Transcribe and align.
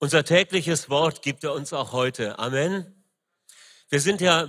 Unser 0.00 0.24
tägliches 0.24 0.90
Wort 0.90 1.22
gibt 1.22 1.44
er 1.44 1.54
uns 1.54 1.72
auch 1.72 1.92
heute. 1.92 2.38
Amen. 2.38 3.04
Wir 3.88 4.00
sind 4.00 4.20
ja 4.20 4.48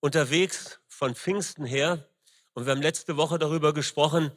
unterwegs 0.00 0.80
von 0.88 1.14
Pfingsten 1.14 1.64
her 1.64 2.08
und 2.54 2.66
wir 2.66 2.72
haben 2.72 2.82
letzte 2.82 3.16
Woche 3.16 3.38
darüber 3.38 3.72
gesprochen, 3.72 4.32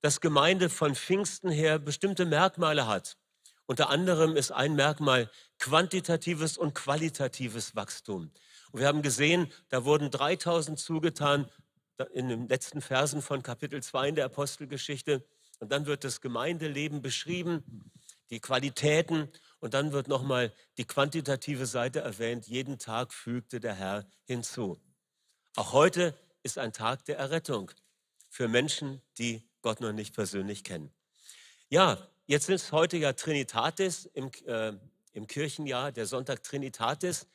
dass 0.00 0.22
Gemeinde 0.22 0.70
von 0.70 0.94
Pfingsten 0.94 1.50
her 1.50 1.78
bestimmte 1.78 2.24
Merkmale 2.24 2.86
hat. 2.86 3.18
Unter 3.66 3.90
anderem 3.90 4.34
ist 4.34 4.50
ein 4.50 4.74
Merkmal 4.74 5.30
quantitatives 5.58 6.56
und 6.56 6.74
qualitatives 6.74 7.76
Wachstum. 7.76 8.30
Und 8.72 8.80
wir 8.80 8.88
haben 8.88 9.02
gesehen, 9.02 9.52
da 9.68 9.84
wurden 9.84 10.10
3000 10.10 10.78
zugetan 10.78 11.50
in 12.12 12.28
den 12.28 12.48
letzten 12.48 12.80
Versen 12.80 13.20
von 13.20 13.42
Kapitel 13.42 13.82
2 13.82 14.08
in 14.08 14.14
der 14.14 14.24
Apostelgeschichte. 14.24 15.24
Und 15.60 15.70
dann 15.70 15.86
wird 15.86 16.02
das 16.02 16.22
Gemeindeleben 16.22 17.02
beschrieben, 17.02 17.90
die 18.30 18.40
Qualitäten 18.40 19.30
und 19.60 19.74
dann 19.74 19.92
wird 19.92 20.08
nochmal 20.08 20.52
die 20.78 20.84
quantitative 20.84 21.66
Seite 21.66 22.00
erwähnt. 22.00 22.46
Jeden 22.46 22.78
Tag 22.78 23.12
fügte 23.12 23.60
der 23.60 23.74
Herr 23.74 24.06
hinzu. 24.24 24.80
Auch 25.56 25.72
heute 25.72 26.14
ist 26.42 26.58
ein 26.58 26.72
Tag 26.72 27.04
der 27.06 27.18
Errettung 27.18 27.70
für 28.28 28.48
Menschen, 28.48 29.00
die 29.18 29.48
Gott 29.62 29.80
noch 29.80 29.92
nicht 29.92 30.14
persönlich 30.14 30.64
kennen. 30.64 30.92
Ja, 31.68 31.98
jetzt 32.26 32.48
ist 32.48 32.72
heute 32.72 32.96
ja 32.98 33.12
Trinitatis 33.14 34.06
im, 34.06 34.30
äh, 34.46 34.72
im 35.12 35.26
Kirchenjahr, 35.26 35.90
der 35.90 36.06
Sonntag 36.06 36.42
Trinitatis, 36.42 37.26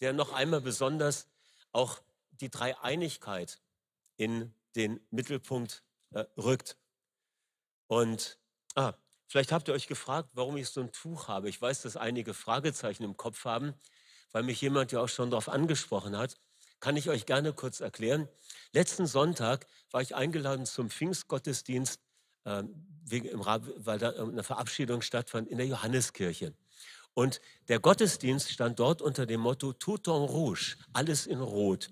der 0.00 0.12
noch 0.12 0.32
einmal 0.32 0.60
besonders 0.60 1.26
auch 1.72 2.00
die 2.30 2.50
Dreieinigkeit 2.50 3.60
in 4.16 4.54
den 4.76 5.00
Mittelpunkt 5.10 5.82
äh, 6.10 6.24
rückt. 6.36 6.76
Und 7.86 8.38
ah, 8.74 8.94
vielleicht 9.32 9.50
habt 9.50 9.66
ihr 9.68 9.74
euch 9.74 9.86
gefragt, 9.86 10.28
warum 10.34 10.58
ich 10.58 10.68
so 10.68 10.82
ein 10.82 10.92
Tuch 10.92 11.26
habe. 11.26 11.48
Ich 11.48 11.60
weiß, 11.60 11.80
dass 11.82 11.96
einige 11.96 12.34
Fragezeichen 12.34 13.02
im 13.02 13.16
Kopf 13.16 13.46
haben, 13.46 13.72
weil 14.30 14.42
mich 14.42 14.60
jemand 14.60 14.92
ja 14.92 15.00
auch 15.00 15.08
schon 15.08 15.30
darauf 15.30 15.48
angesprochen 15.48 16.18
hat. 16.18 16.36
Kann 16.80 16.98
ich 16.98 17.08
euch 17.08 17.24
gerne 17.24 17.54
kurz 17.54 17.80
erklären. 17.80 18.28
Letzten 18.72 19.06
Sonntag 19.06 19.66
war 19.90 20.02
ich 20.02 20.14
eingeladen 20.14 20.66
zum 20.66 20.90
Pfingstgottesdienst, 20.90 21.98
äh, 22.44 22.62
weil 23.06 23.98
da 23.98 24.10
eine 24.10 24.42
Verabschiedung 24.42 25.00
stattfand 25.00 25.48
in 25.48 25.56
der 25.56 25.66
Johanneskirche. 25.66 26.54
Und 27.14 27.40
der 27.68 27.80
Gottesdienst 27.80 28.50
stand 28.50 28.80
dort 28.80 29.00
unter 29.00 29.24
dem 29.24 29.40
Motto 29.40 29.72
Tout 29.72 30.08
en 30.08 30.12
rouge, 30.12 30.76
alles 30.92 31.26
in 31.26 31.40
Rot. 31.40 31.88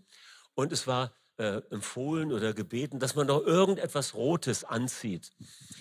Und 0.54 0.72
es 0.72 0.86
war 0.86 1.14
äh, 1.41 1.62
empfohlen 1.70 2.33
oder 2.33 2.52
gebeten, 2.52 2.98
dass 2.98 3.14
man 3.14 3.27
doch 3.27 3.46
irgendetwas 3.46 4.14
Rotes 4.14 4.62
anzieht. 4.62 5.33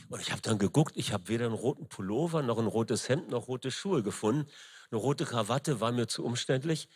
Und 0.07 0.21
ich 0.21 0.31
habe 0.31 0.41
dann 0.41 0.57
geguckt, 0.57 0.93
ich 0.95 1.11
habe 1.11 1.27
weder 1.27 1.47
einen 1.47 1.53
roten 1.53 1.89
Pullover 1.89 2.41
noch 2.41 2.57
ein 2.57 2.65
rotes 2.65 3.09
Hemd 3.09 3.29
noch 3.29 3.49
rote 3.49 3.69
Schuhe 3.69 4.01
gefunden. 4.01 4.49
Eine 4.89 5.01
rote 5.01 5.25
Krawatte 5.25 5.81
war 5.81 5.91
mir 5.91 6.07
zu 6.07 6.23
umständlich. 6.23 6.87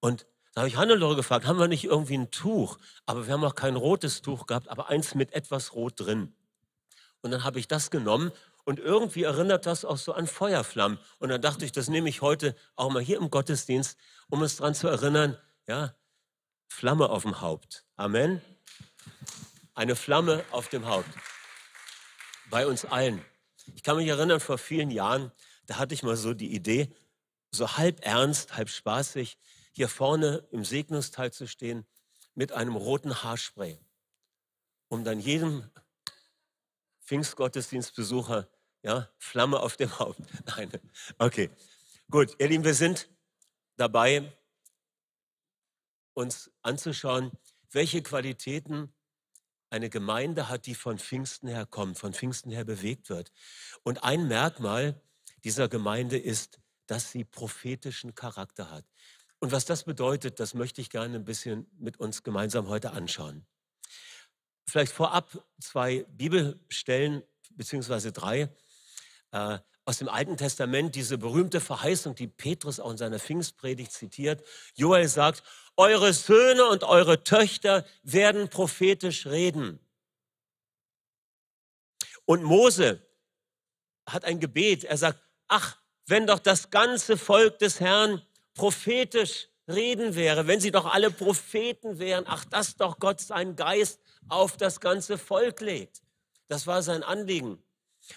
Und 0.00 0.26
da 0.52 0.60
habe 0.60 0.68
ich 0.68 0.76
Hannelore 0.76 1.16
gefragt, 1.16 1.46
haben 1.46 1.58
wir 1.58 1.68
nicht 1.68 1.84
irgendwie 1.84 2.18
ein 2.18 2.30
Tuch? 2.30 2.76
Aber 3.06 3.26
wir 3.26 3.32
haben 3.32 3.44
auch 3.44 3.54
kein 3.54 3.76
rotes 3.76 4.20
Tuch 4.20 4.46
gehabt, 4.46 4.68
aber 4.68 4.90
eins 4.90 5.14
mit 5.14 5.32
etwas 5.32 5.72
Rot 5.72 5.94
drin. 5.96 6.34
Und 7.22 7.30
dann 7.30 7.44
habe 7.44 7.58
ich 7.60 7.66
das 7.66 7.90
genommen 7.90 8.30
und 8.64 8.78
irgendwie 8.78 9.22
erinnert 9.22 9.64
das 9.64 9.86
auch 9.86 9.96
so 9.96 10.12
an 10.12 10.26
Feuerflammen. 10.26 10.98
Und 11.18 11.30
dann 11.30 11.40
dachte 11.40 11.64
ich, 11.64 11.72
das 11.72 11.88
nehme 11.88 12.10
ich 12.10 12.20
heute 12.20 12.54
auch 12.76 12.90
mal 12.90 13.02
hier 13.02 13.16
im 13.16 13.30
Gottesdienst, 13.30 13.98
um 14.28 14.42
uns 14.42 14.56
daran 14.56 14.74
zu 14.74 14.88
erinnern, 14.88 15.38
ja, 15.66 15.94
Flamme 16.72 17.10
auf 17.10 17.22
dem 17.22 17.40
Haupt. 17.40 17.84
Amen. 17.96 18.40
Eine 19.74 19.94
Flamme 19.94 20.44
auf 20.50 20.68
dem 20.68 20.86
Haupt. 20.86 21.08
Bei 22.50 22.66
uns 22.66 22.84
allen. 22.84 23.24
Ich 23.76 23.84
kann 23.84 23.96
mich 23.96 24.08
erinnern, 24.08 24.40
vor 24.40 24.58
vielen 24.58 24.90
Jahren, 24.90 25.30
da 25.66 25.76
hatte 25.78 25.94
ich 25.94 26.02
mal 26.02 26.16
so 26.16 26.34
die 26.34 26.52
Idee, 26.52 26.92
so 27.52 27.76
halb 27.76 28.04
ernst, 28.04 28.56
halb 28.56 28.68
spaßig, 28.68 29.38
hier 29.70 29.88
vorne 29.88 30.48
im 30.50 30.64
Segnungsteil 30.64 31.32
zu 31.32 31.46
stehen 31.46 31.86
mit 32.34 32.50
einem 32.50 32.74
roten 32.74 33.22
Haarspray, 33.22 33.78
um 34.88 35.04
dann 35.04 35.20
jedem 35.20 35.70
Pfingstgottesdienstbesucher 37.04 38.48
ja, 38.82 39.08
Flamme 39.18 39.60
auf 39.60 39.76
dem 39.76 39.98
Haupt. 40.00 40.20
Nein, 40.56 40.72
okay. 41.18 41.50
Gut, 42.10 42.34
ihr 42.38 42.48
Lieben, 42.48 42.64
wir 42.64 42.74
sind 42.74 43.08
dabei, 43.76 44.32
uns 46.14 46.50
anzuschauen, 46.62 47.32
welche 47.70 48.02
Qualitäten 48.02 48.92
eine 49.70 49.88
Gemeinde 49.88 50.48
hat, 50.48 50.66
die 50.66 50.74
von 50.74 50.98
Pfingsten 50.98 51.48
her 51.48 51.64
kommt, 51.64 51.98
von 51.98 52.12
Pfingsten 52.12 52.50
her 52.50 52.64
bewegt 52.64 53.08
wird. 53.08 53.32
Und 53.82 54.04
ein 54.04 54.28
Merkmal 54.28 55.00
dieser 55.44 55.68
Gemeinde 55.68 56.18
ist, 56.18 56.60
dass 56.86 57.10
sie 57.10 57.24
prophetischen 57.24 58.14
Charakter 58.14 58.70
hat. 58.70 58.84
Und 59.38 59.50
was 59.50 59.64
das 59.64 59.84
bedeutet, 59.84 60.38
das 60.38 60.54
möchte 60.54 60.80
ich 60.80 60.90
gerne 60.90 61.16
ein 61.16 61.24
bisschen 61.24 61.66
mit 61.78 61.98
uns 61.98 62.22
gemeinsam 62.22 62.68
heute 62.68 62.92
anschauen. 62.92 63.46
Vielleicht 64.68 64.92
vorab 64.92 65.44
zwei 65.58 66.04
Bibelstellen, 66.10 67.22
beziehungsweise 67.50 68.12
drei, 68.12 68.54
äh, 69.32 69.58
aus 69.84 69.98
dem 69.98 70.08
Alten 70.08 70.36
Testament, 70.36 70.94
diese 70.94 71.18
berühmte 71.18 71.60
Verheißung, 71.60 72.14
die 72.14 72.28
Petrus 72.28 72.78
auch 72.78 72.92
in 72.92 72.98
seiner 72.98 73.18
Pfingstpredigt 73.18 73.90
zitiert. 73.90 74.46
Joel 74.74 75.08
sagt, 75.08 75.42
eure 75.76 76.12
Söhne 76.12 76.66
und 76.66 76.84
eure 76.84 77.24
Töchter 77.24 77.84
werden 78.02 78.48
prophetisch 78.48 79.26
reden. 79.26 79.78
Und 82.24 82.42
Mose 82.42 83.04
hat 84.06 84.24
ein 84.24 84.40
Gebet. 84.40 84.84
Er 84.84 84.96
sagt, 84.96 85.20
ach, 85.48 85.78
wenn 86.06 86.26
doch 86.26 86.38
das 86.38 86.70
ganze 86.70 87.16
Volk 87.16 87.58
des 87.58 87.80
Herrn 87.80 88.22
prophetisch 88.54 89.48
reden 89.68 90.14
wäre, 90.14 90.46
wenn 90.46 90.60
sie 90.60 90.70
doch 90.70 90.86
alle 90.86 91.10
Propheten 91.10 91.98
wären, 91.98 92.24
ach, 92.26 92.44
dass 92.44 92.76
doch 92.76 92.98
Gott 92.98 93.20
seinen 93.20 93.56
Geist 93.56 94.00
auf 94.28 94.56
das 94.56 94.80
ganze 94.80 95.18
Volk 95.18 95.60
legt. 95.60 96.02
Das 96.48 96.66
war 96.66 96.82
sein 96.82 97.02
Anliegen. 97.02 97.62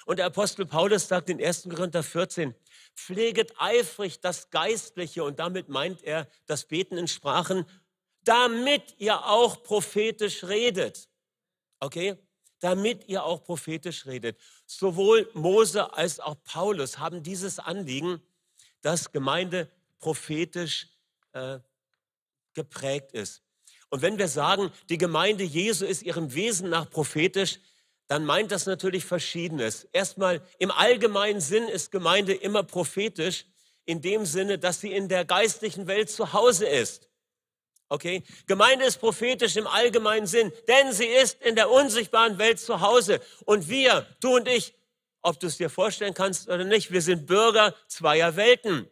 Und 0.06 0.18
der 0.18 0.26
Apostel 0.26 0.66
Paulus 0.66 1.08
sagt 1.08 1.30
in 1.30 1.44
1. 1.44 1.70
Korinther 1.70 2.04
14, 2.04 2.56
pfleget 2.96 3.54
eifrig 3.60 4.20
das 4.22 4.50
Geistliche 4.50 5.24
und 5.24 5.40
damit 5.40 5.70
meint 5.70 6.04
er 6.04 6.28
das 6.46 6.66
Beten 6.66 6.98
in 6.98 7.08
Sprachen, 7.08 7.66
damit 8.24 8.96
ihr 8.98 9.26
auch 9.26 9.64
prophetisch 9.64 10.44
redet. 10.44 11.10
Okay? 11.80 12.18
Damit 12.60 13.08
ihr 13.08 13.24
auch 13.24 13.44
prophetisch 13.44 14.06
redet. 14.06 14.40
Sowohl 14.66 15.30
Mose 15.34 15.94
als 15.94 16.20
auch 16.20 16.36
Paulus 16.44 16.98
haben 16.98 17.22
dieses 17.22 17.60
Anliegen, 17.60 18.22
dass 18.82 19.12
Gemeinde 19.12 19.70
prophetisch 20.00 20.88
äh, 21.34 21.60
geprägt 22.54 23.12
ist. 23.12 23.44
Und 23.90 24.02
wenn 24.02 24.18
wir 24.18 24.28
sagen, 24.28 24.72
die 24.90 24.98
Gemeinde 24.98 25.44
Jesu 25.44 25.86
ist 25.86 26.02
ihrem 26.02 26.34
Wesen 26.34 26.70
nach 26.70 26.90
prophetisch, 26.90 27.60
dann 28.08 28.26
meint 28.26 28.52
das 28.52 28.66
natürlich 28.66 29.06
Verschiedenes. 29.06 29.88
Erstmal 29.92 30.42
im 30.60 30.72
allgemeinen 30.72 31.42
Sinn 31.42 31.68
ist 31.68 31.92
Gemeinde 31.92 32.34
immer 32.34 32.64
prophetisch, 32.64 33.46
in 33.86 34.02
dem 34.02 34.26
Sinne, 34.26 34.58
dass 34.58 34.82
sie 34.82 34.92
in 34.92 35.10
der 35.10 35.26
geistlichen 35.26 35.88
Welt 35.88 36.10
zu 36.10 36.34
Hause 36.34 36.68
ist. 36.68 37.10
Okay? 37.90 38.24
Gemeinde 38.48 38.86
ist 38.86 38.98
prophetisch 38.98 39.56
im 39.56 39.68
allgemeinen 39.68 40.28
Sinn, 40.28 40.52
denn 40.68 40.92
sie 40.92 41.06
ist 41.06 41.42
in 41.42 41.56
der 41.56 41.70
unsichtbaren 41.70 42.38
Welt 42.38 42.60
zu 42.60 42.82
Hause. 42.82 43.22
Und 43.46 43.70
wir, 43.70 44.08
du 44.22 44.36
und 44.36 44.48
ich, 44.48 44.74
ob 45.22 45.40
du 45.40 45.48
es 45.48 45.58
dir 45.58 45.70
vorstellen 45.70 46.14
kannst 46.14 46.50
oder 46.50 46.64
nicht, 46.64 46.92
wir 46.92 47.02
sind 47.02 47.26
Bürger 47.26 47.76
zweier 47.88 48.36
Welten. 48.36 48.90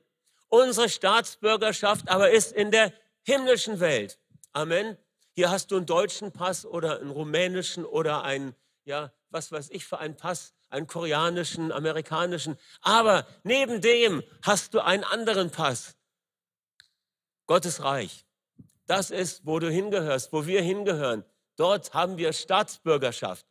Unsere 0.48 0.90
Staatsbürgerschaft 0.90 2.10
aber 2.10 2.32
ist 2.32 2.52
in 2.52 2.72
der 2.72 2.94
himmlischen 3.24 3.80
Welt. 3.80 4.20
Amen. 4.52 4.98
Hier 5.36 5.50
hast 5.50 5.72
du 5.72 5.78
einen 5.78 5.88
deutschen 5.88 6.32
Pass 6.32 6.66
oder 6.66 7.00
einen 7.00 7.10
rumänischen 7.10 7.86
oder 7.86 8.24
einen 8.24 8.56
ja, 8.86 9.12
was 9.30 9.52
weiß 9.52 9.70
ich 9.72 9.86
für 9.86 10.00
einen 10.00 10.16
Pass, 10.16 10.54
einen 10.70 10.88
koreanischen, 10.88 11.72
amerikanischen. 11.72 12.58
Aber 12.82 13.26
neben 13.44 13.82
dem 13.82 14.24
hast 14.42 14.74
du 14.74 14.80
einen 14.80 15.04
anderen 15.04 15.52
Pass. 15.52 15.96
Gottes 17.46 17.84
Reich. 17.84 18.26
Das 18.86 19.12
ist, 19.12 19.46
wo 19.46 19.60
du 19.60 19.70
hingehörst, 19.70 20.34
wo 20.34 20.46
wir 20.46 20.62
hingehören. 20.62 21.24
Dort 21.56 21.94
haben 21.94 22.18
wir 22.18 22.34
Staatsbürgerschaft. 22.34 23.46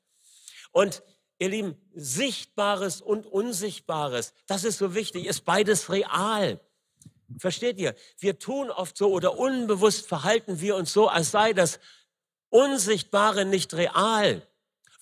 Und 0.72 1.02
ihr 1.38 1.48
Lieben, 1.48 1.76
Sichtbares 1.94 3.00
und 3.00 3.26
Unsichtbares, 3.26 4.34
das 4.46 4.64
ist 4.64 4.78
so 4.78 4.94
wichtig, 4.94 5.26
ist 5.26 5.44
beides 5.44 5.90
real. 5.90 6.60
Versteht 7.38 7.78
ihr? 7.78 7.94
Wir 8.18 8.38
tun 8.38 8.70
oft 8.70 8.96
so 8.96 9.10
oder 9.10 9.38
unbewusst 9.38 10.06
verhalten 10.06 10.60
wir 10.60 10.76
uns 10.76 10.92
so, 10.92 11.08
als 11.08 11.30
sei 11.30 11.52
das 11.52 11.80
Unsichtbare 12.50 13.46
nicht 13.46 13.72
real 13.74 14.46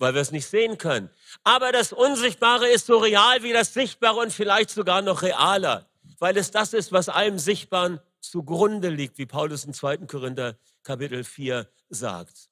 weil 0.00 0.14
wir 0.14 0.22
es 0.22 0.32
nicht 0.32 0.46
sehen 0.46 0.78
können. 0.78 1.10
Aber 1.44 1.72
das 1.72 1.92
Unsichtbare 1.92 2.68
ist 2.68 2.86
so 2.86 2.98
real 2.98 3.42
wie 3.42 3.52
das 3.52 3.74
Sichtbare 3.74 4.18
und 4.18 4.32
vielleicht 4.32 4.70
sogar 4.70 5.02
noch 5.02 5.22
realer, 5.22 5.88
weil 6.18 6.36
es 6.36 6.50
das 6.50 6.72
ist, 6.72 6.90
was 6.90 7.08
allem 7.08 7.38
Sichtbaren 7.38 8.00
zugrunde 8.20 8.88
liegt, 8.88 9.18
wie 9.18 9.26
Paulus 9.26 9.64
in 9.64 9.74
2. 9.74 9.98
Korinther 9.98 10.56
Kapitel 10.82 11.22
4 11.22 11.68
sagt. 11.90 12.48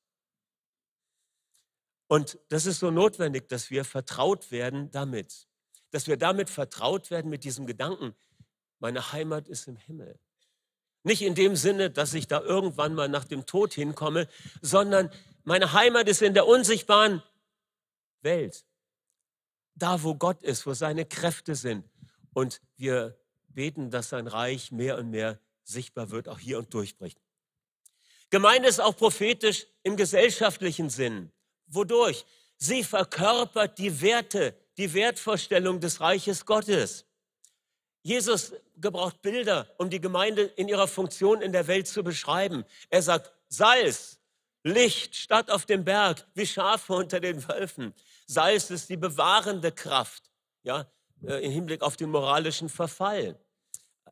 Und 2.06 2.38
das 2.48 2.66
ist 2.66 2.80
so 2.80 2.90
notwendig, 2.90 3.48
dass 3.48 3.70
wir 3.70 3.84
vertraut 3.84 4.50
werden 4.50 4.90
damit, 4.90 5.46
dass 5.90 6.06
wir 6.06 6.16
damit 6.16 6.50
vertraut 6.50 7.10
werden 7.10 7.30
mit 7.30 7.44
diesem 7.44 7.66
Gedanken. 7.66 8.14
meine 8.78 9.12
Heimat 9.12 9.48
ist 9.48 9.66
im 9.66 9.76
Himmel. 9.76 10.18
Nicht 11.02 11.22
in 11.22 11.34
dem 11.34 11.56
Sinne, 11.56 11.90
dass 11.90 12.14
ich 12.14 12.28
da 12.28 12.40
irgendwann 12.40 12.94
mal 12.94 13.08
nach 13.08 13.24
dem 13.24 13.46
Tod 13.46 13.72
hinkomme, 13.72 14.28
sondern 14.60 15.10
meine 15.44 15.72
Heimat 15.72 16.08
ist 16.08 16.20
in 16.20 16.34
der 16.34 16.46
unsichtbaren 16.46 17.22
Welt. 18.22 18.64
Da, 19.74 20.02
wo 20.02 20.14
Gott 20.14 20.42
ist, 20.42 20.66
wo 20.66 20.74
seine 20.74 21.04
Kräfte 21.04 21.54
sind. 21.54 21.88
Und 22.32 22.60
wir 22.76 23.16
beten, 23.48 23.90
dass 23.90 24.10
sein 24.10 24.26
Reich 24.26 24.72
mehr 24.72 24.98
und 24.98 25.10
mehr 25.10 25.38
sichtbar 25.64 26.10
wird, 26.10 26.28
auch 26.28 26.38
hier 26.38 26.58
und 26.58 26.72
durchbricht. 26.72 27.20
Gemeinde 28.30 28.68
ist 28.68 28.80
auch 28.80 28.96
prophetisch 28.96 29.66
im 29.82 29.96
gesellschaftlichen 29.96 30.90
Sinn. 30.90 31.30
Wodurch? 31.66 32.24
Sie 32.56 32.82
verkörpert 32.82 33.78
die 33.78 34.00
Werte, 34.00 34.54
die 34.76 34.92
Wertvorstellung 34.92 35.80
des 35.80 36.00
Reiches 36.00 36.44
Gottes. 36.44 37.06
Jesus 38.02 38.52
gebraucht 38.76 39.22
Bilder, 39.22 39.68
um 39.78 39.90
die 39.90 40.00
Gemeinde 40.00 40.42
in 40.42 40.68
ihrer 40.68 40.88
Funktion 40.88 41.42
in 41.42 41.52
der 41.52 41.66
Welt 41.66 41.88
zu 41.88 42.02
beschreiben. 42.02 42.64
Er 42.90 43.02
sagt, 43.02 43.32
Salz, 43.48 44.17
Licht, 44.62 45.16
Stadt 45.16 45.50
auf 45.50 45.66
dem 45.66 45.84
Berg, 45.84 46.26
wie 46.34 46.46
Schafe 46.46 46.92
unter 46.92 47.20
den 47.20 47.46
Wölfen. 47.48 47.94
Salz 48.26 48.70
ist 48.70 48.88
die 48.88 48.96
bewahrende 48.96 49.72
Kraft, 49.72 50.30
ja, 50.62 50.86
äh, 51.22 51.44
im 51.44 51.52
Hinblick 51.52 51.82
auf 51.82 51.96
den 51.96 52.10
moralischen 52.10 52.68
Verfall. 52.68 53.38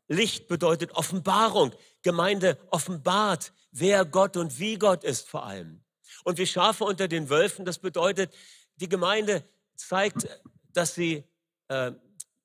Licht 0.09 0.47
bedeutet 0.49 0.93
Offenbarung. 0.93 1.73
Gemeinde 2.03 2.59
offenbart, 2.71 3.53
wer 3.73 4.05
Gott 4.05 4.37
und 4.37 4.59
wie 4.59 4.79
Gott 4.79 5.03
ist 5.05 5.29
vor 5.29 5.45
allem. 5.45 5.83
Und 6.25 6.39
wie 6.39 6.47
Schafe 6.47 6.85
unter 6.85 7.09
den 7.09 7.29
Wölfen, 7.29 7.65
das 7.65 7.79
bedeutet, 7.79 8.33
die 8.77 8.89
Gemeinde 8.89 9.45
zeigt, 9.75 10.29
dass 10.73 10.95
sie 10.95 11.25
äh, 11.69 11.93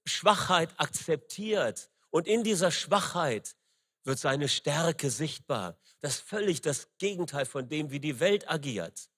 Schwachheit 0.05 0.69
akzeptiert. 0.77 1.89
Und 2.09 2.27
in 2.27 2.43
dieser 2.43 2.71
Schwachheit 2.71 3.55
wird 4.03 4.19
seine 4.19 4.47
Stärke 4.47 5.09
sichtbar. 5.09 5.77
Das 5.99 6.15
ist 6.15 6.21
völlig 6.21 6.61
das 6.61 6.87
Gegenteil 6.97 7.45
von 7.45 7.69
dem, 7.69 7.91
wie 7.91 7.99
die 7.99 8.19
Welt 8.19 8.49
agiert. 8.49 9.09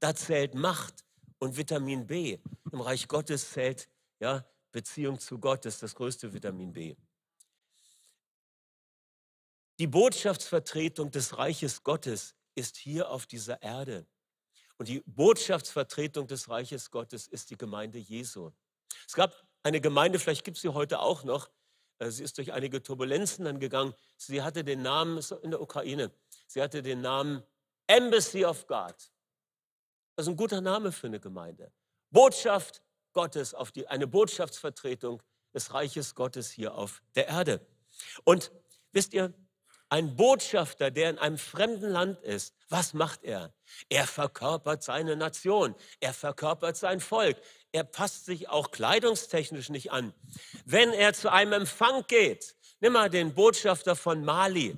Da 0.00 0.14
zählt 0.14 0.54
Macht 0.54 1.04
und 1.38 1.56
Vitamin 1.56 2.06
B. 2.06 2.38
Im 2.72 2.80
Reich 2.80 3.08
Gottes 3.08 3.50
zählt 3.50 3.88
ja, 4.20 4.44
Beziehung 4.72 5.18
zu 5.18 5.38
Gott, 5.38 5.64
das 5.64 5.74
ist 5.74 5.82
das 5.82 5.94
größte 5.94 6.32
Vitamin 6.32 6.72
B. 6.72 6.96
Die 9.78 9.86
Botschaftsvertretung 9.86 11.10
des 11.10 11.36
Reiches 11.36 11.82
Gottes 11.82 12.34
ist 12.54 12.76
hier 12.76 13.10
auf 13.10 13.26
dieser 13.26 13.60
Erde. 13.60 14.06
Und 14.78 14.88
die 14.88 15.02
Botschaftsvertretung 15.06 16.26
des 16.26 16.48
Reiches 16.48 16.90
Gottes 16.90 17.26
ist 17.26 17.50
die 17.50 17.56
Gemeinde 17.56 17.98
Jesu. 17.98 18.50
Es 19.06 19.14
gab 19.14 19.34
eine 19.62 19.80
Gemeinde, 19.80 20.18
vielleicht 20.18 20.44
gibt 20.44 20.56
es 20.56 20.62
sie 20.62 20.68
heute 20.68 21.00
auch 21.00 21.24
noch, 21.24 21.50
sie 22.00 22.24
ist 22.24 22.38
durch 22.38 22.52
einige 22.52 22.82
Turbulenzen 22.82 23.44
dann 23.44 23.60
gegangen. 23.60 23.94
Sie 24.16 24.42
hatte 24.42 24.64
den 24.64 24.82
Namen, 24.82 25.20
in 25.42 25.50
der 25.50 25.60
Ukraine, 25.60 26.10
sie 26.46 26.62
hatte 26.62 26.82
den 26.82 27.00
Namen 27.00 27.42
Embassy 27.86 28.44
of 28.44 28.66
God. 28.66 28.94
Das 30.16 30.26
ist 30.26 30.28
ein 30.28 30.36
guter 30.36 30.60
Name 30.60 30.92
für 30.92 31.06
eine 31.08 31.20
Gemeinde. 31.20 31.72
Botschaft 32.10 32.82
Gottes, 33.12 33.54
auf 33.54 33.72
die, 33.72 33.86
eine 33.88 34.06
Botschaftsvertretung 34.06 35.22
des 35.52 35.72
Reiches 35.72 36.14
Gottes 36.14 36.50
hier 36.50 36.74
auf 36.74 37.02
der 37.14 37.28
Erde. 37.28 37.64
Und 38.24 38.52
wisst 38.92 39.14
ihr, 39.14 39.32
ein 39.94 40.16
Botschafter, 40.16 40.90
der 40.90 41.08
in 41.08 41.18
einem 41.18 41.38
fremden 41.38 41.88
Land 41.88 42.20
ist, 42.22 42.56
was 42.68 42.94
macht 42.94 43.22
er? 43.22 43.54
Er 43.88 44.08
verkörpert 44.08 44.82
seine 44.82 45.14
Nation, 45.14 45.76
er 46.00 46.12
verkörpert 46.12 46.76
sein 46.76 46.98
Volk, 46.98 47.36
er 47.70 47.84
passt 47.84 48.24
sich 48.24 48.48
auch 48.48 48.72
kleidungstechnisch 48.72 49.68
nicht 49.68 49.92
an. 49.92 50.12
Wenn 50.64 50.92
er 50.92 51.12
zu 51.12 51.30
einem 51.30 51.52
Empfang 51.52 52.04
geht, 52.08 52.56
nimm 52.80 52.94
mal 52.94 53.08
den 53.08 53.34
Botschafter 53.34 53.94
von 53.94 54.24
Mali, 54.24 54.76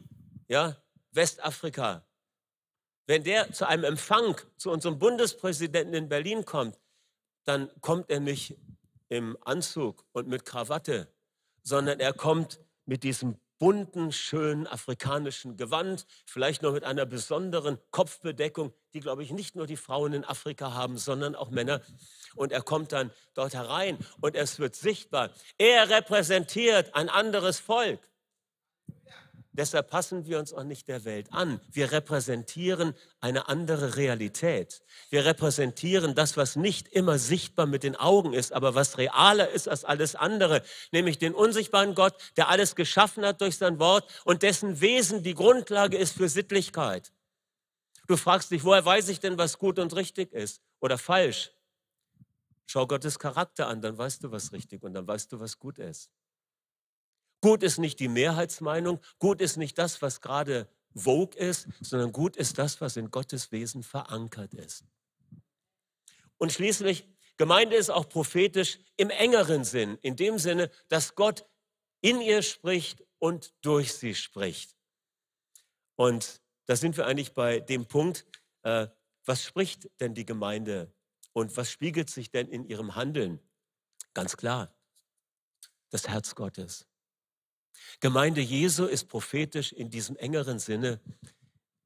ja, 0.48 0.76
Westafrika. 1.12 2.06
Wenn 3.06 3.24
der 3.24 3.50
zu 3.54 3.66
einem 3.66 3.84
Empfang 3.84 4.38
zu 4.58 4.70
unserem 4.70 4.98
Bundespräsidenten 4.98 5.94
in 5.94 6.10
Berlin 6.10 6.44
kommt, 6.44 6.78
dann 7.46 7.70
kommt 7.80 8.10
er 8.10 8.20
nicht 8.20 8.58
im 9.08 9.38
Anzug 9.46 10.04
und 10.12 10.28
mit 10.28 10.44
Krawatte, 10.44 11.10
sondern 11.62 12.00
er 12.00 12.12
kommt 12.12 12.60
mit 12.84 13.02
diesem 13.02 13.38
bunten, 13.58 14.12
schönen 14.12 14.66
afrikanischen 14.66 15.56
Gewand, 15.56 16.06
vielleicht 16.26 16.62
noch 16.62 16.72
mit 16.72 16.84
einer 16.84 17.06
besonderen 17.06 17.78
Kopfbedeckung, 17.90 18.72
die, 18.94 19.00
glaube 19.00 19.22
ich, 19.22 19.32
nicht 19.32 19.56
nur 19.56 19.66
die 19.66 19.76
Frauen 19.76 20.12
in 20.12 20.24
Afrika 20.24 20.74
haben, 20.74 20.98
sondern 20.98 21.34
auch 21.34 21.50
Männer. 21.50 21.80
Und 22.34 22.52
er 22.52 22.62
kommt 22.62 22.92
dann 22.92 23.10
dort 23.34 23.54
herein 23.54 23.98
und 24.20 24.36
es 24.36 24.58
wird 24.58 24.76
sichtbar, 24.76 25.30
er 25.58 25.88
repräsentiert 25.88 26.94
ein 26.94 27.08
anderes 27.08 27.58
Volk. 27.58 28.00
Deshalb 29.56 29.88
passen 29.88 30.26
wir 30.26 30.38
uns 30.38 30.52
auch 30.52 30.64
nicht 30.64 30.86
der 30.86 31.04
Welt 31.06 31.32
an. 31.32 31.60
Wir 31.72 31.90
repräsentieren 31.90 32.94
eine 33.20 33.48
andere 33.48 33.96
Realität. 33.96 34.82
Wir 35.08 35.24
repräsentieren 35.24 36.14
das, 36.14 36.36
was 36.36 36.56
nicht 36.56 36.88
immer 36.88 37.18
sichtbar 37.18 37.64
mit 37.66 37.82
den 37.82 37.96
Augen 37.96 38.34
ist, 38.34 38.52
aber 38.52 38.74
was 38.74 38.98
realer 38.98 39.48
ist 39.48 39.66
als 39.66 39.84
alles 39.84 40.14
andere, 40.14 40.62
nämlich 40.92 41.18
den 41.18 41.34
unsichtbaren 41.34 41.94
Gott, 41.94 42.14
der 42.36 42.48
alles 42.48 42.76
geschaffen 42.76 43.24
hat 43.24 43.40
durch 43.40 43.56
sein 43.56 43.78
Wort 43.78 44.04
und 44.24 44.42
dessen 44.42 44.82
Wesen 44.82 45.22
die 45.22 45.34
Grundlage 45.34 45.96
ist 45.96 46.16
für 46.16 46.28
Sittlichkeit. 46.28 47.12
Du 48.06 48.16
fragst 48.16 48.50
dich, 48.50 48.62
woher 48.62 48.84
weiß 48.84 49.08
ich 49.08 49.20
denn, 49.20 49.38
was 49.38 49.58
gut 49.58 49.78
und 49.78 49.96
richtig 49.96 50.32
ist 50.32 50.60
oder 50.80 50.98
falsch? 50.98 51.52
Schau 52.66 52.86
Gottes 52.86 53.18
Charakter 53.18 53.68
an, 53.68 53.80
dann 53.80 53.96
weißt 53.96 54.22
du, 54.22 54.30
was 54.30 54.52
richtig 54.52 54.82
und 54.82 54.92
dann 54.92 55.06
weißt 55.06 55.32
du, 55.32 55.40
was 55.40 55.58
gut 55.58 55.78
ist. 55.78 56.10
Gut 57.40 57.62
ist 57.62 57.78
nicht 57.78 58.00
die 58.00 58.08
Mehrheitsmeinung, 58.08 59.00
gut 59.18 59.40
ist 59.40 59.56
nicht 59.56 59.78
das, 59.78 60.02
was 60.02 60.20
gerade 60.20 60.68
vogue 60.94 61.38
ist, 61.38 61.68
sondern 61.80 62.12
gut 62.12 62.36
ist 62.36 62.58
das, 62.58 62.80
was 62.80 62.96
in 62.96 63.10
Gottes 63.10 63.52
Wesen 63.52 63.82
verankert 63.82 64.54
ist. 64.54 64.84
Und 66.38 66.52
schließlich, 66.52 67.06
Gemeinde 67.36 67.76
ist 67.76 67.90
auch 67.90 68.08
prophetisch 68.08 68.78
im 68.96 69.10
engeren 69.10 69.64
Sinn, 69.64 69.98
in 70.00 70.16
dem 70.16 70.38
Sinne, 70.38 70.70
dass 70.88 71.14
Gott 71.14 71.46
in 72.00 72.20
ihr 72.20 72.42
spricht 72.42 73.04
und 73.18 73.52
durch 73.60 73.92
sie 73.92 74.14
spricht. 74.14 74.74
Und 75.96 76.40
da 76.66 76.76
sind 76.76 76.96
wir 76.96 77.06
eigentlich 77.06 77.34
bei 77.34 77.60
dem 77.60 77.86
Punkt, 77.86 78.26
äh, 78.62 78.88
was 79.24 79.42
spricht 79.42 79.90
denn 80.00 80.14
die 80.14 80.24
Gemeinde 80.24 80.92
und 81.32 81.56
was 81.56 81.70
spiegelt 81.70 82.10
sich 82.10 82.30
denn 82.30 82.48
in 82.48 82.64
ihrem 82.64 82.94
Handeln? 82.94 83.40
Ganz 84.14 84.36
klar, 84.36 84.74
das 85.90 86.08
Herz 86.08 86.34
Gottes. 86.34 86.86
Gemeinde 88.00 88.40
Jesu 88.40 88.86
ist 88.86 89.08
prophetisch 89.08 89.72
in 89.72 89.90
diesem 89.90 90.16
engeren 90.16 90.58
Sinne. 90.58 91.00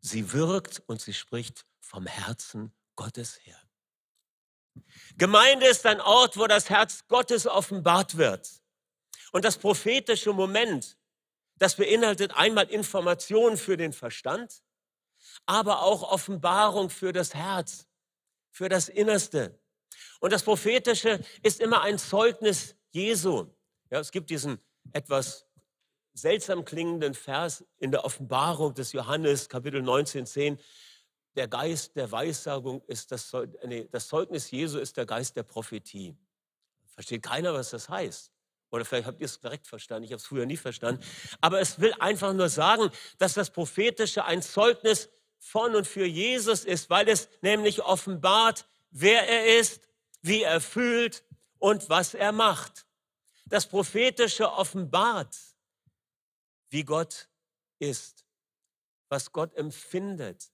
Sie 0.01 0.33
wirkt 0.33 0.83
und 0.87 1.01
sie 1.01 1.15
spricht 1.15 1.67
vom 1.81 2.07
Herzen 2.07 2.73
Gottes 2.97 3.39
her. 3.43 3.61
Gemeinde 5.17 5.67
ist 5.67 5.85
ein 5.87 6.01
Ort, 6.01 6.37
wo 6.37 6.47
das 6.47 6.71
Herz 6.71 7.07
Gottes 7.09 7.47
offenbart 7.47 8.17
wird. 8.17 8.49
Und 9.33 9.45
das 9.45 9.59
prophetische 9.59 10.33
Moment, 10.33 10.97
das 11.57 11.77
beinhaltet 11.77 12.33
einmal 12.33 12.69
Information 12.71 13.57
für 13.57 13.77
den 13.77 13.93
Verstand, 13.93 14.63
aber 15.47 15.83
auch 15.83 16.03
Offenbarung 16.03 16.91
für 16.91 17.13
das 17.13 17.35
Herz, 17.35 17.87
für 18.51 18.69
das 18.69 18.89
Innerste. 18.89 19.59
Und 20.21 20.33
das 20.33 20.43
Prophetische 20.43 21.23
ist 21.43 21.61
immer 21.61 21.83
ein 21.83 21.99
Zeugnis 21.99 22.77
Jesu. 22.91 23.47
Ja, 23.91 24.01
es 24.01 24.11
gibt 24.11 24.31
diesen 24.31 24.59
etwas 24.93 25.47
seltsam 26.15 26.65
klingenden 26.65 27.15
Vers 27.15 27.65
in 27.79 27.91
der 27.91 28.05
Offenbarung 28.05 28.75
des 28.75 28.93
Johannes, 28.93 29.49
Kapitel 29.49 29.83
19, 29.83 30.27
10. 30.27 30.59
Der 31.37 31.49
Geist 31.49 31.97
der 31.97 32.11
Weissagung 32.11 32.83
ist 32.87 33.13
das, 33.13 33.33
nee, 33.65 33.89
das 33.91 34.09
Zeugnis 34.09 34.51
Jesu 34.51 34.79
ist 34.79 34.97
der 34.97 35.07
Geist 35.07 35.37
der 35.37 35.45
Prophetie. 35.45 36.17
Versteht 36.87 37.23
keiner, 37.23 37.55
was 37.55 37.71
das 37.71 37.89
heißt. 37.89 38.33
Oder 38.71 38.85
vielleicht 38.85 39.07
habt 39.07 39.21
ihr 39.21 39.25
es 39.25 39.41
direkt 39.41 39.67
verstanden, 39.67 40.05
ich 40.05 40.13
habe 40.13 40.21
es 40.21 40.27
früher 40.27 40.47
nie 40.47 40.57
verstanden. 40.57 41.05
Aber 41.41 41.61
es 41.61 41.81
will 41.81 41.93
einfach 41.99 42.33
nur 42.33 42.49
sagen, 42.49 42.91
dass 43.19 43.35
das 43.35 43.51
Prophetische 43.51 44.25
ein 44.25 44.43
Zeugnis 44.43 45.09
von 45.39 45.75
und 45.75 45.87
für 45.87 46.05
Jesus 46.05 46.65
ist, 46.65 46.91
weil 46.91 47.09
es 47.09 47.29
nämlich 47.41 47.83
offenbart, 47.83 48.67
wer 48.91 49.29
er 49.29 49.59
ist, 49.59 49.89
wie 50.23 50.43
er 50.43 50.61
fühlt 50.61 51.25
und 51.59 51.89
was 51.89 52.15
er 52.15 52.33
macht. 52.33 52.87
Das 53.47 53.67
Prophetische 53.67 54.53
offenbart 54.53 55.37
wie 56.71 56.85
Gott 56.85 57.29
ist, 57.79 58.25
was 59.09 59.33
Gott 59.33 59.55
empfindet 59.55 60.53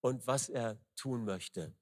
und 0.00 0.26
was 0.26 0.48
er 0.48 0.78
tun 0.96 1.24
möchte. 1.24 1.74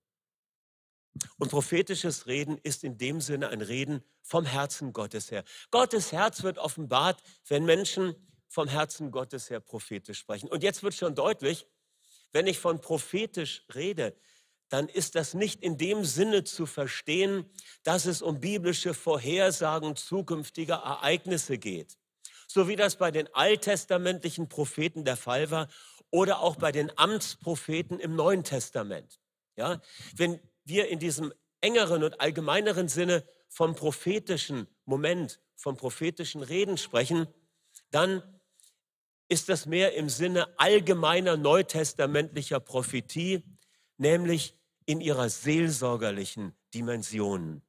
Und 1.39 1.51
prophetisches 1.51 2.27
Reden 2.27 2.59
ist 2.59 2.85
in 2.85 2.99
dem 2.99 3.21
Sinne 3.21 3.49
ein 3.49 3.61
Reden 3.61 4.03
vom 4.23 4.45
Herzen 4.45 4.93
Gottes 4.93 5.31
her. 5.31 5.45
Gottes 5.71 6.13
Herz 6.13 6.43
wird 6.43 6.59
offenbart, 6.59 7.23
wenn 7.49 7.65
Menschen 7.65 8.15
vom 8.49 8.69
Herzen 8.69 9.11
Gottes 9.11 9.51
her 9.51 9.61
prophetisch 9.61 10.19
sprechen. 10.19 10.49
Und 10.49 10.63
jetzt 10.63 10.83
wird 10.83 10.95
schon 10.95 11.15
deutlich, 11.15 11.67
wenn 12.33 12.47
ich 12.47 12.59
von 12.59 12.81
prophetisch 12.81 13.65
rede, 13.75 14.17
dann 14.71 14.89
ist 14.89 15.15
das 15.17 15.35
nicht 15.35 15.63
in 15.63 15.77
dem 15.77 16.05
Sinne 16.05 16.45
zu 16.45 16.65
verstehen, 16.65 17.51
dass 17.83 18.07
es 18.07 18.23
um 18.23 18.41
biblische 18.41 18.95
Vorhersagen 18.95 19.97
zukünftiger 19.97 20.77
Ereignisse 20.77 21.59
geht 21.59 21.99
so 22.53 22.69
wie 22.69 22.77
das 22.77 22.97
bei 22.97 23.11
den 23.11 23.33
alttestamentlichen 23.35 24.49
Propheten 24.49 25.05
der 25.05 25.17
Fall 25.17 25.51
war 25.51 25.69
oder 26.11 26.41
auch 26.41 26.57
bei 26.57 26.73
den 26.73 26.97
Amtspropheten 26.99 27.99
im 27.99 28.15
Neuen 28.15 28.45
Testament. 28.45 29.21
Ja, 29.57 29.81
wenn 30.17 30.41
wir 30.65 30.89
in 30.89 30.99
diesem 30.99 31.33
engeren 31.61 32.05
und 32.05 32.21
allgemeineren 32.21 32.89
Sinne 32.89 33.25
vom 33.49 33.75
prophetischen 33.75 34.67
Moment, 34.85 35.41
vom 35.57 35.77
prophetischen 35.77 36.43
Reden 36.43 36.77
sprechen, 36.77 37.27
dann 37.91 38.23
ist 39.29 39.49
das 39.49 39.67
mehr 39.67 39.95
im 39.95 40.09
Sinne 40.09 40.59
allgemeiner 40.59 41.37
neutestamentlicher 41.37 42.61
Prophetie, 42.61 43.43
nämlich 43.97 44.55
in 44.85 45.01
ihrer 45.01 45.31
seelsorgerlichen 45.31 46.55
Dimension. 46.75 47.63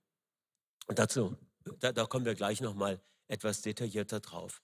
Und 0.87 0.99
dazu, 0.99 1.37
da, 1.79 1.91
da 1.91 2.05
kommen 2.05 2.25
wir 2.25 2.35
gleich 2.35 2.59
nochmal 2.59 2.99
etwas 3.27 3.61
detaillierter 3.61 4.19
drauf. 4.19 4.61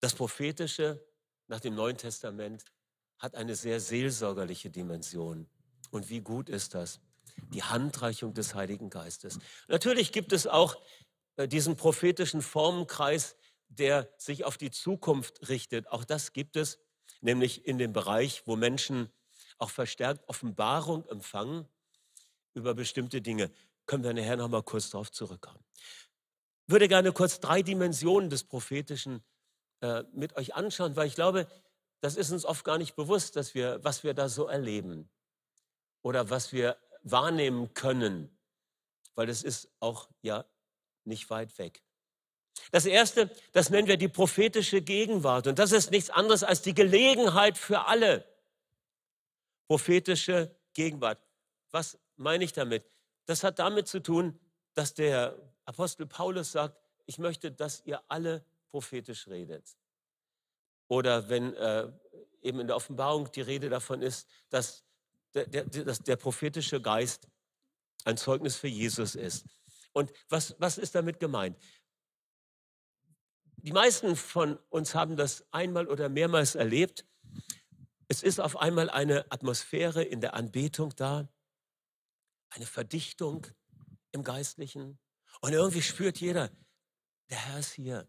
Das 0.00 0.14
Prophetische 0.14 1.04
nach 1.48 1.60
dem 1.60 1.74
Neuen 1.74 1.96
Testament 1.96 2.64
hat 3.18 3.34
eine 3.34 3.54
sehr 3.54 3.80
seelsorgerliche 3.80 4.70
Dimension. 4.70 5.48
Und 5.90 6.10
wie 6.10 6.20
gut 6.20 6.48
ist 6.48 6.74
das? 6.74 7.00
Die 7.52 7.62
Handreichung 7.62 8.34
des 8.34 8.54
Heiligen 8.54 8.90
Geistes. 8.90 9.38
Natürlich 9.68 10.12
gibt 10.12 10.32
es 10.32 10.46
auch 10.46 10.76
äh, 11.36 11.48
diesen 11.48 11.76
prophetischen 11.76 12.42
Formenkreis, 12.42 13.36
der 13.68 14.08
sich 14.18 14.44
auf 14.44 14.58
die 14.58 14.70
Zukunft 14.70 15.48
richtet. 15.48 15.88
Auch 15.88 16.04
das 16.04 16.32
gibt 16.32 16.56
es, 16.56 16.78
nämlich 17.20 17.66
in 17.66 17.78
dem 17.78 17.92
Bereich, 17.92 18.42
wo 18.46 18.56
Menschen 18.56 19.10
auch 19.58 19.70
verstärkt 19.70 20.28
Offenbarung 20.28 21.06
empfangen 21.08 21.66
über 22.54 22.74
bestimmte 22.74 23.22
Dinge. 23.22 23.50
Können 23.86 24.04
wir 24.04 24.12
nachher 24.12 24.36
noch 24.36 24.48
mal 24.48 24.62
kurz 24.62 24.90
darauf 24.90 25.10
zurückkommen. 25.10 25.64
Ich 26.66 26.72
würde 26.72 26.88
gerne 26.88 27.12
kurz 27.12 27.38
drei 27.38 27.62
Dimensionen 27.62 28.28
des 28.28 28.44
Prophetischen 28.44 29.22
äh, 29.80 30.04
mit 30.12 30.36
euch 30.36 30.54
anschauen, 30.54 30.96
weil 30.96 31.06
ich 31.06 31.14
glaube, 31.14 31.46
das 32.00 32.16
ist 32.16 32.30
uns 32.30 32.44
oft 32.44 32.64
gar 32.64 32.78
nicht 32.78 32.94
bewusst, 32.94 33.36
dass 33.36 33.54
wir, 33.54 33.82
was 33.82 34.04
wir 34.04 34.14
da 34.14 34.28
so 34.28 34.46
erleben 34.46 35.08
oder 36.02 36.30
was 36.30 36.52
wir 36.52 36.76
wahrnehmen 37.02 37.74
können, 37.74 38.36
weil 39.14 39.28
es 39.28 39.42
ist 39.42 39.68
auch 39.80 40.08
ja 40.22 40.44
nicht 41.04 41.30
weit 41.30 41.56
weg. 41.58 41.82
Das 42.72 42.86
erste, 42.86 43.30
das 43.52 43.70
nennen 43.70 43.86
wir 43.86 43.96
die 43.96 44.08
prophetische 44.08 44.82
Gegenwart 44.82 45.46
und 45.46 45.58
das 45.58 45.72
ist 45.72 45.90
nichts 45.90 46.10
anderes 46.10 46.42
als 46.42 46.62
die 46.62 46.74
Gelegenheit 46.74 47.58
für 47.58 47.86
alle. 47.86 48.24
Prophetische 49.68 50.54
Gegenwart. 50.72 51.20
Was 51.70 51.98
meine 52.16 52.44
ich 52.44 52.52
damit? 52.52 52.84
Das 53.26 53.44
hat 53.44 53.58
damit 53.58 53.88
zu 53.88 54.00
tun, 54.00 54.38
dass 54.74 54.94
der 54.94 55.36
Apostel 55.64 56.06
Paulus 56.06 56.52
sagt, 56.52 56.76
ich 57.06 57.18
möchte, 57.18 57.50
dass 57.50 57.82
ihr 57.84 58.02
alle 58.08 58.44
prophetisch 58.70 59.26
redet. 59.28 59.76
Oder 60.88 61.28
wenn 61.28 61.54
äh, 61.54 61.90
eben 62.42 62.60
in 62.60 62.66
der 62.66 62.76
Offenbarung 62.76 63.30
die 63.32 63.40
Rede 63.40 63.68
davon 63.68 64.02
ist, 64.02 64.28
dass 64.50 64.84
der, 65.34 65.46
der, 65.46 65.64
dass 65.64 65.98
der 65.98 66.16
prophetische 66.16 66.80
Geist 66.80 67.28
ein 68.04 68.16
Zeugnis 68.16 68.56
für 68.56 68.68
Jesus 68.68 69.14
ist. 69.14 69.46
Und 69.92 70.12
was, 70.28 70.54
was 70.58 70.78
ist 70.78 70.94
damit 70.94 71.18
gemeint? 71.18 71.58
Die 73.56 73.72
meisten 73.72 74.14
von 74.14 74.58
uns 74.68 74.94
haben 74.94 75.16
das 75.16 75.44
einmal 75.50 75.88
oder 75.88 76.08
mehrmals 76.08 76.54
erlebt. 76.54 77.04
Es 78.06 78.22
ist 78.22 78.38
auf 78.38 78.56
einmal 78.56 78.88
eine 78.90 79.30
Atmosphäre 79.32 80.04
in 80.04 80.20
der 80.20 80.34
Anbetung 80.34 80.94
da, 80.94 81.28
eine 82.50 82.66
Verdichtung 82.66 83.46
im 84.12 84.22
Geistlichen. 84.22 84.98
Und 85.40 85.52
irgendwie 85.52 85.82
spürt 85.82 86.18
jeder, 86.18 86.50
der 87.28 87.38
Herr 87.38 87.58
ist 87.58 87.72
hier. 87.72 88.08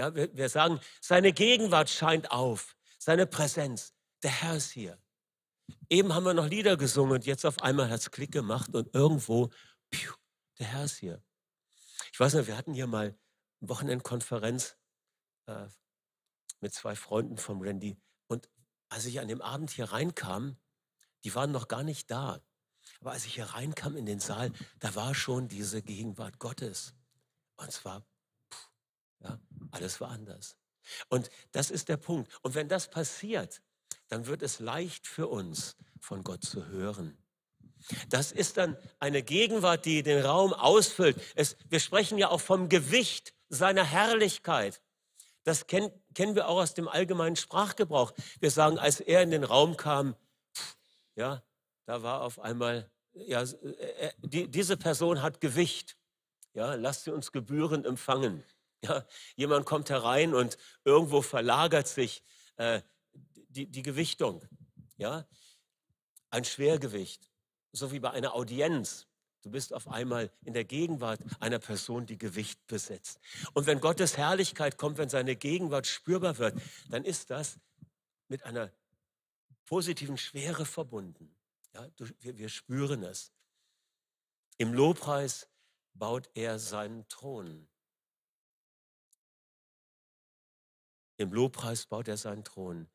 Ja, 0.00 0.14
wir, 0.14 0.34
wir 0.34 0.48
sagen, 0.48 0.80
seine 1.02 1.30
Gegenwart 1.30 1.90
scheint 1.90 2.30
auf, 2.30 2.74
seine 2.98 3.26
Präsenz. 3.26 3.92
Der 4.22 4.30
Herr 4.30 4.56
ist 4.56 4.70
hier. 4.70 4.98
Eben 5.90 6.14
haben 6.14 6.24
wir 6.24 6.32
noch 6.32 6.46
Lieder 6.46 6.78
gesungen 6.78 7.12
und 7.12 7.26
jetzt 7.26 7.44
auf 7.44 7.60
einmal 7.60 7.90
hat 7.90 8.00
es 8.00 8.10
Klick 8.10 8.32
gemacht 8.32 8.74
und 8.74 8.94
irgendwo, 8.94 9.50
piu, 9.90 10.10
der 10.58 10.68
Herr 10.68 10.84
ist 10.84 10.96
hier. 10.96 11.22
Ich 12.14 12.18
weiß 12.18 12.32
noch, 12.32 12.46
wir 12.46 12.56
hatten 12.56 12.72
hier 12.72 12.86
mal 12.86 13.08
eine 13.08 13.68
Wochenendkonferenz 13.68 14.78
äh, 15.44 15.66
mit 16.60 16.72
zwei 16.72 16.96
Freunden 16.96 17.36
vom 17.36 17.60
Randy. 17.60 17.98
Und 18.26 18.48
als 18.88 19.04
ich 19.04 19.20
an 19.20 19.28
dem 19.28 19.42
Abend 19.42 19.70
hier 19.70 19.92
reinkam, 19.92 20.56
die 21.24 21.34
waren 21.34 21.52
noch 21.52 21.68
gar 21.68 21.82
nicht 21.82 22.10
da. 22.10 22.40
Aber 23.02 23.12
als 23.12 23.26
ich 23.26 23.34
hier 23.34 23.44
reinkam 23.44 23.98
in 23.98 24.06
den 24.06 24.18
Saal, 24.18 24.50
da 24.78 24.94
war 24.94 25.14
schon 25.14 25.48
diese 25.48 25.82
Gegenwart 25.82 26.38
Gottes. 26.38 26.94
Und 27.56 27.70
zwar 27.70 28.09
ja, 29.22 29.38
alles 29.70 30.00
war 30.00 30.10
anders. 30.10 30.56
Und 31.08 31.30
das 31.52 31.70
ist 31.70 31.88
der 31.88 31.96
Punkt. 31.96 32.32
Und 32.42 32.54
wenn 32.54 32.68
das 32.68 32.88
passiert, 32.88 33.62
dann 34.08 34.26
wird 34.26 34.42
es 34.42 34.58
leicht 34.58 35.06
für 35.06 35.28
uns, 35.28 35.76
von 36.00 36.24
Gott 36.24 36.44
zu 36.44 36.66
hören. 36.66 37.16
Das 38.08 38.32
ist 38.32 38.56
dann 38.56 38.76
eine 38.98 39.22
Gegenwart, 39.22 39.84
die 39.84 40.02
den 40.02 40.24
Raum 40.24 40.52
ausfüllt. 40.52 41.20
Es, 41.34 41.56
wir 41.68 41.80
sprechen 41.80 42.18
ja 42.18 42.28
auch 42.28 42.40
vom 42.40 42.68
Gewicht 42.68 43.34
seiner 43.48 43.84
Herrlichkeit. 43.84 44.82
Das 45.44 45.66
kenn, 45.66 45.90
kennen 46.14 46.34
wir 46.34 46.48
auch 46.48 46.60
aus 46.60 46.74
dem 46.74 46.88
allgemeinen 46.88 47.36
Sprachgebrauch. 47.36 48.12
Wir 48.38 48.50
sagen, 48.50 48.78
als 48.78 49.00
er 49.00 49.22
in 49.22 49.30
den 49.30 49.44
Raum 49.44 49.76
kam, 49.76 50.14
ja, 51.16 51.42
da 51.86 52.02
war 52.02 52.22
auf 52.22 52.38
einmal, 52.38 52.90
ja, 53.12 53.42
äh, 53.42 53.68
äh, 54.08 54.12
die, 54.18 54.48
diese 54.48 54.76
Person 54.76 55.22
hat 55.22 55.40
Gewicht. 55.40 55.96
Ja, 56.52 56.74
lasst 56.74 57.04
sie 57.04 57.12
uns 57.12 57.32
gebührend 57.32 57.86
empfangen. 57.86 58.44
Ja, 58.82 59.04
jemand 59.36 59.66
kommt 59.66 59.90
herein 59.90 60.34
und 60.34 60.56
irgendwo 60.84 61.20
verlagert 61.20 61.86
sich 61.86 62.22
äh, 62.56 62.80
die, 63.48 63.66
die 63.66 63.82
Gewichtung. 63.82 64.42
Ja, 64.96 65.26
ein 66.30 66.44
Schwergewicht, 66.44 67.30
so 67.72 67.92
wie 67.92 68.00
bei 68.00 68.10
einer 68.10 68.34
Audienz. 68.34 69.06
Du 69.42 69.50
bist 69.50 69.72
auf 69.72 69.88
einmal 69.88 70.30
in 70.44 70.52
der 70.52 70.64
Gegenwart 70.64 71.20
einer 71.40 71.58
Person, 71.58 72.06
die 72.06 72.18
Gewicht 72.18 72.66
besitzt. 72.66 73.18
Und 73.54 73.66
wenn 73.66 73.80
Gottes 73.80 74.16
Herrlichkeit 74.16 74.76
kommt, 74.76 74.98
wenn 74.98 75.08
seine 75.08 75.34
Gegenwart 75.36 75.86
spürbar 75.86 76.38
wird, 76.38 76.60
dann 76.90 77.04
ist 77.04 77.30
das 77.30 77.58
mit 78.28 78.44
einer 78.44 78.70
positiven 79.64 80.18
Schwere 80.18 80.66
verbunden. 80.66 81.34
Ja, 81.74 81.88
wir, 82.18 82.36
wir 82.36 82.48
spüren 82.48 83.02
es. 83.02 83.32
Im 84.58 84.74
Lobpreis 84.74 85.48
baut 85.94 86.28
er 86.34 86.58
seinen 86.58 87.08
Thron. 87.08 87.66
Im 91.20 91.34
Lobpreis 91.34 91.84
baut 91.84 92.08
er 92.08 92.16
seinen 92.16 92.44
Thron. 92.44 92.88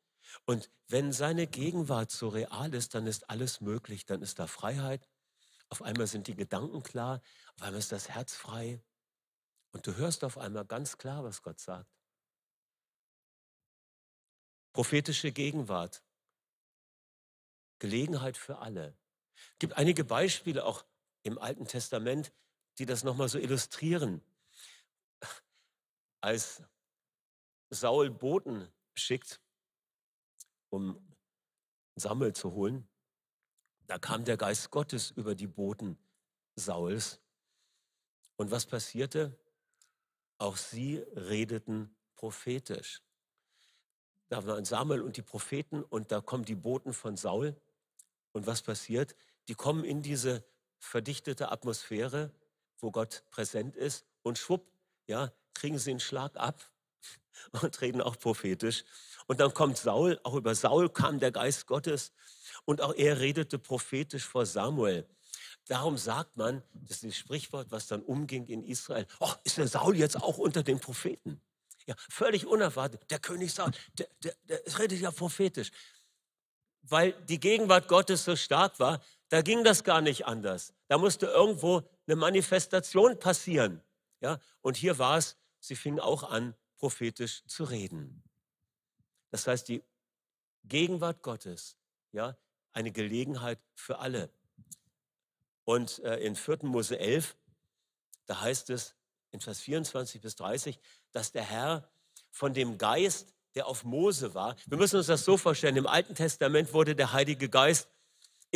Und 0.46 0.68
wenn 0.88 1.12
seine 1.12 1.46
Gegenwart 1.46 2.10
so 2.10 2.28
real 2.28 2.74
ist, 2.74 2.96
dann 2.96 3.06
ist 3.06 3.30
alles 3.30 3.60
möglich. 3.60 4.04
Dann 4.04 4.20
ist 4.20 4.40
da 4.40 4.48
Freiheit. 4.48 5.08
Auf 5.68 5.80
einmal 5.80 6.08
sind 6.08 6.26
die 6.26 6.34
Gedanken 6.34 6.82
klar. 6.82 7.22
Auf 7.54 7.62
einmal 7.62 7.78
ist 7.78 7.92
das 7.92 8.08
Herz 8.08 8.34
frei. 8.34 8.82
Und 9.70 9.86
du 9.86 9.94
hörst 9.94 10.24
auf 10.24 10.38
einmal 10.38 10.64
ganz 10.64 10.98
klar, 10.98 11.22
was 11.22 11.40
Gott 11.40 11.60
sagt. 11.60 11.88
Prophetische 14.72 15.30
Gegenwart. 15.30 16.02
Gelegenheit 17.78 18.36
für 18.36 18.58
alle. 18.58 18.98
Es 19.52 19.58
gibt 19.60 19.74
einige 19.74 20.02
Beispiele 20.02 20.64
auch 20.64 20.84
im 21.22 21.38
Alten 21.38 21.68
Testament, 21.68 22.32
die 22.78 22.86
das 22.86 23.04
nochmal 23.04 23.28
so 23.28 23.38
illustrieren. 23.38 24.20
Als 26.20 26.64
Saul 27.70 28.10
Boten 28.10 28.68
schickt, 28.94 29.40
um 30.70 31.00
Sammel 31.96 32.32
zu 32.32 32.52
holen, 32.52 32.88
da 33.86 33.98
kam 33.98 34.24
der 34.24 34.36
Geist 34.36 34.70
Gottes 34.70 35.10
über 35.12 35.34
die 35.34 35.46
Boten 35.46 35.98
Sauls. 36.56 37.20
Und 38.36 38.50
was 38.50 38.66
passierte? 38.66 39.38
Auch 40.38 40.56
sie 40.56 40.98
redeten 41.14 41.94
prophetisch. 42.14 43.02
Da 44.28 44.44
waren 44.46 44.64
Samuel 44.64 45.02
und 45.02 45.16
die 45.16 45.22
Propheten 45.22 45.82
und 45.82 46.10
da 46.12 46.20
kommen 46.20 46.44
die 46.44 46.56
Boten 46.56 46.92
von 46.92 47.16
Saul. 47.16 47.56
Und 48.32 48.46
was 48.46 48.62
passiert? 48.62 49.16
Die 49.48 49.54
kommen 49.54 49.84
in 49.84 50.02
diese 50.02 50.44
verdichtete 50.78 51.50
Atmosphäre, 51.50 52.32
wo 52.78 52.90
Gott 52.90 53.24
präsent 53.30 53.76
ist 53.76 54.04
und 54.22 54.36
schwupp, 54.36 54.70
ja, 55.06 55.32
kriegen 55.54 55.78
sie 55.78 55.90
einen 55.90 56.00
Schlag 56.00 56.36
ab 56.36 56.70
und 57.62 57.80
reden 57.80 58.00
auch 58.00 58.18
prophetisch. 58.18 58.84
Und 59.26 59.40
dann 59.40 59.52
kommt 59.54 59.78
Saul, 59.78 60.20
auch 60.22 60.34
über 60.34 60.54
Saul 60.54 60.88
kam 60.88 61.18
der 61.18 61.32
Geist 61.32 61.66
Gottes 61.66 62.12
und 62.64 62.80
auch 62.80 62.94
er 62.94 63.20
redete 63.20 63.58
prophetisch 63.58 64.24
vor 64.24 64.46
Samuel. 64.46 65.06
Darum 65.66 65.96
sagt 65.96 66.36
man, 66.36 66.62
das 66.72 66.98
ist 66.98 67.04
das 67.04 67.16
Sprichwort, 67.16 67.70
was 67.70 67.88
dann 67.88 68.02
umging 68.02 68.46
in 68.46 68.62
Israel, 68.62 69.06
oh, 69.18 69.32
ist 69.42 69.58
der 69.58 69.66
Saul 69.66 69.96
jetzt 69.96 70.16
auch 70.16 70.38
unter 70.38 70.62
den 70.62 70.78
Propheten? 70.78 71.40
Ja, 71.86 71.94
völlig 72.08 72.46
unerwartet. 72.46 73.02
Der 73.10 73.18
König 73.18 73.52
Saul, 73.52 73.72
der, 73.98 74.08
der, 74.22 74.34
der 74.44 74.78
redet 74.78 75.00
ja 75.00 75.10
prophetisch. 75.10 75.70
Weil 76.82 77.12
die 77.24 77.40
Gegenwart 77.40 77.88
Gottes 77.88 78.24
so 78.24 78.36
stark 78.36 78.78
war, 78.78 79.00
da 79.28 79.42
ging 79.42 79.64
das 79.64 79.82
gar 79.82 80.00
nicht 80.00 80.26
anders. 80.26 80.72
Da 80.86 80.98
musste 80.98 81.26
irgendwo 81.26 81.82
eine 82.06 82.14
Manifestation 82.14 83.18
passieren. 83.18 83.82
Ja, 84.20 84.38
und 84.60 84.76
hier 84.76 84.98
war 84.98 85.18
es 85.18 85.36
sie 85.66 85.76
fingen 85.76 86.00
auch 86.00 86.22
an, 86.22 86.54
prophetisch 86.76 87.44
zu 87.46 87.64
reden. 87.64 88.22
Das 89.30 89.46
heißt, 89.46 89.68
die 89.68 89.82
Gegenwart 90.64 91.22
Gottes, 91.22 91.76
ja, 92.12 92.36
eine 92.72 92.92
Gelegenheit 92.92 93.58
für 93.74 93.98
alle. 93.98 94.30
Und 95.64 95.98
äh, 96.00 96.18
in 96.18 96.36
4. 96.36 96.58
Mose 96.62 96.98
11, 96.98 97.36
da 98.26 98.40
heißt 98.40 98.70
es 98.70 98.94
in 99.30 99.40
Vers 99.40 99.60
24 99.60 100.20
bis 100.20 100.36
30, 100.36 100.78
dass 101.12 101.32
der 101.32 101.42
Herr 101.42 101.88
von 102.30 102.54
dem 102.54 102.78
Geist, 102.78 103.34
der 103.54 103.66
auf 103.66 103.84
Mose 103.84 104.34
war, 104.34 104.56
wir 104.66 104.78
müssen 104.78 104.96
uns 104.96 105.06
das 105.06 105.24
so 105.24 105.36
vorstellen, 105.36 105.76
im 105.76 105.86
Alten 105.86 106.14
Testament 106.14 106.72
wurde 106.72 106.94
der 106.94 107.12
Heilige 107.12 107.48
Geist 107.48 107.88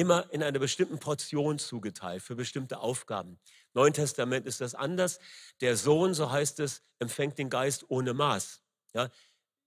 immer 0.01 0.33
in 0.33 0.43
einer 0.43 0.59
bestimmten 0.59 0.99
Portion 0.99 1.59
zugeteilt 1.59 2.23
für 2.23 2.35
bestimmte 2.35 2.81
Aufgaben. 2.81 3.39
Im 3.75 3.83
Neuen 3.83 3.93
Testament 3.93 4.47
ist 4.47 4.63
das 4.63 4.75
anders. 4.75 5.19
Der 5.61 5.77
Sohn, 5.77 6.15
so 6.15 6.31
heißt 6.31 6.59
es, 6.61 6.83
empfängt 7.01 7.37
den 7.37 7.51
Geist 7.51 7.85
ohne 7.89 8.15
Maß. 8.15 8.63
Ja, 8.95 9.11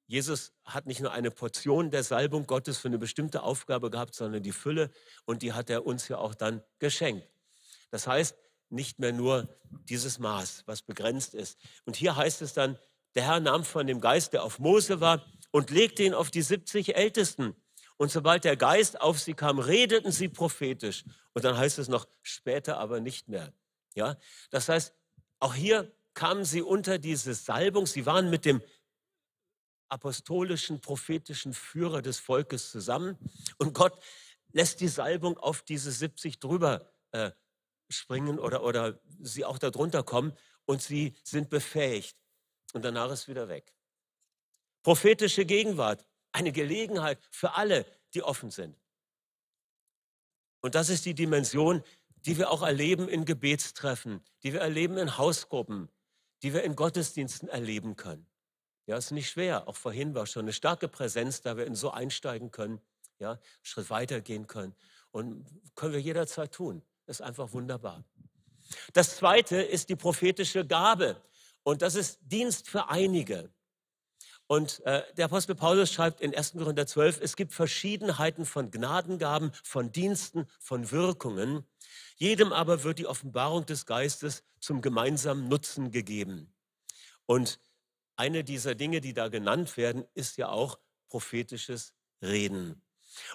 Jesus 0.08 0.52
hat 0.66 0.88
nicht 0.88 1.02
nur 1.02 1.12
eine 1.12 1.30
Portion 1.30 1.92
der 1.92 2.04
Salbung 2.04 2.48
Gottes 2.48 2.80
für 2.80 2.88
eine 2.88 2.98
bestimmte 2.98 3.44
Aufgabe 3.44 3.92
gehabt, 3.92 4.16
sondern 4.16 4.42
die 4.42 4.52
Fülle 4.52 4.90
und 5.26 5.44
die 5.44 5.54
hat 5.54 5.70
er 5.70 5.86
uns 5.86 6.08
ja 6.08 6.18
auch 6.18 6.34
dann 6.34 6.64
geschenkt. 6.80 7.28
Das 7.92 8.08
heißt, 8.08 8.36
nicht 8.70 8.98
mehr 8.98 9.14
nur 9.14 9.48
dieses 9.88 10.18
Maß, 10.18 10.64
was 10.66 10.82
begrenzt 10.82 11.36
ist. 11.36 11.60
Und 11.86 11.96
hier 11.96 12.16
heißt 12.16 12.42
es 12.42 12.54
dann, 12.54 12.80
der 13.14 13.28
Herr 13.28 13.40
nahm 13.40 13.64
von 13.64 13.86
dem 13.86 14.02
Geist, 14.02 14.34
der 14.34 14.44
auf 14.44 14.58
Mose 14.58 15.00
war, 15.00 15.24
und 15.52 15.70
legte 15.70 16.02
ihn 16.02 16.16
auf 16.16 16.32
die 16.32 16.42
70 16.42 16.96
Ältesten. 16.96 17.56
Und 17.98 18.12
sobald 18.12 18.44
der 18.44 18.58
Geist 18.58 19.00
auf 19.00 19.20
sie 19.20 19.34
kam, 19.34 19.60
redeten 19.60 20.12
sie 20.12 20.30
prophetisch. 20.30 21.04
Und 21.34 21.46
dann 21.46 21.58
heißt 21.58 21.80
es 21.80 21.88
noch, 21.88 22.08
später 22.22 22.78
aber 22.78 23.00
nicht 23.00 23.28
mehr. 23.28 23.54
Ja, 23.96 24.18
das 24.50 24.70
heißt, 24.70 24.94
auch 25.40 25.54
hier 25.54 25.92
kamen 26.14 26.46
sie 26.46 26.62
unter 26.62 26.98
diese 26.98 27.34
Salbung. 27.34 27.86
Sie 27.86 28.06
waren 28.06 28.30
mit 28.30 28.46
dem 28.46 28.62
apostolischen, 29.90 30.82
prophetischen 30.82 31.54
Führer 31.54 32.02
des 32.02 32.20
Volkes 32.20 32.72
zusammen. 32.72 33.18
Und 33.58 33.74
Gott 33.74 33.94
lässt 34.52 34.80
die 34.82 34.88
Salbung 34.88 35.38
auf 35.38 35.62
diese 35.62 35.92
70 35.92 36.40
drüber 36.40 36.92
äh, 37.12 37.32
springen 37.90 38.40
oder, 38.40 38.64
oder 38.64 39.00
sie 39.20 39.46
auch 39.46 39.60
darunter 39.60 40.04
kommen 40.04 40.36
und 40.66 40.82
sie 40.82 41.16
sind 41.24 41.50
befähigt. 41.50 42.18
Und 42.74 42.84
danach 42.84 43.12
ist 43.12 43.28
wieder 43.28 43.48
weg. 43.50 43.74
Prophetische 44.82 45.46
Gegenwart, 45.46 46.06
eine 46.34 46.52
Gelegenheit 46.52 47.20
für 47.32 47.56
alle, 47.56 47.86
die 48.14 48.24
offen 48.24 48.52
sind. 48.52 48.76
Und 50.62 50.76
das 50.76 50.90
ist 50.90 51.06
die 51.06 51.14
Dimension, 51.14 51.84
die 52.26 52.38
wir 52.38 52.52
auch 52.52 52.62
erleben 52.62 53.08
in 53.08 53.26
Gebetstreffen, 53.26 54.22
die 54.44 54.54
wir 54.54 54.62
erleben 54.62 54.98
in 54.98 55.18
Hausgruppen, 55.18 55.90
die 56.42 56.54
wir 56.54 56.64
in 56.64 56.76
Gottesdiensten 56.76 57.50
erleben 57.50 57.96
können. 57.96 58.26
Ja, 58.86 58.98
ist 58.98 59.12
nicht 59.12 59.30
schwer. 59.30 59.68
Auch 59.68 59.76
vorhin 59.76 60.14
war 60.14 60.26
schon 60.26 60.44
eine 60.44 60.54
starke 60.54 60.88
Präsenz, 60.88 61.42
da 61.42 61.56
wir 61.58 61.66
in 61.66 61.76
so 61.76 61.92
einsteigen 61.92 62.52
können, 62.52 62.82
ja, 63.20 63.40
Schritt 63.62 63.90
weiter 63.90 64.22
gehen 64.22 64.48
können. 64.48 64.76
Und 65.12 65.46
können 65.76 65.94
wir 65.94 66.02
jederzeit 66.02 66.52
tun. 66.52 66.82
Ist 67.06 67.22
einfach 67.22 67.54
wunderbar. 67.54 68.04
Das 68.94 69.18
zweite 69.18 69.62
ist 69.62 69.90
die 69.90 69.96
prophetische 69.96 70.66
Gabe. 70.66 71.22
Und 71.64 71.82
das 71.82 71.96
ist 71.96 72.20
Dienst 72.22 72.70
für 72.70 72.90
einige. 72.90 73.53
Und 74.48 74.82
äh, 74.86 75.04
der 75.16 75.26
Apostel 75.26 75.56
Paulus 75.56 75.92
schreibt 75.92 76.22
in 76.22 76.36
1. 76.36 76.54
Korinther 76.54 76.86
12, 76.86 77.22
es 77.22 77.36
gibt 77.36 77.54
Verschiedenheiten 77.54 78.46
von 78.46 78.72
Gnadengaben, 78.72 79.52
von 79.64 79.92
Diensten, 79.92 80.48
von 80.60 80.92
Wirkungen. 80.92 81.66
Jedem 82.18 82.52
aber 82.52 82.84
wird 82.84 83.00
die 83.00 83.08
Offenbarung 83.08 83.66
des 83.66 83.86
Geistes 83.86 84.44
zum 84.60 84.82
gemeinsamen 84.82 85.48
Nutzen 85.48 85.92
gegeben. 85.92 86.54
Und 87.26 87.60
eine 88.16 88.44
dieser 88.44 88.76
Dinge, 88.76 89.02
die 89.02 89.14
da 89.14 89.30
genannt 89.30 89.78
werden, 89.78 90.06
ist 90.14 90.38
ja 90.38 90.50
auch 90.50 90.78
prophetisches 91.10 91.94
Reden. 92.22 92.82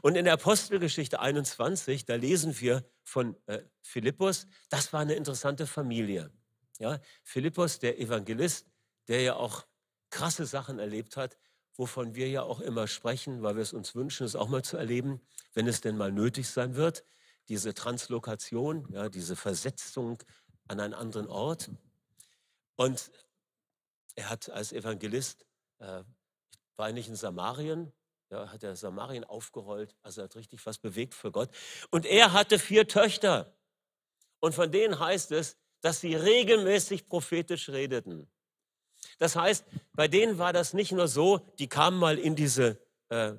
Und 0.02 0.16
in 0.16 0.24
der 0.24 0.34
Apostelgeschichte 0.34 1.20
21, 1.20 2.04
da 2.04 2.16
lesen 2.16 2.58
wir 2.60 2.84
von 3.04 3.36
äh, 3.46 3.60
Philippus, 3.82 4.46
das 4.68 4.92
war 4.92 5.00
eine 5.00 5.14
interessante 5.14 5.66
Familie. 5.66 6.30
Ja, 6.78 7.00
Philippus, 7.22 7.78
der 7.78 7.98
Evangelist, 7.98 8.66
der 9.08 9.22
ja 9.22 9.36
auch 9.36 9.66
krasse 10.10 10.46
Sachen 10.46 10.78
erlebt 10.78 11.16
hat, 11.16 11.38
wovon 11.76 12.14
wir 12.14 12.28
ja 12.28 12.42
auch 12.42 12.60
immer 12.60 12.86
sprechen, 12.86 13.42
weil 13.42 13.54
wir 13.54 13.62
es 13.62 13.72
uns 13.72 13.94
wünschen, 13.94 14.26
es 14.26 14.36
auch 14.36 14.48
mal 14.48 14.62
zu 14.62 14.76
erleben, 14.76 15.20
wenn 15.54 15.66
es 15.66 15.80
denn 15.80 15.96
mal 15.96 16.12
nötig 16.12 16.48
sein 16.48 16.74
wird. 16.74 17.04
Diese 17.48 17.72
Translokation, 17.72 18.86
ja, 18.92 19.08
diese 19.08 19.36
Versetzung 19.36 20.22
an 20.66 20.80
einen 20.80 20.94
anderen 20.94 21.28
Ort. 21.28 21.70
Und 22.76 23.10
er 24.16 24.28
hat 24.28 24.50
als 24.50 24.72
Evangelist, 24.72 25.46
äh, 25.78 26.02
war 26.76 26.88
er 26.88 26.92
nicht 26.92 27.08
in 27.08 27.16
Samarien, 27.16 27.92
ja, 28.30 28.52
hat 28.52 28.62
er 28.62 28.76
Samarien 28.76 29.24
aufgerollt, 29.24 29.96
also 30.02 30.20
er 30.20 30.24
hat 30.24 30.36
richtig 30.36 30.64
was 30.66 30.78
bewegt 30.78 31.14
für 31.14 31.32
Gott. 31.32 31.50
Und 31.90 32.04
er 32.04 32.32
hatte 32.32 32.58
vier 32.58 32.86
Töchter. 32.86 33.56
Und 34.40 34.54
von 34.54 34.70
denen 34.70 34.98
heißt 34.98 35.32
es, 35.32 35.56
dass 35.80 36.00
sie 36.00 36.14
regelmäßig 36.14 37.08
prophetisch 37.08 37.68
redeten. 37.68 38.30
Das 39.18 39.36
heißt, 39.36 39.64
bei 39.92 40.08
denen 40.08 40.38
war 40.38 40.52
das 40.52 40.74
nicht 40.74 40.92
nur 40.92 41.08
so, 41.08 41.38
die 41.58 41.68
kamen 41.68 41.98
mal 41.98 42.18
in 42.18 42.36
diese 42.36 42.78
äh, 43.08 43.34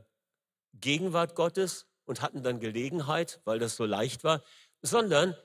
Gegenwart 0.73 1.35
Gottes 1.35 1.87
und 2.05 2.21
hatten 2.21 2.43
dann 2.43 2.59
Gelegenheit, 2.59 3.41
weil 3.45 3.59
das 3.59 3.75
so 3.75 3.85
leicht 3.85 4.23
war, 4.23 4.43
sondern 4.81 5.35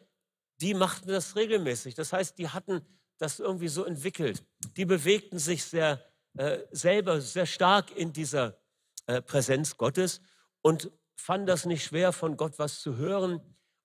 die 0.61 0.75
machten 0.75 1.09
das 1.09 1.37
regelmäßig. 1.37 1.95
Das 1.95 2.13
heißt, 2.13 2.39
die 2.39 2.49
hatten 2.49 2.83
das 3.19 3.39
irgendwie 3.39 3.69
so 3.69 3.85
entwickelt. 3.85 4.45
Die 4.77 4.85
bewegten 4.85 5.39
sich 5.39 5.65
sehr 5.65 6.05
äh, 6.37 6.67
selber 6.73 7.21
sehr 7.21 7.47
stark 7.47 7.97
in 7.97 8.13
dieser 8.13 8.59
äh, 9.07 9.23
Präsenz 9.23 9.77
Gottes 9.77 10.21
und 10.63 10.91
fanden 11.17 11.47
das 11.47 11.65
nicht 11.65 11.85
schwer, 11.85 12.13
von 12.13 12.37
Gott 12.37 12.59
was 12.59 12.81
zu 12.81 12.97
hören, 12.97 13.41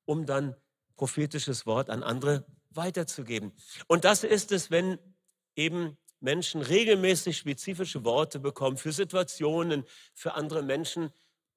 um 0.06 0.26
dann 0.26 0.56
prophetisches 0.96 1.68
Wort 1.68 1.92
an 1.92 2.02
andere 2.02 2.46
weiterzugeben. 2.72 3.54
Und 3.88 4.04
das 4.04 4.24
ist 4.24 4.52
es, 4.52 4.72
wenn 4.72 4.98
eben 5.56 5.98
Menschen 6.20 6.62
regelmäßig 6.62 7.38
spezifische 7.38 8.04
Worte 8.04 8.40
bekommen 8.40 8.78
für 8.78 8.92
Situationen, 8.92 9.86
für 10.14 10.34
andere 10.34 10.64
Menschen, 10.64 11.12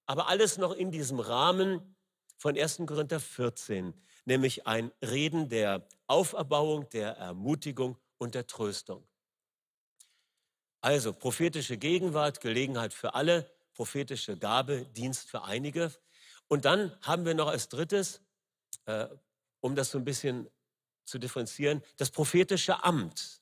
aber 0.06 0.28
alles 0.28 0.58
noch 0.58 0.72
in 0.72 0.90
diesem 0.90 1.20
Rahmen 1.20 1.96
von 2.36 2.56
1. 2.56 2.82
Korinther 2.86 3.20
14 3.20 3.94
nämlich 4.24 4.66
ein 4.66 4.92
Reden 5.02 5.48
der 5.48 5.86
Auferbauung, 6.06 6.88
der 6.90 7.16
Ermutigung 7.16 7.98
und 8.18 8.34
der 8.34 8.46
Tröstung. 8.46 9.06
Also 10.80 11.12
prophetische 11.12 11.76
Gegenwart, 11.76 12.40
Gelegenheit 12.40 12.92
für 12.92 13.14
alle, 13.14 13.50
prophetische 13.74 14.36
Gabe, 14.36 14.86
Dienst 14.86 15.30
für 15.30 15.42
einige. 15.42 15.92
Und 16.48 16.64
dann 16.64 16.96
haben 17.02 17.24
wir 17.24 17.34
noch 17.34 17.48
als 17.48 17.68
drittes, 17.68 18.20
äh, 18.86 19.08
um 19.60 19.76
das 19.76 19.90
so 19.90 19.98
ein 19.98 20.04
bisschen 20.04 20.48
zu 21.04 21.18
differenzieren, 21.18 21.82
das 21.96 22.10
prophetische 22.10 22.82
Amt. 22.84 23.41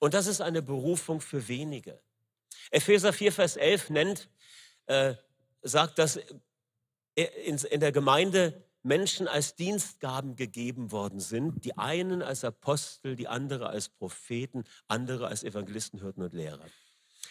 Und 0.00 0.14
das 0.14 0.26
ist 0.26 0.40
eine 0.40 0.62
Berufung 0.62 1.20
für 1.20 1.48
wenige. 1.48 2.00
Epheser 2.70 3.12
4, 3.12 3.32
Vers 3.32 3.56
11 3.56 3.90
nennt, 3.90 4.28
äh, 4.86 5.14
sagt, 5.62 5.98
dass 5.98 6.18
in, 7.14 7.80
der 7.80 7.92
Gemeinde 7.92 8.64
Menschen 8.82 9.26
als 9.26 9.56
Dienstgaben 9.56 10.36
gegeben 10.36 10.92
worden 10.92 11.18
sind, 11.18 11.64
die 11.64 11.76
einen 11.76 12.22
als 12.22 12.44
Apostel, 12.44 13.16
die 13.16 13.26
andere 13.26 13.68
als 13.68 13.88
Propheten, 13.88 14.64
andere 14.86 15.26
als 15.26 15.42
Evangelisten, 15.42 16.00
Hirten 16.00 16.22
und 16.22 16.34
Lehrer. 16.34 16.64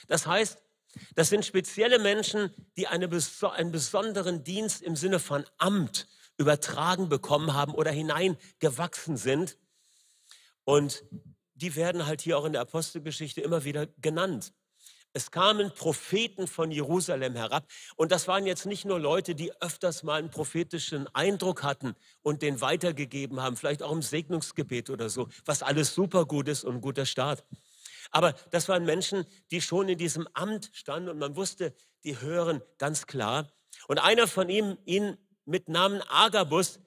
Das 0.08 0.28
heißt, 0.28 0.62
das 1.16 1.30
sind 1.30 1.46
spezielle 1.46 2.00
Menschen, 2.00 2.52
die 2.78 2.88
eine, 2.88 3.10
einen 3.54 3.72
besonderen 3.72 4.44
Dienst 4.44 4.82
im 4.82 4.96
Sinne 4.96 5.20
von 5.20 5.46
Amt 5.58 6.08
übertragen 6.38 7.10
bekommen 7.10 7.54
haben 7.54 7.74
oder 7.74 7.92
hineingewachsen 7.92 9.18
sind. 9.18 9.58
Und 10.64 11.04
die 11.56 11.76
werden 11.76 12.06
halt 12.06 12.22
hier 12.22 12.38
auch 12.38 12.46
in 12.46 12.54
der 12.54 12.62
Apostelgeschichte 12.62 13.42
immer 13.42 13.64
wieder 13.64 13.88
genannt. 14.02 14.54
Es 15.14 15.32
kamen 15.32 15.72
Propheten 15.72 16.46
von 16.46 16.72
Jerusalem 16.72 17.36
herab. 17.36 17.66
Und 17.96 18.12
das 18.12 18.28
waren 18.28 18.46
jetzt 18.46 18.66
nicht 18.66 18.84
nur 18.84 19.00
Leute, 19.00 19.34
die 19.34 19.54
öfters 19.62 20.04
mal 20.04 20.20
einen 20.20 20.30
prophetischen 20.30 21.08
Eindruck 21.16 21.64
hatten 21.64 21.96
und 22.22 22.42
den 22.42 22.60
weitergegeben 22.60 23.42
haben, 23.42 23.56
vielleicht 23.56 23.82
auch 23.82 23.94
im 23.94 24.02
Segnungsgebet 24.02 24.90
oder 24.90 25.08
so, 25.08 25.30
was 25.46 25.64
alles 25.64 25.96
super 25.96 26.26
gut 26.26 26.50
ist 26.50 26.66
und 26.66 26.76
ein 26.76 26.82
guter 26.82 27.06
Start. 27.06 27.46
Aber 28.12 28.34
das 28.52 28.68
waren 28.68 28.84
Menschen, 28.84 29.26
die 29.52 29.62
schon 29.62 29.88
in 29.88 29.98
diesem 29.98 30.28
Amt 30.34 30.70
standen 30.74 31.08
und 31.08 31.18
man 31.18 31.38
wusste, 31.38 31.74
die 32.04 32.20
hören 32.20 32.62
ganz 32.78 33.08
klar. 33.08 33.50
Und 33.88 34.00
einer 34.00 34.28
von 34.28 34.50
ihm, 34.50 34.78
ihn 34.84 35.18
mit 35.46 35.70
Namen 35.70 36.02
Agabus, 36.10 36.82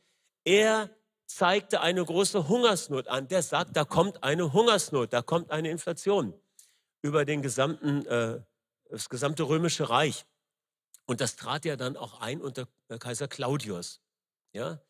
er 0.44 0.90
zeigte 1.28 1.80
eine 1.80 2.04
große 2.04 2.48
Hungersnot 2.48 3.06
an. 3.06 3.28
Der 3.28 3.42
sagt, 3.42 3.76
da 3.76 3.84
kommt 3.84 4.24
eine 4.24 4.52
Hungersnot, 4.52 5.12
da 5.12 5.22
kommt 5.22 5.50
eine 5.50 5.70
Inflation 5.70 6.34
über 7.02 7.24
den 7.24 7.42
gesamten, 7.42 8.04
äh, 8.06 8.40
das 8.90 9.08
gesamte 9.08 9.44
römische 9.44 9.88
Reich. 9.88 10.24
Und 11.06 11.20
das 11.20 11.36
trat 11.36 11.64
ja 11.64 11.76
dann 11.76 11.96
auch 11.96 12.20
ein 12.20 12.40
unter 12.40 12.66
äh, 12.88 12.98
Kaiser 12.98 13.28
Claudius. 13.28 14.00
Ja? 14.52 14.80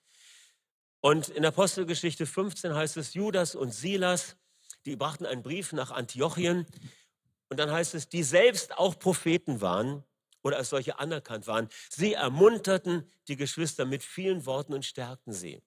Und 1.01 1.29
in 1.29 1.45
Apostelgeschichte 1.45 2.27
15 2.27 2.75
heißt 2.75 2.97
es, 2.97 3.15
Judas 3.15 3.55
und 3.55 3.73
Silas, 3.73 4.37
die 4.87 4.97
brachten 4.97 5.27
einen 5.27 5.43
Brief 5.43 5.73
nach 5.73 5.91
Antiochien 5.91 6.67
und 7.49 7.59
dann 7.59 7.71
heißt 7.71 7.95
es, 7.95 8.09
die 8.09 8.23
selbst 8.23 8.79
auch 8.79 8.99
Propheten 8.99 9.61
waren 9.61 10.05
oder 10.43 10.57
als 10.57 10.71
solche 10.71 10.99
anerkannt 10.99 11.47
waren. 11.47 11.69
Sie 11.91 12.15
ermunterten 12.15 13.11
die 13.27 13.37
Geschwister 13.37 13.85
mit 13.85 14.03
vielen 14.03 14.47
Worten 14.47 14.73
und 14.73 14.85
stärkten 14.85 15.33
sie. 15.33 15.63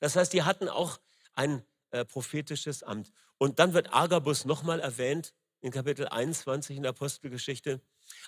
Das 0.00 0.16
heißt, 0.16 0.32
die 0.32 0.42
hatten 0.42 0.68
auch 0.68 1.00
ein 1.34 1.62
äh, 1.90 2.04
prophetisches 2.04 2.82
Amt. 2.82 3.12
Und 3.38 3.58
dann 3.58 3.74
wird 3.74 3.92
Agabus 3.92 4.44
nochmal 4.44 4.80
erwähnt 4.80 5.34
in 5.60 5.70
Kapitel 5.70 6.08
21 6.08 6.76
in 6.76 6.82
der 6.82 6.90
Apostelgeschichte. 6.90 7.80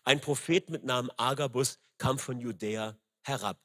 Ein 0.04 0.20
Prophet 0.20 0.70
mit 0.70 0.84
Namen 0.84 1.10
Agabus 1.16 1.78
kam 1.98 2.18
von 2.18 2.40
Judäa 2.40 2.96
herab. 3.22 3.60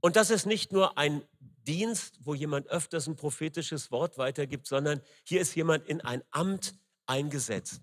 Und 0.00 0.16
das 0.16 0.30
ist 0.30 0.46
nicht 0.46 0.72
nur 0.72 0.96
ein 0.96 1.22
Dienst, 1.66 2.18
wo 2.22 2.34
jemand 2.34 2.68
öfters 2.68 3.06
ein 3.06 3.16
prophetisches 3.16 3.90
Wort 3.90 4.16
weitergibt, 4.16 4.66
sondern 4.66 5.02
hier 5.24 5.40
ist 5.40 5.54
jemand 5.54 5.86
in 5.86 6.00
ein 6.00 6.22
Amt 6.30 6.74
eingesetzt. 7.06 7.82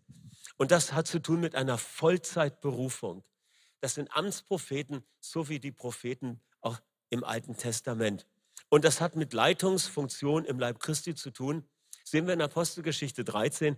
Und 0.57 0.71
das 0.71 0.93
hat 0.93 1.07
zu 1.07 1.19
tun 1.19 1.41
mit 1.41 1.55
einer 1.55 1.77
Vollzeitberufung. 1.77 3.23
Das 3.81 3.95
sind 3.95 4.15
Amtspropheten, 4.15 5.03
so 5.19 5.49
wie 5.49 5.59
die 5.59 5.71
Propheten 5.71 6.41
auch 6.61 6.79
im 7.09 7.23
Alten 7.23 7.57
Testament. 7.57 8.25
Und 8.75 8.83
das 8.83 8.99
hat 8.99 9.15
mit 9.15 9.31
Leitungsfunktion 9.31 10.43
im 10.43 10.59
Leib 10.59 10.81
Christi 10.81 11.15
zu 11.15 11.31
tun. 11.31 11.65
sehen 12.03 12.27
wir 12.27 12.33
in 12.33 12.41
Apostelgeschichte 12.41 13.23
13. 13.23 13.77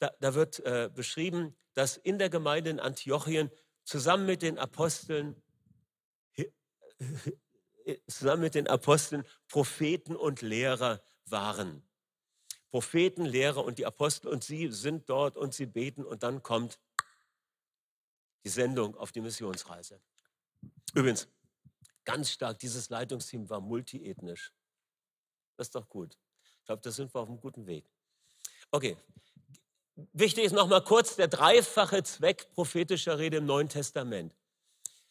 Da, 0.00 0.10
da 0.20 0.34
wird 0.34 0.60
äh, 0.60 0.90
beschrieben, 0.94 1.56
dass 1.72 1.96
in 1.96 2.18
der 2.18 2.28
Gemeinde 2.28 2.68
in 2.68 2.78
Antiochien 2.78 3.50
zusammen 3.84 4.26
mit 4.26 4.42
den 4.42 4.58
Aposteln 4.58 5.42
zusammen 8.06 8.42
mit 8.42 8.54
den 8.54 8.68
Aposteln 8.68 9.24
Propheten 9.48 10.14
und 10.14 10.42
Lehrer 10.42 11.02
waren. 11.24 11.82
Propheten, 12.68 13.24
Lehrer 13.24 13.64
und 13.64 13.78
die 13.78 13.86
Apostel 13.86 14.28
und 14.28 14.44
sie 14.44 14.70
sind 14.70 15.08
dort 15.08 15.38
und 15.38 15.54
sie 15.54 15.64
beten 15.64 16.04
und 16.04 16.22
dann 16.22 16.42
kommt 16.42 16.78
die 18.44 18.50
Sendung 18.50 18.94
auf 18.94 19.10
die 19.10 19.22
Missionsreise. 19.22 20.02
Übrigens, 20.92 21.28
ganz 22.04 22.30
stark, 22.30 22.58
dieses 22.58 22.90
Leitungsteam 22.90 23.48
war 23.48 23.60
multiethnisch. 23.60 24.52
Das 25.56 25.68
ist 25.68 25.74
doch 25.74 25.88
gut. 25.88 26.18
Ich 26.60 26.66
glaube, 26.66 26.82
da 26.82 26.90
sind 26.90 27.14
wir 27.14 27.20
auf 27.20 27.28
einem 27.28 27.40
guten 27.40 27.66
Weg. 27.66 27.90
Okay, 28.70 28.96
wichtig 30.12 30.44
ist 30.44 30.52
nochmal 30.52 30.82
kurz 30.82 31.16
der 31.16 31.28
dreifache 31.28 32.02
Zweck 32.02 32.50
prophetischer 32.52 33.18
Rede 33.18 33.38
im 33.38 33.46
Neuen 33.46 33.68
Testament 33.68 34.34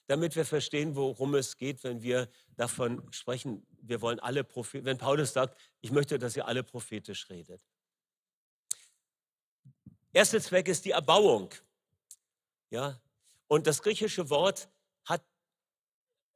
damit 0.07 0.35
wir 0.35 0.45
verstehen, 0.45 0.95
worum 0.95 1.35
es 1.35 1.57
geht, 1.57 1.83
wenn 1.83 2.01
wir 2.01 2.29
davon 2.55 3.01
sprechen, 3.11 3.65
wir 3.81 4.01
wollen 4.01 4.19
alle 4.19 4.43
Propheten, 4.43 4.85
wenn 4.85 4.97
Paulus 4.97 5.33
sagt, 5.33 5.57
ich 5.81 5.91
möchte, 5.91 6.19
dass 6.19 6.35
ihr 6.35 6.47
alle 6.47 6.63
prophetisch 6.63 7.29
redet. 7.29 7.65
Erster 10.11 10.41
Zweck 10.41 10.67
ist 10.67 10.85
die 10.85 10.91
Erbauung. 10.91 11.49
Ja? 12.69 13.01
Und 13.47 13.65
das 13.65 13.81
griechische 13.81 14.29
Wort 14.29 14.69
hat, 15.05 15.23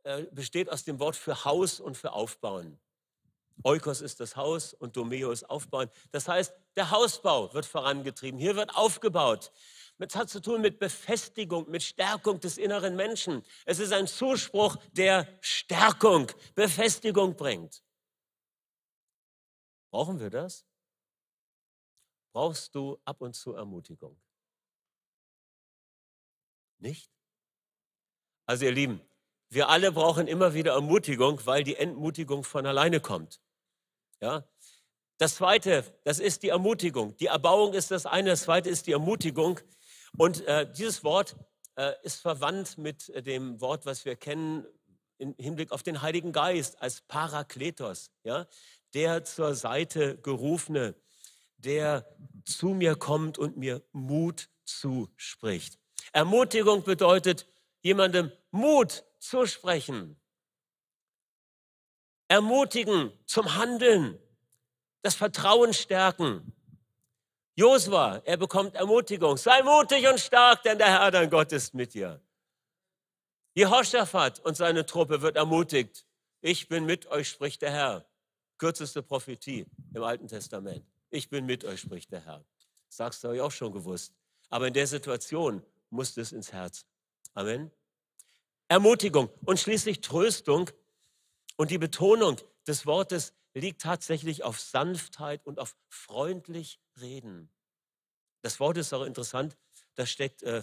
äh, 0.07 0.25
besteht 0.31 0.71
aus 0.71 0.85
dem 0.85 0.99
Wort 0.99 1.17
für 1.17 1.43
Haus 1.43 1.81
und 1.81 1.97
für 1.97 2.13
Aufbauen. 2.13 2.79
Oikos 3.63 3.99
ist 3.99 4.21
das 4.21 4.37
Haus 4.37 4.73
und 4.73 4.95
Domeo 4.95 5.31
ist 5.31 5.43
Aufbauen. 5.49 5.89
Das 6.11 6.29
heißt, 6.29 6.53
der 6.77 6.91
Hausbau 6.91 7.53
wird 7.53 7.65
vorangetrieben. 7.65 8.39
Hier 8.39 8.55
wird 8.55 8.73
aufgebaut. 8.73 9.51
Es 9.97 10.15
hat 10.15 10.29
zu 10.29 10.41
tun 10.41 10.61
mit 10.61 10.79
Befestigung, 10.79 11.69
mit 11.69 11.83
Stärkung 11.83 12.39
des 12.39 12.57
inneren 12.57 12.95
Menschen. 12.95 13.43
Es 13.65 13.79
ist 13.79 13.91
ein 13.91 14.07
Zuspruch, 14.07 14.77
der 14.93 15.27
Stärkung, 15.41 16.31
Befestigung 16.55 17.35
bringt. 17.35 17.83
Brauchen 19.91 20.21
wir 20.21 20.29
das? 20.29 20.65
Brauchst 22.31 22.73
du 22.75 22.97
ab 23.03 23.19
und 23.19 23.35
zu 23.35 23.55
Ermutigung? 23.55 24.17
Nicht? 26.77 27.11
Also 28.45 28.63
ihr 28.63 28.71
Lieben, 28.71 29.01
wir 29.49 29.69
alle 29.69 29.91
brauchen 29.91 30.27
immer 30.27 30.53
wieder 30.53 30.73
Ermutigung, 30.73 31.39
weil 31.45 31.63
die 31.63 31.75
Entmutigung 31.75 32.43
von 32.43 32.65
alleine 32.65 32.99
kommt. 32.99 33.39
Ja? 34.21 34.47
Das 35.17 35.35
zweite, 35.35 35.83
das 36.03 36.19
ist 36.19 36.43
die 36.43 36.49
Ermutigung. 36.49 37.15
Die 37.17 37.27
Erbauung 37.27 37.73
ist 37.73 37.91
das 37.91 38.05
eine, 38.05 38.31
das 38.31 38.43
zweite 38.43 38.69
ist 38.69 38.87
die 38.87 38.91
Ermutigung. 38.91 39.59
Und 40.17 40.45
äh, 40.45 40.71
dieses 40.71 41.03
Wort 41.03 41.35
äh, 41.75 41.93
ist 42.03 42.21
verwandt 42.21 42.77
mit 42.77 43.09
äh, 43.09 43.23
dem 43.23 43.59
Wort, 43.61 43.85
was 43.85 44.05
wir 44.05 44.15
kennen 44.15 44.65
im 45.17 45.33
Hinblick 45.39 45.71
auf 45.71 45.81
den 45.81 46.01
Heiligen 46.01 46.31
Geist 46.31 46.81
als 46.81 47.01
Parakletos, 47.01 48.11
ja? 48.23 48.47
der 48.93 49.23
zur 49.23 49.55
Seite 49.55 50.17
gerufene, 50.17 50.95
der 51.57 52.07
zu 52.45 52.67
mir 52.67 52.95
kommt 52.95 53.37
und 53.37 53.57
mir 53.57 53.81
Mut 53.91 54.49
zuspricht. 54.65 55.79
Ermutigung 56.11 56.83
bedeutet, 56.83 57.47
jemandem 57.81 58.31
Mut 58.51 59.03
zusprechen. 59.19 60.19
Ermutigen 62.27 63.11
zum 63.25 63.55
Handeln, 63.55 64.19
das 65.01 65.15
Vertrauen 65.15 65.73
stärken. 65.73 66.53
Josua, 67.55 68.21
er 68.25 68.37
bekommt 68.37 68.75
Ermutigung. 68.75 69.37
Sei 69.37 69.63
mutig 69.63 70.07
und 70.07 70.19
stark, 70.19 70.61
denn 70.63 70.77
der 70.77 70.87
Herr, 70.87 71.09
dein 71.09 71.29
Gott, 71.29 71.51
ist 71.51 71.73
mit 71.73 71.93
dir. 71.93 72.21
Jehoshaphat 73.55 74.39
und 74.41 74.55
seine 74.55 74.85
Truppe 74.85 75.21
wird 75.23 75.35
ermutigt. 75.35 76.05
Ich 76.41 76.67
bin 76.67 76.85
mit 76.85 77.07
euch, 77.07 77.29
spricht 77.29 77.63
der 77.63 77.71
Herr. 77.71 78.05
Kürzeste 78.59 79.01
Prophetie 79.01 79.65
im 79.93 80.03
Alten 80.03 80.27
Testament. 80.27 80.85
Ich 81.09 81.29
bin 81.29 81.45
mit 81.45 81.63
euch, 81.65 81.79
spricht 81.79 82.11
der 82.11 82.21
Herr. 82.21 82.45
Sagst 82.89 83.23
du 83.23 83.29
euch 83.29 83.41
auch 83.41 83.51
schon 83.51 83.71
gewusst. 83.71 84.13
Aber 84.49 84.67
in 84.67 84.73
der 84.73 84.85
Situation 84.85 85.63
musste 85.89 86.21
es 86.21 86.31
ins 86.31 86.53
Herz. 86.53 86.85
Amen. 87.33 87.71
Ermutigung 88.67 89.29
und 89.45 89.59
schließlich 89.59 90.01
Tröstung. 90.01 90.69
Und 91.55 91.71
die 91.71 91.77
Betonung 91.77 92.37
des 92.67 92.85
Wortes 92.85 93.33
liegt 93.53 93.81
tatsächlich 93.81 94.43
auf 94.43 94.59
Sanftheit 94.59 95.45
und 95.45 95.59
auf 95.59 95.75
freundlich 95.89 96.79
reden. 96.99 97.49
Das 98.41 98.59
Wort 98.59 98.77
ist 98.77 98.93
auch 98.93 99.03
interessant, 99.03 99.57
da 99.95 100.05
steckt 100.05 100.43
äh, 100.43 100.61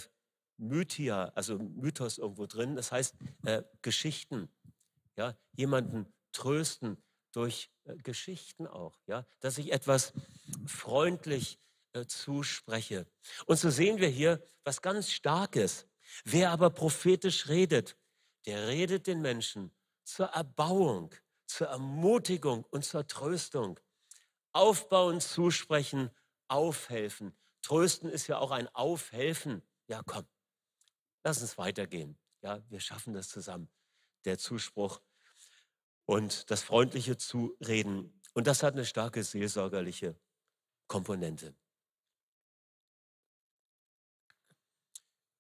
Mythia, 0.57 1.33
also 1.35 1.59
Mythos 1.59 2.19
irgendwo 2.19 2.47
drin, 2.47 2.77
das 2.77 2.93
heißt 2.93 3.15
äh, 3.45 3.63
Geschichten. 3.83 4.49
Ja, 5.17 5.37
jemanden 5.53 6.13
trösten 6.33 7.03
durch 7.33 7.71
äh, 7.85 7.97
Geschichten 7.97 8.67
auch, 8.67 9.01
ja, 9.07 9.27
dass 9.41 9.59
ich 9.59 9.73
etwas 9.73 10.13
freundlich 10.67 11.59
äh, 11.93 12.07
zuspreche. 12.07 13.07
Und 13.47 13.59
so 13.59 13.71
sehen 13.71 13.99
wir 13.99 14.09
hier 14.09 14.45
was 14.65 14.83
ganz 14.83 15.11
Starkes. 15.11 15.87
Wer 16.25 16.51
aber 16.51 16.71
prophetisch 16.71 17.49
redet, 17.49 17.97
der 18.47 18.69
redet 18.69 19.07
den 19.07 19.23
Menschen 19.23 19.75
zur 20.05 20.27
Erbauung, 20.27 21.15
zur 21.47 21.69
Ermutigung 21.69 22.65
und 22.71 22.85
zur 22.85 23.07
Tröstung. 23.07 23.81
Aufbauen, 24.53 25.21
zusprechen, 25.21 26.11
aufhelfen. 26.49 27.37
Trösten 27.63 28.09
ist 28.11 28.27
ja 28.27 28.39
auch 28.39 28.51
ein 28.51 28.69
Aufhelfen. 28.69 29.63
Ja, 29.89 30.03
komm, 30.05 30.27
lass 31.25 31.41
uns 31.41 31.59
weitergehen. 31.59 32.19
Ja, 32.43 32.63
wir 32.69 32.81
schaffen 32.81 33.15
das 33.15 33.29
zusammen. 33.29 33.69
Der 34.25 34.39
Zuspruch 34.39 35.01
und 36.07 36.51
das 36.51 36.63
freundliche 36.63 37.17
Zureden. 37.17 38.21
Und 38.35 38.47
das 38.47 38.63
hat 38.63 38.75
eine 38.75 38.85
starke 38.85 39.23
seelsorgerliche 39.25 40.19
Komponente. 40.87 41.55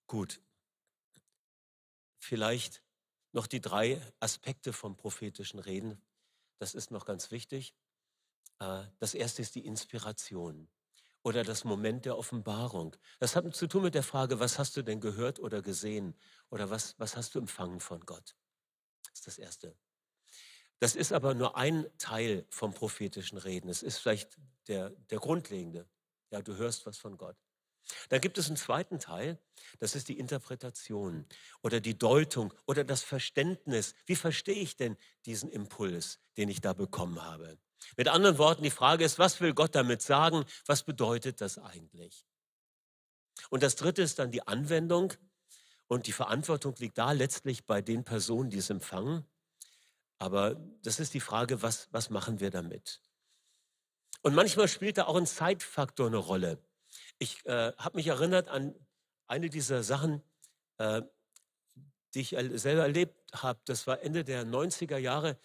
Gut. 0.06 0.43
Vielleicht 2.24 2.82
noch 3.32 3.46
die 3.46 3.60
drei 3.60 4.00
Aspekte 4.18 4.72
vom 4.72 4.96
prophetischen 4.96 5.60
Reden. 5.60 6.00
Das 6.58 6.74
ist 6.74 6.90
noch 6.90 7.04
ganz 7.04 7.30
wichtig. 7.30 7.74
Äh, 8.60 8.84
das 8.98 9.12
erste 9.12 9.42
ist 9.42 9.54
die 9.54 9.66
Inspiration 9.66 10.66
oder 11.22 11.44
das 11.44 11.64
Moment 11.64 12.06
der 12.06 12.16
Offenbarung. 12.16 12.96
Das 13.18 13.36
hat 13.36 13.54
zu 13.54 13.66
tun 13.66 13.82
mit 13.82 13.94
der 13.94 14.02
Frage, 14.02 14.40
was 14.40 14.58
hast 14.58 14.74
du 14.74 14.82
denn 14.82 15.00
gehört 15.00 15.38
oder 15.38 15.60
gesehen 15.60 16.14
oder 16.48 16.70
was, 16.70 16.98
was 16.98 17.14
hast 17.14 17.34
du 17.34 17.40
empfangen 17.40 17.80
von 17.80 18.00
Gott? 18.00 18.34
Das 19.02 19.18
ist 19.18 19.26
das 19.26 19.38
Erste. 19.38 19.76
Das 20.78 20.96
ist 20.96 21.12
aber 21.12 21.34
nur 21.34 21.58
ein 21.58 21.86
Teil 21.98 22.46
vom 22.48 22.72
prophetischen 22.72 23.36
Reden. 23.36 23.68
Es 23.68 23.82
ist 23.82 23.98
vielleicht 23.98 24.38
der, 24.66 24.88
der 25.10 25.18
grundlegende. 25.18 25.86
Ja, 26.30 26.40
du 26.40 26.56
hörst 26.56 26.86
was 26.86 26.96
von 26.96 27.18
Gott. 27.18 27.36
Dann 28.08 28.20
gibt 28.20 28.38
es 28.38 28.48
einen 28.48 28.56
zweiten 28.56 28.98
Teil, 28.98 29.38
das 29.78 29.94
ist 29.94 30.08
die 30.08 30.18
Interpretation 30.18 31.26
oder 31.62 31.80
die 31.80 31.98
Deutung 31.98 32.52
oder 32.66 32.84
das 32.84 33.02
Verständnis. 33.02 33.94
Wie 34.06 34.16
verstehe 34.16 34.54
ich 34.54 34.76
denn 34.76 34.96
diesen 35.26 35.50
Impuls, 35.50 36.18
den 36.36 36.48
ich 36.48 36.60
da 36.60 36.72
bekommen 36.72 37.22
habe? 37.22 37.58
Mit 37.96 38.08
anderen 38.08 38.38
Worten, 38.38 38.62
die 38.62 38.70
Frage 38.70 39.04
ist, 39.04 39.18
was 39.18 39.40
will 39.40 39.52
Gott 39.52 39.74
damit 39.74 40.02
sagen? 40.02 40.44
Was 40.66 40.82
bedeutet 40.82 41.40
das 41.40 41.58
eigentlich? 41.58 42.24
Und 43.50 43.62
das 43.62 43.76
dritte 43.76 44.02
ist 44.02 44.18
dann 44.18 44.30
die 44.30 44.46
Anwendung 44.46 45.12
und 45.86 46.06
die 46.06 46.12
Verantwortung 46.12 46.74
liegt 46.78 46.98
da 46.98 47.12
letztlich 47.12 47.66
bei 47.66 47.82
den 47.82 48.04
Personen, 48.04 48.50
die 48.50 48.58
es 48.58 48.70
empfangen. 48.70 49.26
Aber 50.18 50.54
das 50.82 51.00
ist 51.00 51.14
die 51.14 51.20
Frage, 51.20 51.62
was, 51.62 51.88
was 51.92 52.10
machen 52.10 52.40
wir 52.40 52.50
damit? 52.50 53.02
Und 54.22 54.34
manchmal 54.34 54.68
spielt 54.68 54.96
da 54.96 55.04
auch 55.04 55.16
ein 55.16 55.26
Zeitfaktor 55.26 56.06
eine 56.06 56.16
Rolle. 56.16 56.58
Ich 57.18 57.44
äh, 57.46 57.72
habe 57.76 57.96
mich 57.96 58.06
erinnert 58.06 58.48
an 58.48 58.74
eine 59.26 59.48
dieser 59.48 59.82
Sachen, 59.82 60.22
äh, 60.78 61.02
die 62.14 62.20
ich 62.20 62.30
selber 62.30 62.82
erlebt 62.82 63.16
habe. 63.34 63.60
Das 63.64 63.86
war 63.86 64.00
Ende 64.02 64.24
der 64.24 64.44
90er 64.44 64.98
Jahre. 64.98 65.38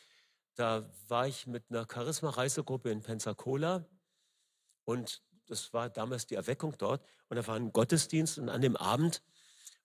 Da 0.56 0.92
war 1.08 1.28
ich 1.28 1.48
mit 1.48 1.64
einer 1.70 1.88
Charisma-Reisegruppe 1.92 2.92
in 2.92 3.02
Pensacola 3.02 3.86
und 4.84 5.24
das 5.48 5.74
war 5.74 5.90
damals 5.90 6.28
die 6.28 6.36
Erweckung 6.36 6.78
dort. 6.78 7.04
Und 7.28 7.38
da 7.38 7.48
war 7.48 7.56
ein 7.56 7.72
Gottesdienst 7.72 8.38
und 8.38 8.50
an 8.50 8.62
dem 8.62 8.76
Abend 8.76 9.24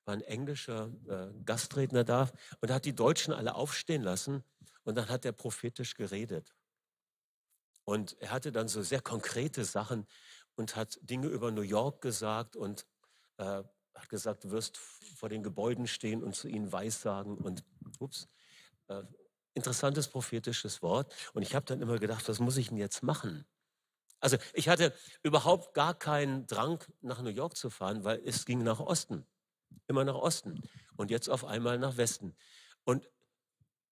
war 0.05 0.15
ein 0.15 0.21
englischer 0.21 0.93
äh, 1.09 1.33
Gastredner 1.45 2.05
da 2.05 2.31
und 2.61 2.71
hat 2.71 2.85
die 2.85 2.95
Deutschen 2.95 3.33
alle 3.33 3.55
aufstehen 3.55 4.03
lassen 4.03 4.45
und 4.83 4.97
dann 4.97 5.09
hat 5.09 5.25
er 5.25 5.33
prophetisch 5.33 5.95
geredet. 5.95 6.55
Und 7.85 8.17
er 8.21 8.31
hatte 8.31 8.53
dann 8.53 8.69
so 8.69 8.83
sehr 8.83 9.01
konkrete 9.01 9.65
Sachen 9.65 10.07
und 10.57 10.77
hat 10.77 10.99
Dinge 11.03 11.29
über 11.29 11.51
New 11.51 11.63
York 11.63 12.01
gesagt 12.01 12.57
und 12.57 12.87
äh, 13.39 13.63
hat 13.95 14.09
gesagt, 14.09 14.45
du 14.45 14.51
wirst 14.51 14.77
vor 14.77 15.29
den 15.29 15.43
Gebäuden 15.43 15.87
stehen 15.87 16.23
und 16.23 16.35
zu 16.35 16.49
ihnen 16.49 16.73
Weissagen 16.73 17.37
und 17.39 17.65
ups, 18.01 18.29
äh, 18.89 19.03
interessantes 19.55 20.09
prophetisches 20.09 20.83
Wort. 20.83 21.15
Und 21.33 21.43
ich 21.43 21.55
habe 21.55 21.65
dann 21.65 21.81
immer 21.81 21.99
gedacht, 21.99 22.29
was 22.29 22.41
muss 22.41 22.57
ich 22.57 22.69
denn 22.69 22.79
jetzt 22.79 23.03
machen? 23.03 23.47
Also 24.21 24.37
ich 24.53 24.69
hatte 24.69 24.95
überhaupt 25.23 25.75
gar 25.75 25.95
keinen 25.95 26.47
Drang, 26.47 26.83
nach 27.03 27.21
New 27.21 27.31
York 27.31 27.57
zu 27.57 27.71
fahren, 27.71 28.05
weil 28.05 28.23
es 28.25 28.47
ging 28.47 28.63
nach 28.63 28.81
Osten, 28.81 29.27
immer 29.87 30.05
nach 30.05 30.15
Osten 30.15 30.63
und 30.97 31.11
jetzt 31.11 31.29
auf 31.29 31.45
einmal 31.45 31.79
nach 31.79 31.97
Westen. 31.97 32.35
Und 32.85 33.09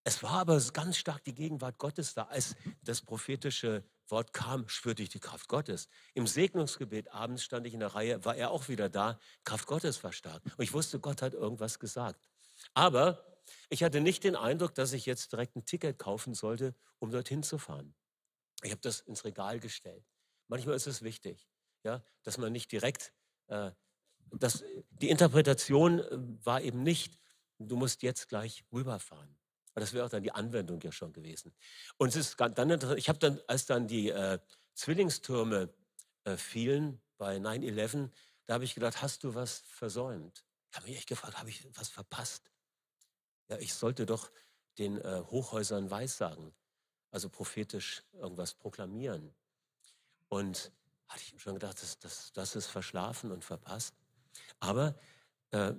es 0.05 0.23
war 0.23 0.41
aber 0.41 0.61
ganz 0.73 0.97
stark 0.97 1.23
die 1.25 1.35
Gegenwart 1.35 1.79
Gottes 1.79 2.15
da. 2.15 2.25
Als 2.25 2.57
das 2.83 3.03
prophetische 3.03 3.85
Wort 4.09 4.33
kam, 4.33 4.69
spürte 4.69 5.03
ich 5.03 5.09
die 5.09 5.21
Kraft 5.21 5.49
Gottes. 5.49 5.89
Im 6.15 6.27
Segnungsgebet 6.27 7.13
abends 7.13 7.43
stand 7.43 7.67
ich 7.67 7.75
in 7.75 7.81
der 7.81 7.95
Reihe, 7.95 8.25
war 8.25 8.37
er 8.37 8.51
auch 8.51 8.69
wieder 8.69 8.89
da. 8.89 9.19
Kraft 9.45 9.67
Gottes 9.67 10.03
war 10.05 10.13
stark. 10.13 10.43
Und 10.45 10.63
ich 10.63 10.73
wusste, 10.73 11.01
Gott 11.01 11.23
hat 11.23 11.35
irgendwas 11.35 11.79
gesagt. 11.79 12.29
Aber 12.75 13.33
ich 13.69 13.83
hatte 13.83 14.01
nicht 14.01 14.25
den 14.25 14.37
Eindruck, 14.37 14.75
dass 14.75 14.93
ich 14.93 15.07
jetzt 15.07 15.33
direkt 15.33 15.57
ein 15.57 15.65
Ticket 15.65 15.99
kaufen 15.99 16.35
sollte, 16.35 16.75
um 16.99 17.11
dorthin 17.11 17.43
zu 17.43 17.59
fahren. 17.59 17.95
Ich 18.63 18.71
habe 18.71 18.81
das 18.81 19.01
ins 19.01 19.25
Regal 19.25 19.61
gestellt. 19.61 20.05
Manchmal 20.49 20.77
ist 20.77 20.87
es 20.87 21.03
wichtig, 21.03 21.49
ja, 21.83 22.05
dass 22.23 22.39
man 22.39 22.53
nicht 22.53 22.71
direkt, 22.71 23.13
äh, 23.49 23.73
dass, 24.31 24.63
die 24.91 25.11
Interpretation 25.11 26.01
äh, 26.01 26.09
war 26.45 26.61
eben 26.61 26.83
nicht, 26.83 27.19
du 27.59 27.77
musst 27.77 28.03
jetzt 28.03 28.29
gleich 28.29 28.65
rüberfahren. 28.73 29.37
Das 29.75 29.93
wäre 29.93 30.05
auch 30.05 30.11
dann 30.11 30.23
die 30.23 30.33
Anwendung 30.33 30.81
ja 30.83 30.93
schon 30.93 31.13
gewesen. 31.13 31.55
Und 31.97 32.09
es 32.09 32.17
ist 32.17 32.41
dann 32.41 32.97
ich 32.97 33.09
habe 33.09 33.19
dann, 33.19 33.41
als 33.47 33.67
dann 33.67 33.89
die 33.89 34.11
äh, 34.11 34.39
Zwillingstürme 34.75 35.73
äh, 36.25 36.37
fielen 36.37 37.01
bei 37.17 37.37
9-11, 37.37 38.11
da 38.47 38.55
habe 38.55 38.65
ich 38.65 38.75
gedacht, 38.75 39.01
hast 39.03 39.25
du 39.25 39.35
was 39.35 39.59
versäumt? 39.67 40.45
Ich 40.71 40.77
habe 40.77 40.89
mich 40.89 40.97
echt 40.97 41.09
gefragt, 41.09 41.39
habe 41.39 41.51
ich 41.51 41.67
was 41.77 41.89
verpasst? 41.89 42.51
Ja, 43.49 43.59
ich 43.59 43.75
sollte 43.75 44.07
doch 44.07 44.31
den 44.79 45.01
äh, 45.01 45.23
Hochhäusern 45.27 45.91
weissagen, 45.91 46.53
also 47.11 47.29
prophetisch 47.29 48.03
irgendwas 48.13 48.55
proklamieren. 48.55 49.35
Und 50.29 50.73
hatte 51.09 51.23
ich 51.23 51.43
schon 51.43 51.55
gedacht, 51.55 51.83
das, 51.83 51.99
das, 51.99 52.33
das 52.33 52.57
ist 52.57 52.67
verschlafen 52.67 53.33
und 53.33 53.45
verpasst. 53.45 53.95
Aber 54.61 54.95
äh, 55.51 55.75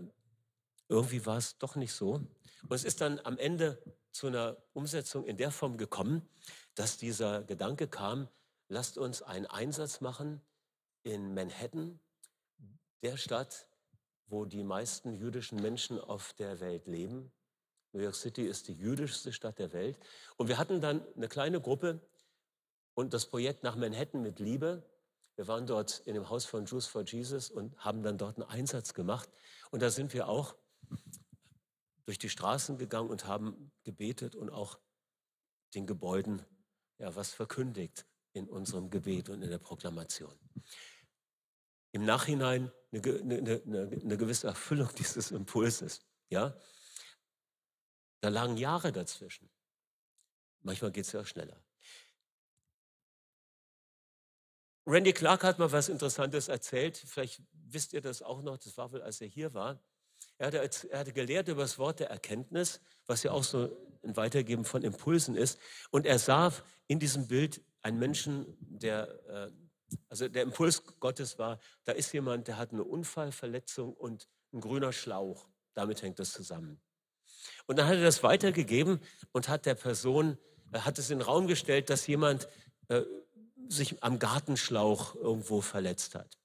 irgendwie 0.87 1.25
war 1.25 1.37
es 1.37 1.57
doch 1.57 1.75
nicht 1.75 1.93
so. 1.93 2.21
Und 2.63 2.73
es 2.73 2.83
ist 2.83 3.01
dann 3.01 3.19
am 3.23 3.37
Ende 3.37 3.81
zu 4.11 4.27
einer 4.27 4.57
Umsetzung 4.73 5.25
in 5.25 5.37
der 5.37 5.51
Form 5.51 5.77
gekommen, 5.77 6.27
dass 6.75 6.97
dieser 6.97 7.43
Gedanke 7.43 7.87
kam, 7.87 8.27
lasst 8.69 8.97
uns 8.97 9.21
einen 9.21 9.45
Einsatz 9.45 10.01
machen 10.01 10.41
in 11.03 11.33
Manhattan, 11.33 11.99
der 13.01 13.17
Stadt, 13.17 13.67
wo 14.27 14.45
die 14.45 14.63
meisten 14.63 15.13
jüdischen 15.13 15.61
Menschen 15.61 15.99
auf 15.99 16.33
der 16.33 16.59
Welt 16.59 16.87
leben. 16.87 17.31
New 17.91 18.01
York 18.01 18.15
City 18.15 18.43
ist 18.47 18.67
die 18.67 18.73
jüdischste 18.73 19.33
Stadt 19.33 19.59
der 19.59 19.73
Welt. 19.73 19.99
Und 20.37 20.47
wir 20.47 20.57
hatten 20.57 20.81
dann 20.81 21.05
eine 21.15 21.27
kleine 21.27 21.61
Gruppe 21.61 21.99
und 22.95 23.13
das 23.13 23.25
Projekt 23.25 23.63
nach 23.63 23.75
Manhattan 23.75 24.23
mit 24.23 24.39
Liebe. 24.39 24.83
Wir 25.35 25.47
waren 25.47 25.67
dort 25.67 25.99
in 26.05 26.13
dem 26.13 26.29
Haus 26.29 26.45
von 26.45 26.65
Jews 26.65 26.87
for 26.87 27.03
Jesus 27.03 27.49
und 27.51 27.77
haben 27.77 28.01
dann 28.03 28.17
dort 28.17 28.37
einen 28.37 28.49
Einsatz 28.49 28.93
gemacht. 28.93 29.29
Und 29.71 29.81
da 29.81 29.89
sind 29.89 30.13
wir 30.13 30.27
auch 30.27 30.55
durch 32.05 32.19
die 32.19 32.29
Straßen 32.29 32.77
gegangen 32.77 33.09
und 33.09 33.25
haben 33.25 33.71
gebetet 33.83 34.35
und 34.35 34.49
auch 34.49 34.79
den 35.73 35.87
Gebäuden 35.87 36.45
ja, 36.97 37.15
was 37.15 37.33
verkündigt 37.33 38.05
in 38.33 38.49
unserem 38.49 38.89
Gebet 38.89 39.29
und 39.29 39.41
in 39.41 39.49
der 39.49 39.59
Proklamation. 39.59 40.37
Im 41.91 42.05
Nachhinein 42.05 42.71
eine, 42.91 43.01
eine, 43.01 43.61
eine, 43.65 44.01
eine 44.01 44.17
gewisse 44.17 44.47
Erfüllung 44.47 44.89
dieses 44.97 45.31
Impulses. 45.31 46.05
Ja? 46.29 46.57
Da 48.21 48.29
lagen 48.29 48.57
Jahre 48.57 48.91
dazwischen. 48.91 49.49
Manchmal 50.61 50.91
geht 50.91 51.05
es 51.05 51.11
ja 51.11 51.25
schneller. 51.25 51.63
Randy 54.85 55.13
Clark 55.13 55.43
hat 55.43 55.59
mal 55.59 55.71
was 55.71 55.87
Interessantes 55.87 56.47
erzählt. 56.49 56.97
Vielleicht 56.97 57.41
wisst 57.51 57.93
ihr 57.93 58.01
das 58.01 58.21
auch 58.21 58.41
noch. 58.41 58.57
Das 58.57 58.77
war 58.77 58.91
wohl, 58.91 59.01
als 59.01 59.21
er 59.21 59.27
hier 59.27 59.53
war. 59.53 59.81
Er 60.37 60.47
hatte, 60.47 60.69
er 60.89 60.99
hatte 60.99 61.13
gelehrt 61.13 61.47
über 61.47 61.61
das 61.61 61.77
Wort 61.77 61.99
der 61.99 62.09
Erkenntnis, 62.09 62.81
was 63.05 63.23
ja 63.23 63.31
auch 63.31 63.43
so 63.43 63.75
ein 64.03 64.15
Weitergeben 64.17 64.65
von 64.65 64.83
Impulsen 64.83 65.35
ist. 65.35 65.59
Und 65.91 66.05
er 66.05 66.19
sah 66.19 66.51
in 66.87 66.99
diesem 66.99 67.27
Bild 67.27 67.61
einen 67.81 67.99
Menschen, 67.99 68.57
der, 68.59 69.07
äh, 69.29 69.51
also 70.09 70.27
der 70.27 70.43
Impuls 70.43 70.83
Gottes 70.99 71.37
war, 71.37 71.59
da 71.85 71.91
ist 71.91 72.11
jemand, 72.13 72.47
der 72.47 72.57
hat 72.57 72.71
eine 72.71 72.83
Unfallverletzung 72.83 73.93
und 73.93 74.27
ein 74.53 74.61
grüner 74.61 74.93
Schlauch. 74.93 75.47
Damit 75.73 76.01
hängt 76.01 76.19
das 76.19 76.31
zusammen. 76.31 76.81
Und 77.65 77.77
dann 77.77 77.87
hat 77.87 77.95
er 77.95 78.03
das 78.03 78.23
weitergegeben 78.23 78.99
und 79.31 79.49
hat 79.49 79.65
der 79.65 79.75
Person, 79.75 80.37
äh, 80.71 80.79
hat 80.79 80.97
es 80.99 81.09
in 81.09 81.19
den 81.19 81.25
Raum 81.25 81.47
gestellt, 81.47 81.89
dass 81.89 82.07
jemand 82.07 82.47
äh, 82.89 83.01
sich 83.69 84.03
am 84.03 84.19
Gartenschlauch 84.19 85.15
irgendwo 85.15 85.61
verletzt 85.61 86.15
hat. 86.15 86.37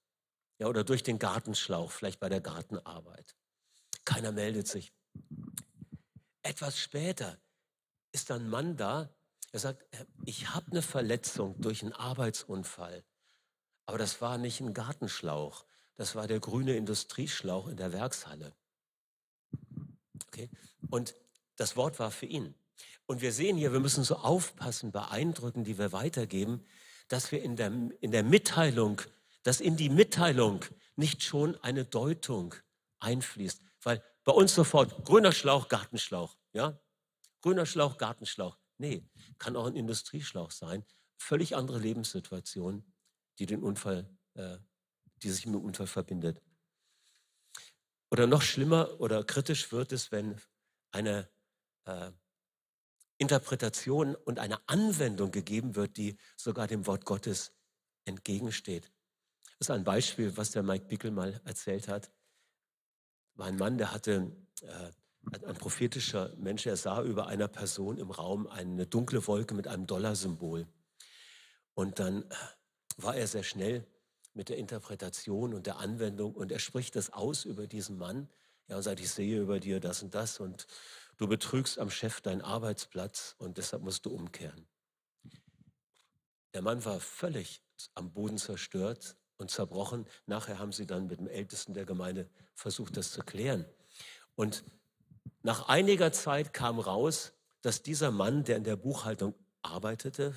Ja, 0.58 0.66
oder 0.66 0.82
durch 0.84 1.02
den 1.02 1.18
Gartenschlauch, 1.18 1.92
vielleicht 1.92 2.20
bei 2.20 2.28
der 2.28 2.40
Gartenarbeit. 2.40 3.36
Keiner 4.08 4.32
meldet 4.32 4.66
sich. 4.66 4.90
Etwas 6.40 6.78
später 6.78 7.36
ist 8.10 8.30
ein 8.30 8.48
Mann 8.48 8.78
da, 8.78 9.14
er 9.52 9.60
sagt, 9.60 9.84
ich 10.24 10.54
habe 10.54 10.70
eine 10.70 10.80
Verletzung 10.80 11.60
durch 11.60 11.82
einen 11.82 11.92
Arbeitsunfall. 11.92 13.04
Aber 13.84 13.98
das 13.98 14.22
war 14.22 14.38
nicht 14.38 14.62
ein 14.62 14.72
Gartenschlauch, 14.72 15.66
das 15.96 16.14
war 16.14 16.26
der 16.26 16.40
grüne 16.40 16.74
Industrieschlauch 16.74 17.68
in 17.68 17.76
der 17.76 17.92
Werkshalle. 17.92 18.54
Okay? 20.28 20.48
Und 20.88 21.14
das 21.56 21.76
Wort 21.76 21.98
war 21.98 22.10
für 22.10 22.24
ihn. 22.24 22.54
Und 23.04 23.20
wir 23.20 23.34
sehen 23.34 23.58
hier, 23.58 23.74
wir 23.74 23.80
müssen 23.80 24.04
so 24.04 24.16
aufpassen 24.16 24.90
bei 24.90 25.06
Eindrücken, 25.08 25.64
die 25.64 25.76
wir 25.76 25.92
weitergeben, 25.92 26.64
dass 27.08 27.30
wir 27.30 27.42
in 27.42 27.56
der, 27.56 27.72
in 28.00 28.10
der 28.10 28.22
Mitteilung, 28.22 29.02
dass 29.42 29.60
in 29.60 29.76
die 29.76 29.90
Mitteilung 29.90 30.64
nicht 30.96 31.22
schon 31.22 31.62
eine 31.62 31.84
Deutung 31.84 32.54
einfließt. 33.00 33.67
Weil 33.82 34.02
bei 34.24 34.32
uns 34.32 34.54
sofort 34.54 35.04
grüner 35.04 35.32
Schlauch, 35.32 35.68
Gartenschlauch, 35.68 36.36
ja? 36.52 36.78
Grüner 37.40 37.66
Schlauch, 37.66 37.98
Gartenschlauch. 37.98 38.58
Nee, 38.78 39.04
kann 39.38 39.56
auch 39.56 39.66
ein 39.66 39.76
Industrieschlauch 39.76 40.50
sein. 40.50 40.84
Völlig 41.16 41.56
andere 41.56 41.78
Lebenssituation, 41.78 42.84
die 43.38 43.46
den 43.46 43.62
Unfall, 43.62 44.08
äh, 44.34 44.58
die 45.22 45.30
sich 45.30 45.46
mit 45.46 45.54
dem 45.54 45.64
Unfall 45.64 45.86
verbindet. 45.86 46.42
Oder 48.10 48.26
noch 48.26 48.42
schlimmer 48.42 49.00
oder 49.00 49.24
kritisch 49.24 49.70
wird 49.72 49.92
es, 49.92 50.10
wenn 50.12 50.40
eine 50.92 51.28
äh, 51.84 52.10
Interpretation 53.18 54.14
und 54.14 54.38
eine 54.38 54.66
Anwendung 54.68 55.30
gegeben 55.30 55.74
wird, 55.74 55.96
die 55.96 56.18
sogar 56.36 56.66
dem 56.66 56.86
Wort 56.86 57.04
Gottes 57.04 57.52
entgegensteht. 58.04 58.92
Das 59.58 59.68
ist 59.68 59.70
ein 59.70 59.84
Beispiel, 59.84 60.36
was 60.36 60.52
der 60.52 60.62
Mike 60.62 60.86
Bickel 60.86 61.10
mal 61.10 61.40
erzählt 61.44 61.88
hat 61.88 62.10
war 63.38 63.46
ein 63.46 63.56
Mann, 63.56 63.78
der 63.78 63.92
hatte, 63.92 64.32
äh, 64.62 64.90
ein 65.46 65.56
prophetischer 65.56 66.34
Mensch, 66.36 66.66
er 66.66 66.76
sah 66.76 67.02
über 67.02 67.28
einer 67.28 67.48
Person 67.48 67.96
im 67.98 68.10
Raum 68.10 68.46
eine 68.46 68.86
dunkle 68.86 69.26
Wolke 69.26 69.54
mit 69.54 69.68
einem 69.68 69.86
Dollarsymbol. 69.86 70.66
Und 71.74 71.98
dann 72.00 72.24
war 72.96 73.14
er 73.14 73.26
sehr 73.26 73.44
schnell 73.44 73.86
mit 74.34 74.48
der 74.48 74.58
Interpretation 74.58 75.54
und 75.54 75.66
der 75.66 75.78
Anwendung 75.78 76.34
und 76.34 76.50
er 76.50 76.58
spricht 76.58 76.96
das 76.96 77.12
aus 77.12 77.44
über 77.44 77.66
diesen 77.66 77.96
Mann. 77.96 78.28
Ja, 78.66 78.76
und 78.76 78.82
sagt, 78.82 79.00
ich 79.00 79.10
sehe 79.10 79.40
über 79.40 79.60
dir 79.60 79.80
das 79.80 80.02
und 80.02 80.14
das 80.14 80.40
und 80.40 80.66
du 81.16 81.28
betrügst 81.28 81.78
am 81.78 81.90
Chef 81.90 82.20
deinen 82.20 82.42
Arbeitsplatz 82.42 83.36
und 83.38 83.56
deshalb 83.56 83.82
musst 83.82 84.04
du 84.04 84.10
umkehren. 84.10 84.66
Der 86.54 86.62
Mann 86.62 86.84
war 86.84 86.98
völlig 87.00 87.62
am 87.94 88.12
Boden 88.12 88.36
zerstört 88.36 89.16
und 89.38 89.50
zerbrochen. 89.50 90.06
Nachher 90.26 90.58
haben 90.58 90.72
sie 90.72 90.86
dann 90.86 91.06
mit 91.06 91.20
dem 91.20 91.28
Ältesten 91.28 91.74
der 91.74 91.86
Gemeinde 91.86 92.28
versucht, 92.54 92.96
das 92.96 93.12
zu 93.12 93.22
klären. 93.22 93.64
Und 94.34 94.64
nach 95.42 95.68
einiger 95.68 96.12
Zeit 96.12 96.52
kam 96.52 96.78
raus, 96.78 97.32
dass 97.62 97.82
dieser 97.82 98.10
Mann, 98.10 98.44
der 98.44 98.56
in 98.56 98.64
der 98.64 98.76
Buchhaltung 98.76 99.34
arbeitete, 99.62 100.34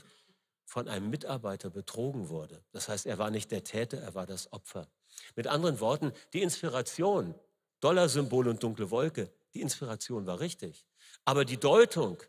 von 0.65 0.87
einem 0.87 1.09
Mitarbeiter 1.09 1.69
betrogen 1.69 2.29
wurde. 2.29 2.63
Das 2.71 2.87
heißt, 2.87 3.05
er 3.05 3.17
war 3.17 3.29
nicht 3.29 3.51
der 3.51 3.63
Täter, 3.63 3.97
er 3.97 4.15
war 4.15 4.25
das 4.25 4.53
Opfer. 4.53 4.87
Mit 5.35 5.47
anderen 5.47 5.79
Worten, 5.81 6.13
die 6.33 6.41
Inspiration, 6.41 7.35
Dollarsymbol 7.81 8.47
und 8.47 8.63
dunkle 8.63 8.89
Wolke, 8.89 9.29
die 9.53 9.61
Inspiration 9.61 10.25
war 10.25 10.39
richtig, 10.39 10.85
aber 11.25 11.43
die 11.43 11.57
Deutung 11.57 12.23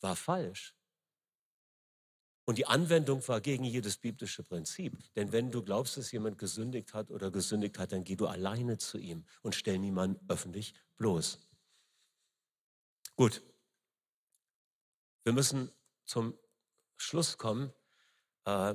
war 0.00 0.16
falsch. 0.16 0.74
Und 2.44 2.58
die 2.58 2.66
Anwendung 2.66 3.26
war 3.28 3.40
gegen 3.40 3.64
jedes 3.64 3.96
biblische 3.96 4.42
Prinzip. 4.42 4.98
Denn 5.14 5.30
wenn 5.30 5.52
du 5.52 5.62
glaubst, 5.62 5.96
dass 5.96 6.10
jemand 6.10 6.38
gesündigt 6.38 6.92
hat 6.92 7.10
oder 7.10 7.30
gesündigt 7.30 7.78
hat, 7.78 7.92
dann 7.92 8.02
geh 8.02 8.16
du 8.16 8.26
alleine 8.26 8.78
zu 8.78 8.98
ihm 8.98 9.24
und 9.42 9.54
stell 9.54 9.78
niemanden 9.78 10.24
öffentlich 10.28 10.74
bloß. 10.98 11.38
Gut. 13.14 13.42
Wir 15.22 15.32
müssen 15.32 15.70
zum 16.04 16.36
Schluss 16.96 17.38
kommen. 17.38 17.72
Äh, 18.44 18.74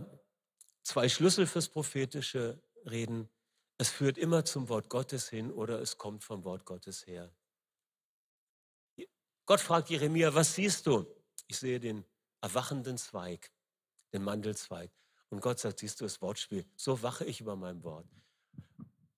zwei 0.83 1.09
Schlüssel 1.09 1.45
fürs 1.45 1.67
prophetische 1.67 2.63
Reden. 2.85 3.29
Es 3.77 3.89
führt 3.89 4.17
immer 4.17 4.45
zum 4.45 4.69
Wort 4.69 4.89
Gottes 4.89 5.27
hin 5.27 5.51
oder 5.51 5.81
es 5.81 5.97
kommt 5.97 6.23
vom 6.23 6.45
Wort 6.45 6.63
Gottes 6.63 7.05
her. 7.05 7.35
Gott 9.45 9.59
fragt 9.59 9.89
Jeremia, 9.89 10.33
was 10.33 10.55
siehst 10.55 10.87
du? 10.87 11.05
Ich 11.47 11.57
sehe 11.57 11.79
den 11.81 12.05
erwachenden 12.41 12.97
Zweig 12.97 13.51
den 14.17 14.23
Mandelzweig. 14.23 14.91
Und 15.29 15.41
Gott 15.41 15.59
sagt, 15.59 15.79
siehst 15.79 15.99
du 15.99 16.05
das 16.05 16.21
Wortspiel, 16.21 16.65
so 16.75 17.01
wache 17.01 17.25
ich 17.25 17.41
über 17.41 17.55
mein 17.55 17.83
Wort. 17.83 18.07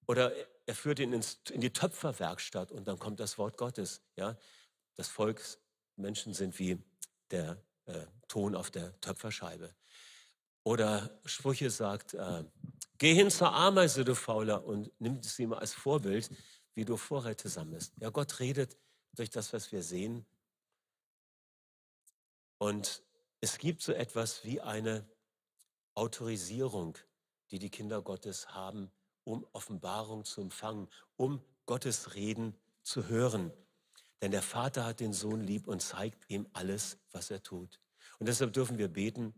Oder 0.08 0.34
er 0.66 0.76
führt 0.76 1.00
ihn 1.00 1.14
ins, 1.14 1.40
in 1.52 1.62
die 1.62 1.72
Töpferwerkstatt 1.72 2.72
und 2.72 2.88
dann 2.88 2.98
kommt 2.98 3.20
das 3.20 3.38
Wort 3.38 3.58
Gottes. 3.58 4.02
Ja? 4.16 4.38
Das 4.96 5.08
Volk, 5.08 5.42
Menschen 5.96 6.34
sind 6.34 6.58
wie 6.60 6.84
der 7.32 7.64
äh, 7.86 8.06
Ton 8.28 8.56
auf 8.56 8.72
der 8.72 9.00
Töpferscheibe. 9.02 9.76
Oder 10.64 11.20
Sprüche 11.26 11.70
sagt, 11.70 12.16
äh, 12.16 12.44
geh 12.98 13.14
hin 13.14 13.30
zur 13.30 13.54
Ameise, 13.54 14.04
du 14.04 14.16
Fauler, 14.16 14.66
und 14.66 14.92
nimm 15.00 15.22
sie 15.22 15.46
mal 15.46 15.60
als 15.60 15.74
Vorbild, 15.74 16.30
wie 16.74 16.86
du 16.86 16.98
Vorräte 16.98 17.50
sammelst. 17.50 17.94
Ja, 18.00 18.10
Gott 18.10 18.40
redet 18.40 18.78
durch 19.14 19.30
das, 19.30 19.54
was 19.54 19.72
wir 19.72 19.84
sehen. 19.84 20.26
Und 22.58 23.04
es 23.42 23.58
gibt 23.58 23.82
so 23.82 23.94
etwas 23.94 24.44
wie 24.44 24.62
eine 24.62 25.08
Autorisierung, 25.96 26.98
die 27.52 27.60
die 27.60 27.70
Kinder 27.70 28.02
Gottes 28.02 28.50
haben, 28.50 28.92
um 29.24 29.46
Offenbarung 29.54 30.26
zu 30.26 30.42
empfangen, 30.42 30.90
um 31.16 31.44
Gottes 31.66 32.16
Reden 32.16 32.56
zu 32.84 33.08
hören. 33.08 33.52
Denn 34.22 34.32
der 34.32 34.42
Vater 34.42 34.86
hat 34.86 35.00
den 35.00 35.14
Sohn 35.14 35.42
lieb 35.42 35.68
und 35.68 35.82
zeigt 35.82 36.30
ihm 36.30 36.48
alles, 36.54 36.98
was 37.12 37.32
er 37.32 37.42
tut. 37.42 37.80
Und 38.20 38.28
deshalb 38.28 38.54
dürfen 38.54 38.78
wir 38.78 38.90
beten, 38.90 39.34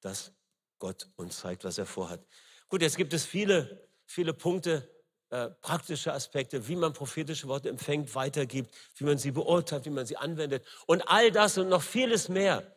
dass 0.00 0.32
Gott 0.78 1.08
uns 1.16 1.38
zeigt, 1.38 1.64
was 1.64 1.78
er 1.78 1.86
vorhat. 1.86 2.26
Gut, 2.68 2.82
jetzt 2.82 2.96
gibt 2.96 3.12
es 3.12 3.24
viele, 3.24 3.88
viele 4.06 4.34
Punkte, 4.34 4.90
äh, 5.30 5.50
praktische 5.50 6.12
Aspekte, 6.12 6.66
wie 6.68 6.76
man 6.76 6.92
prophetische 6.92 7.46
Worte 7.46 7.68
empfängt, 7.68 8.14
weitergibt, 8.14 8.74
wie 8.96 9.04
man 9.04 9.18
sie 9.18 9.30
beurteilt, 9.30 9.84
wie 9.84 9.90
man 9.90 10.06
sie 10.06 10.16
anwendet. 10.16 10.64
Und 10.86 11.02
all 11.02 11.30
das 11.30 11.56
und 11.58 11.68
noch 11.68 11.82
vieles 11.82 12.28
mehr 12.28 12.73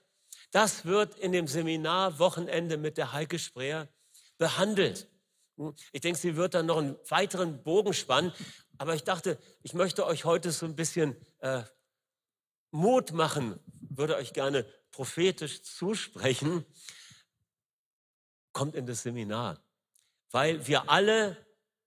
das 0.52 0.86
wird 0.86 1.18
in 1.20 1.32
dem 1.32 1.48
Seminar 1.48 2.20
Wochenende 2.20 2.78
mit 2.78 2.98
der 2.98 3.14
Heike 3.14 3.40
Spreer 3.40 3.88
behandelt. 4.38 5.08
Ich 5.92 6.02
denke, 6.02 6.20
sie 6.20 6.36
wird 6.36 6.54
dann 6.54 6.68
noch 6.68 6.78
einen 6.78 6.98
weiteren 7.10 7.64
Bogen 7.64 7.94
spannen. 7.94 8.32
Aber 8.78 8.94
ich 8.94 9.04
dachte, 9.04 9.40
ich 9.64 9.74
möchte 9.74 10.06
euch 10.06 10.26
heute 10.26 10.52
so 10.52 10.66
ein 10.66 10.76
bisschen 10.76 11.16
äh, 11.40 11.64
Mut 12.72 13.12
machen, 13.12 13.60
würde 13.90 14.16
euch 14.16 14.34
gerne 14.34 14.66
prophetisch 14.92 15.64
zusprechen. 15.64 16.66
Kommt 18.54 18.76
in 18.76 18.86
das 18.86 19.04
Seminar, 19.04 19.60
weil 20.32 20.68
wir 20.68 20.90
alle 20.90 21.38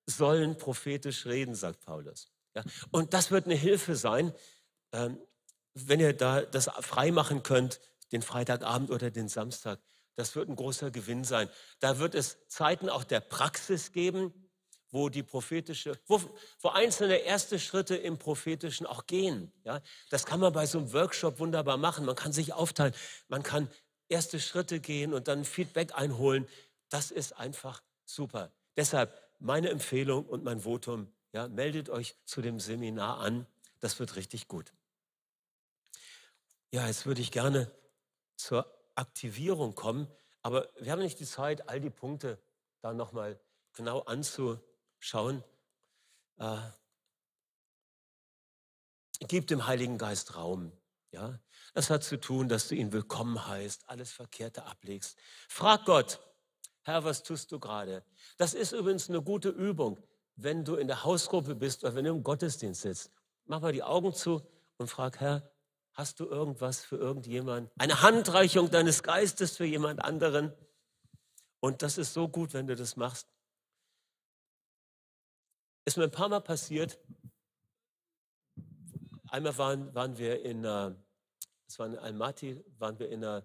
sollen 0.06 0.56
prophetisch 0.58 1.26
reden, 1.26 1.54
sagt 1.54 1.80
Paulus. 1.80 2.32
Ja? 2.54 2.64
Und 2.90 3.14
das 3.14 3.30
wird 3.30 3.46
eine 3.46 3.54
Hilfe 3.54 3.94
sein, 3.94 4.34
ähm, 4.92 5.20
wenn 5.74 6.00
ihr 6.00 6.12
da 6.12 6.42
das 6.42 6.68
freimachen 6.80 7.44
könnt 7.44 7.80
den 8.12 8.22
Freitagabend 8.22 8.90
oder 8.90 9.10
den 9.10 9.28
Samstag. 9.28 9.80
Das 10.16 10.34
wird 10.36 10.48
ein 10.48 10.56
großer 10.56 10.90
Gewinn 10.90 11.24
sein. 11.24 11.48
Da 11.78 11.98
wird 11.98 12.14
es 12.14 12.36
Zeiten 12.48 12.88
auch 12.88 13.04
der 13.04 13.20
Praxis 13.20 13.92
geben, 13.92 14.50
wo 14.90 15.08
die 15.08 15.22
prophetische, 15.22 15.98
wo, 16.06 16.20
wo 16.60 16.68
einzelne 16.70 17.16
erste 17.18 17.58
Schritte 17.58 17.96
im 17.96 18.18
Prophetischen 18.18 18.86
auch 18.86 19.06
gehen. 19.06 19.52
Ja, 19.64 19.80
das 20.10 20.26
kann 20.26 20.40
man 20.40 20.52
bei 20.52 20.66
so 20.66 20.78
einem 20.78 20.92
Workshop 20.92 21.38
wunderbar 21.38 21.76
machen. 21.76 22.04
Man 22.04 22.16
kann 22.16 22.32
sich 22.32 22.52
aufteilen, 22.52 22.94
man 23.28 23.42
kann 23.42 23.70
erste 24.08 24.40
Schritte 24.40 24.80
gehen 24.80 25.14
und 25.14 25.28
dann 25.28 25.44
Feedback 25.44 25.94
einholen. 25.94 26.48
Das 26.88 27.10
ist 27.10 27.32
einfach 27.32 27.82
super. 28.04 28.52
Deshalb 28.76 29.16
meine 29.38 29.70
Empfehlung 29.70 30.26
und 30.26 30.44
mein 30.44 30.60
Votum, 30.60 31.12
ja, 31.32 31.48
meldet 31.48 31.88
euch 31.88 32.16
zu 32.24 32.42
dem 32.42 32.58
Seminar 32.58 33.20
an. 33.20 33.46
Das 33.78 33.98
wird 34.00 34.16
richtig 34.16 34.48
gut. 34.48 34.72
Ja, 36.72 36.86
jetzt 36.86 37.06
würde 37.06 37.20
ich 37.20 37.30
gerne 37.30 37.70
zur 38.42 38.66
Aktivierung 38.94 39.74
kommen. 39.74 40.08
Aber 40.42 40.68
wir 40.78 40.92
haben 40.92 41.00
nicht 41.00 41.20
die 41.20 41.26
Zeit, 41.26 41.68
all 41.68 41.80
die 41.80 41.90
Punkte 41.90 42.38
da 42.80 42.92
nochmal 42.92 43.38
genau 43.74 44.00
anzuschauen. 44.00 45.44
Äh, 46.38 46.58
gib 49.20 49.46
dem 49.48 49.66
Heiligen 49.66 49.98
Geist 49.98 50.36
Raum. 50.36 50.72
Ja? 51.12 51.38
Das 51.74 51.90
hat 51.90 52.02
zu 52.02 52.18
tun, 52.18 52.48
dass 52.48 52.68
du 52.68 52.74
ihn 52.74 52.92
willkommen 52.92 53.46
heißt, 53.46 53.88
alles 53.88 54.12
Verkehrte 54.12 54.64
ablegst. 54.64 55.18
Frag 55.48 55.84
Gott, 55.84 56.20
Herr, 56.82 57.04
was 57.04 57.22
tust 57.22 57.52
du 57.52 57.60
gerade? 57.60 58.04
Das 58.38 58.54
ist 58.54 58.72
übrigens 58.72 59.08
eine 59.08 59.22
gute 59.22 59.50
Übung, 59.50 60.02
wenn 60.36 60.64
du 60.64 60.76
in 60.76 60.86
der 60.86 61.04
Hausgruppe 61.04 61.54
bist 61.54 61.84
oder 61.84 61.94
wenn 61.94 62.04
du 62.04 62.10
im 62.10 62.22
Gottesdienst 62.22 62.82
sitzt. 62.82 63.12
Mach 63.44 63.60
mal 63.60 63.72
die 63.72 63.82
Augen 63.82 64.14
zu 64.14 64.46
und 64.78 64.88
frag, 64.88 65.20
Herr, 65.20 65.49
Hast 66.00 66.18
du 66.18 66.24
irgendwas 66.24 66.82
für 66.82 66.96
irgendjemand? 66.96 67.70
Eine 67.76 68.00
Handreichung 68.00 68.70
deines 68.70 69.02
Geistes 69.02 69.58
für 69.58 69.66
jemand 69.66 70.02
anderen? 70.02 70.50
Und 71.60 71.82
das 71.82 71.98
ist 71.98 72.14
so 72.14 72.26
gut, 72.26 72.54
wenn 72.54 72.66
du 72.66 72.74
das 72.74 72.96
machst. 72.96 73.28
Ist 75.84 75.98
mir 75.98 76.04
ein 76.04 76.10
paar 76.10 76.30
Mal 76.30 76.40
passiert. 76.40 76.98
Einmal 79.28 79.58
waren, 79.58 79.94
waren 79.94 80.16
wir 80.16 80.42
in, 80.42 80.64
äh, 80.64 80.94
es 81.66 81.78
war 81.78 81.84
in 81.84 81.98
Almaty, 81.98 82.64
waren 82.78 82.98
wir 82.98 83.10
in 83.10 83.22
einer 83.22 83.44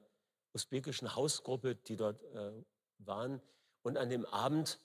usbekischen 0.53 1.13
Hausgruppe, 1.13 1.75
die 1.75 1.97
dort 1.97 2.23
äh, 2.23 2.53
waren. 2.99 3.41
Und 3.81 3.97
an 3.97 4.09
dem 4.09 4.25
Abend 4.27 4.79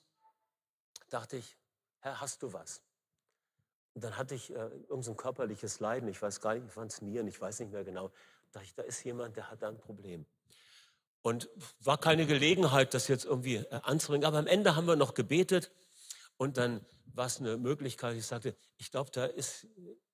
dachte 1.07 1.37
ich, 1.37 1.57
Herr, 1.99 2.19
hast 2.19 2.43
du 2.43 2.51
was? 2.51 2.83
Und 3.93 4.03
dann 4.03 4.17
hatte 4.17 4.35
ich 4.35 4.51
äh, 4.51 4.69
irgendein 4.89 5.17
körperliches 5.17 5.79
Leiden, 5.79 6.07
ich 6.07 6.21
weiß 6.21 6.39
gar 6.41 6.55
nicht, 6.55 6.65
ich 6.65 6.71
fand 6.71 6.91
es 6.91 7.01
Nieren, 7.01 7.27
ich 7.27 7.39
weiß 7.39 7.59
nicht 7.59 7.71
mehr 7.71 7.83
genau. 7.83 8.09
Da 8.51 8.59
dachte 8.59 8.65
ich, 8.65 8.73
da 8.75 8.83
ist 8.83 9.03
jemand, 9.03 9.35
der 9.35 9.49
hat 9.49 9.61
da 9.61 9.67
ein 9.67 9.77
Problem. 9.77 10.25
Und 11.21 11.49
war 11.79 11.99
keine 11.99 12.25
Gelegenheit, 12.25 12.93
das 12.93 13.07
jetzt 13.07 13.25
irgendwie 13.25 13.57
äh, 13.57 13.79
anzubringen. 13.83 14.25
Aber 14.25 14.37
am 14.37 14.47
Ende 14.47 14.75
haben 14.75 14.87
wir 14.87 14.95
noch 14.95 15.13
gebetet 15.13 15.71
und 16.37 16.57
dann 16.57 16.85
war 17.13 17.27
es 17.27 17.39
eine 17.39 17.57
Möglichkeit. 17.57 18.15
Ich 18.15 18.25
sagte, 18.25 18.55
ich 18.77 18.91
glaube, 18.91 19.11
da 19.11 19.25
ist 19.25 19.67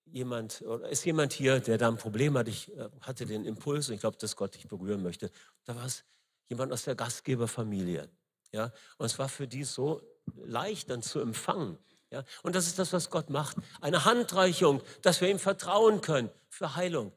jemand, 0.05 0.61
oder 0.63 0.89
ist 0.89 1.05
jemand 1.05 1.33
hier, 1.33 1.59
der 1.59 1.77
da 1.77 1.87
ein 1.87 1.97
Problem 1.97 2.37
hat. 2.37 2.47
Ich 2.47 2.75
äh, 2.75 2.89
hatte 3.01 3.25
den 3.25 3.45
Impuls 3.45 3.87
und 3.87 3.95
ich 3.95 4.01
glaube, 4.01 4.17
dass 4.17 4.35
Gott 4.35 4.55
dich 4.55 4.67
berühren 4.67 5.03
möchte. 5.03 5.31
Da 5.65 5.75
war 5.75 5.85
es 5.85 6.03
jemand 6.47 6.71
aus 6.71 6.83
der 6.83 6.95
Gastgeberfamilie. 6.95 8.09
Ja? 8.51 8.71
Und 8.97 9.05
es 9.05 9.19
war 9.19 9.29
für 9.29 9.47
die 9.47 9.63
so 9.63 10.01
leicht 10.35 10.89
dann 10.89 11.01
zu 11.01 11.19
empfangen. 11.19 11.77
Ja? 12.11 12.23
Und 12.43 12.55
das 12.55 12.67
ist 12.67 12.79
das, 12.79 12.93
was 12.93 13.09
Gott 13.09 13.29
macht. 13.29 13.57
Eine 13.81 14.05
Handreichung, 14.05 14.81
dass 15.01 15.21
wir 15.21 15.29
ihm 15.29 15.39
vertrauen 15.39 16.01
können 16.01 16.29
für 16.49 16.75
Heilung. 16.75 17.11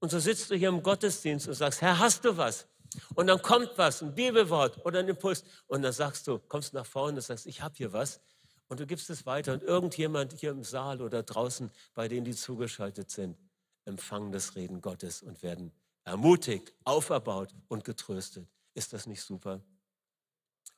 Und 0.00 0.10
so 0.10 0.18
sitzt 0.18 0.50
du 0.50 0.54
hier 0.54 0.68
im 0.68 0.82
Gottesdienst 0.82 1.48
und 1.48 1.54
sagst, 1.54 1.80
Herr, 1.80 1.98
hast 1.98 2.24
du 2.24 2.36
was? 2.36 2.66
Und 3.14 3.26
dann 3.26 3.40
kommt 3.42 3.70
was, 3.76 4.02
ein 4.02 4.14
Bibelwort 4.14 4.84
oder 4.84 5.00
ein 5.00 5.08
Impuls. 5.08 5.44
Und 5.66 5.82
dann 5.82 5.92
sagst 5.92 6.26
du, 6.26 6.38
kommst 6.38 6.74
nach 6.74 6.86
vorne 6.86 7.16
und 7.16 7.22
sagst, 7.22 7.46
ich 7.46 7.62
habe 7.62 7.74
hier 7.76 7.92
was. 7.92 8.20
Und 8.68 8.80
du 8.80 8.86
gibst 8.86 9.10
es 9.10 9.26
weiter. 9.26 9.52
Und 9.54 9.62
irgendjemand 9.62 10.32
hier 10.32 10.50
im 10.50 10.64
Saal 10.64 11.00
oder 11.00 11.22
draußen, 11.22 11.70
bei 11.94 12.08
denen 12.08 12.24
die 12.24 12.34
zugeschaltet 12.34 13.10
sind, 13.10 13.36
empfangen 13.84 14.32
das 14.32 14.54
Reden 14.56 14.80
Gottes 14.80 15.22
und 15.22 15.42
werden 15.42 15.72
ermutigt, 16.04 16.72
auferbaut 16.84 17.54
und 17.68 17.84
getröstet. 17.84 18.46
Ist 18.74 18.92
das 18.92 19.06
nicht 19.06 19.22
super? 19.22 19.60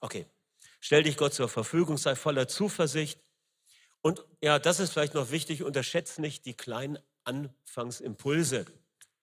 Okay. 0.00 0.26
Stell 0.80 1.02
dich 1.02 1.16
Gott 1.16 1.34
zur 1.34 1.48
Verfügung, 1.48 1.96
sei 1.96 2.14
voller 2.14 2.48
Zuversicht 2.48 3.20
und 4.06 4.24
ja, 4.40 4.60
das 4.60 4.78
ist 4.78 4.92
vielleicht 4.92 5.14
noch 5.14 5.32
wichtig, 5.32 5.64
unterschätzt 5.64 6.20
nicht 6.20 6.46
die 6.46 6.54
kleinen 6.54 7.00
Anfangsimpulse. 7.24 8.64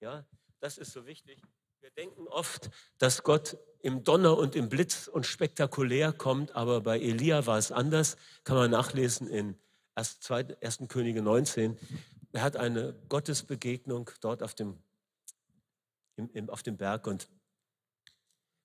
Ja, 0.02 0.26
das 0.60 0.78
ist 0.78 0.92
so 0.92 1.06
wichtig. 1.06 1.42
Wir 1.80 1.90
denken 1.92 2.28
oft, 2.28 2.70
dass 2.98 3.24
Gott 3.24 3.56
im 3.80 4.04
Donner 4.04 4.38
und 4.38 4.58
im 4.58 4.68
Blitz 4.68 5.08
und 5.08 5.26
spektakulär 5.26 6.12
kommt, 6.12 6.54
aber 6.54 6.82
bei 6.82 7.00
Elia 7.00 7.46
war 7.46 7.58
es 7.58 7.72
anders. 7.72 8.18
Kann 8.44 8.58
man 8.58 8.72
nachlesen 8.72 9.30
in 9.30 9.58
1. 9.96 10.20
Könige 10.90 11.22
19. 11.22 11.80
Er 12.34 12.42
hat 12.42 12.58
eine 12.58 12.94
Gottesbegegnung 13.08 14.10
dort 14.20 14.44
auf 14.44 14.54
dem, 14.54 14.78
im, 16.18 16.30
im, 16.34 16.50
auf 16.50 16.62
dem 16.62 16.76
Berg 16.76 17.08
und 17.08 17.30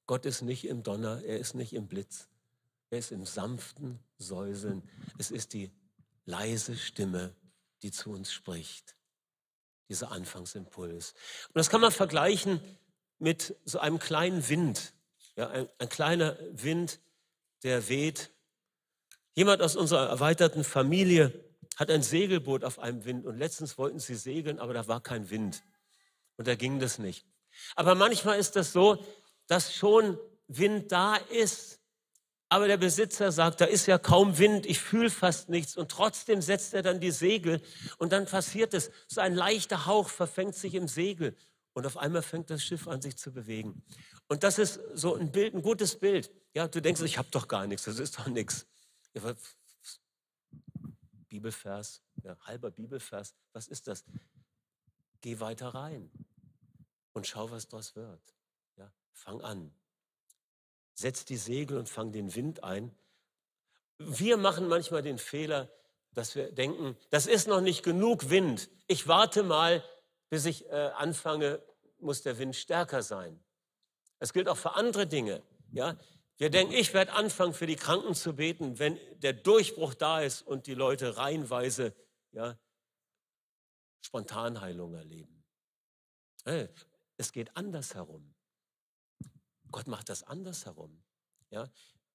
Gott 0.08 0.26
ist 0.26 0.42
nicht 0.42 0.66
im 0.66 0.82
Donner, 0.82 1.22
er 1.22 1.38
ist 1.38 1.54
nicht 1.54 1.74
im 1.74 1.86
Blitz. 1.86 2.26
Er 2.90 2.98
ist 2.98 3.12
im 3.12 3.24
sanften 3.24 4.00
Säuseln. 4.18 4.82
Es 5.18 5.30
ist 5.30 5.52
die 5.52 5.70
leise 6.28 6.76
Stimme, 6.76 7.34
die 7.82 7.90
zu 7.90 8.10
uns 8.10 8.32
spricht. 8.32 8.96
Dieser 9.88 10.12
Anfangsimpuls. 10.12 11.14
Und 11.48 11.56
das 11.56 11.70
kann 11.70 11.80
man 11.80 11.90
vergleichen 11.90 12.60
mit 13.18 13.56
so 13.64 13.78
einem 13.78 13.98
kleinen 13.98 14.46
Wind. 14.48 14.92
Ja, 15.36 15.48
ein, 15.48 15.68
ein 15.78 15.88
kleiner 15.88 16.36
Wind, 16.52 17.00
der 17.62 17.88
weht. 17.88 18.30
Jemand 19.34 19.62
aus 19.62 19.74
unserer 19.74 20.06
erweiterten 20.08 20.64
Familie 20.64 21.32
hat 21.76 21.90
ein 21.90 22.02
Segelboot 22.02 22.62
auf 22.62 22.78
einem 22.78 23.04
Wind 23.06 23.24
und 23.24 23.38
letztens 23.38 23.78
wollten 23.78 23.98
sie 23.98 24.14
segeln, 24.14 24.58
aber 24.58 24.74
da 24.74 24.86
war 24.86 25.00
kein 25.00 25.30
Wind. 25.30 25.62
Und 26.36 26.46
da 26.46 26.56
ging 26.56 26.78
das 26.78 26.98
nicht. 26.98 27.24
Aber 27.74 27.94
manchmal 27.94 28.38
ist 28.38 28.54
das 28.56 28.72
so, 28.72 29.02
dass 29.46 29.74
schon 29.74 30.18
Wind 30.46 30.92
da 30.92 31.16
ist, 31.16 31.77
aber 32.48 32.66
der 32.66 32.78
Besitzer 32.78 33.30
sagt, 33.30 33.60
da 33.60 33.66
ist 33.66 33.86
ja 33.86 33.98
kaum 33.98 34.38
Wind, 34.38 34.64
ich 34.64 34.80
fühle 34.80 35.10
fast 35.10 35.48
nichts 35.48 35.76
und 35.76 35.90
trotzdem 35.90 36.40
setzt 36.40 36.72
er 36.72 36.82
dann 36.82 37.00
die 37.00 37.10
Segel 37.10 37.60
und 37.98 38.12
dann 38.12 38.26
passiert 38.26 38.72
es, 38.72 38.90
so 39.06 39.20
ein 39.20 39.34
leichter 39.34 39.86
Hauch 39.86 40.08
verfängt 40.08 40.54
sich 40.54 40.74
im 40.74 40.88
Segel 40.88 41.36
und 41.74 41.86
auf 41.86 41.96
einmal 41.98 42.22
fängt 42.22 42.48
das 42.50 42.62
Schiff 42.62 42.88
an 42.88 43.02
sich 43.02 43.16
zu 43.16 43.32
bewegen. 43.32 43.82
Und 44.28 44.42
das 44.42 44.58
ist 44.58 44.80
so 44.94 45.14
ein 45.14 45.30
Bild, 45.30 45.54
ein 45.54 45.62
gutes 45.62 45.98
Bild. 45.98 46.30
Ja, 46.54 46.68
du 46.68 46.80
denkst, 46.80 47.02
ich 47.02 47.18
habe 47.18 47.28
doch 47.30 47.48
gar 47.48 47.66
nichts, 47.66 47.84
das 47.84 47.98
ist 47.98 48.18
doch 48.18 48.26
nichts. 48.26 48.66
Ja, 49.14 49.34
Bibelvers, 51.28 52.02
ja, 52.22 52.36
halber 52.40 52.70
Bibelvers, 52.70 53.34
was 53.52 53.68
ist 53.68 53.86
das? 53.86 54.04
Geh 55.20 55.38
weiter 55.40 55.68
rein 55.68 56.10
und 57.12 57.26
schau, 57.26 57.50
was 57.50 57.68
daraus 57.68 57.94
wird. 57.94 58.34
Ja, 58.76 58.90
fang 59.12 59.40
an. 59.42 59.70
Setz 60.98 61.24
die 61.24 61.36
Segel 61.36 61.78
und 61.78 61.88
fang 61.88 62.10
den 62.10 62.34
Wind 62.34 62.64
ein. 62.64 62.92
Wir 63.98 64.36
machen 64.36 64.66
manchmal 64.66 65.00
den 65.00 65.18
Fehler, 65.18 65.70
dass 66.12 66.34
wir 66.34 66.50
denken, 66.50 66.96
das 67.10 67.28
ist 67.28 67.46
noch 67.46 67.60
nicht 67.60 67.84
genug 67.84 68.30
Wind. 68.30 68.68
Ich 68.88 69.06
warte 69.06 69.44
mal, 69.44 69.84
bis 70.28 70.44
ich 70.44 70.66
äh, 70.66 70.90
anfange, 70.96 71.62
muss 72.00 72.22
der 72.22 72.36
Wind 72.38 72.56
stärker 72.56 73.04
sein. 73.04 73.38
Es 74.18 74.32
gilt 74.32 74.48
auch 74.48 74.56
für 74.56 74.74
andere 74.74 75.06
Dinge. 75.06 75.40
Ja? 75.70 75.96
Wir 76.36 76.50
denken, 76.50 76.72
ich 76.72 76.92
werde 76.94 77.12
anfangen, 77.12 77.54
für 77.54 77.68
die 77.68 77.76
Kranken 77.76 78.16
zu 78.16 78.34
beten, 78.34 78.80
wenn 78.80 78.98
der 79.20 79.34
Durchbruch 79.34 79.94
da 79.94 80.22
ist 80.22 80.42
und 80.42 80.66
die 80.66 80.74
Leute 80.74 81.16
reihenweise 81.16 81.94
ja, 82.32 82.58
Spontanheilung 84.00 84.94
erleben. 84.94 85.44
Es 87.16 87.30
geht 87.30 87.56
anders 87.56 87.94
herum. 87.94 88.34
Gott 89.70 89.86
macht 89.86 90.08
das 90.08 90.22
anders 90.22 90.66
herum. 90.66 91.02
Ja? 91.50 91.68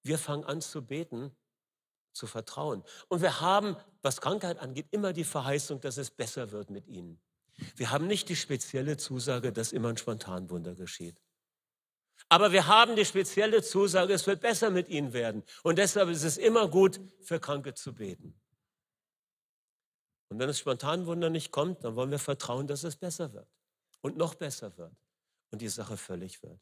Wir 0.04 0.18
fangen 0.18 0.44
an 0.44 0.62
zu 0.62 0.86
beten, 0.86 1.36
zu 2.14 2.28
vertrauen. 2.28 2.84
Und 3.08 3.22
wir 3.22 3.42
haben, 3.42 3.76
was 4.02 4.22
Krankheit 4.22 4.60
angeht, 4.60 4.88
immer 4.92 5.14
die 5.14 5.24
Verheißung, 5.24 5.82
dass 5.82 5.98
es 5.98 6.12
besser 6.12 6.52
wird 6.52 6.70
mit 6.70 6.88
ihnen. 6.88 7.22
Wir 7.76 7.92
haben 7.92 8.08
nicht 8.08 8.30
die 8.30 8.36
spezielle 8.36 8.98
Zusage, 8.98 9.52
dass 9.52 9.72
immer 9.72 9.90
ein 9.90 9.98
Spontanwunder 9.98 10.76
geschieht. 10.76 11.22
Aber 12.30 12.52
wir 12.52 12.68
haben 12.68 12.96
die 12.96 13.06
spezielle 13.06 13.62
Zusage, 13.62 14.14
es 14.14 14.26
wird 14.26 14.42
besser 14.42 14.70
mit 14.70 14.90
ihnen 14.90 15.14
werden. 15.14 15.44
Und 15.64 15.78
deshalb 15.78 16.10
ist 16.10 16.24
es 16.24 16.38
immer 16.38 16.68
gut, 16.68 17.00
für 17.22 17.40
Kranke 17.40 17.74
zu 17.74 17.94
beten. 17.94 18.40
Und 20.30 20.40
wenn 20.40 20.48
das 20.48 20.58
Spontanwunder 20.60 21.30
nicht 21.30 21.52
kommt, 21.52 21.84
dann 21.84 21.96
wollen 21.96 22.10
wir 22.10 22.20
vertrauen, 22.20 22.66
dass 22.66 22.84
es 22.84 22.96
besser 22.96 23.34
wird 23.34 23.48
und 24.02 24.18
noch 24.18 24.34
besser 24.34 24.76
wird 24.78 24.96
und 25.52 25.62
die 25.62 25.70
Sache 25.70 25.96
völlig 25.96 26.42
wird. 26.42 26.60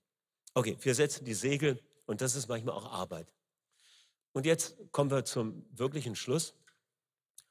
Okay, 0.54 0.78
wir 0.82 0.96
setzen 0.96 1.26
die 1.26 1.34
Segel 1.34 1.82
und 2.06 2.22
das 2.22 2.36
ist 2.36 2.48
manchmal 2.48 2.76
auch 2.76 2.92
Arbeit. 2.92 3.32
Und 4.34 4.46
jetzt 4.46 4.76
kommen 4.92 5.12
wir 5.12 5.26
zum 5.26 5.66
wirklichen 5.72 6.16
Schluss. 6.16 6.54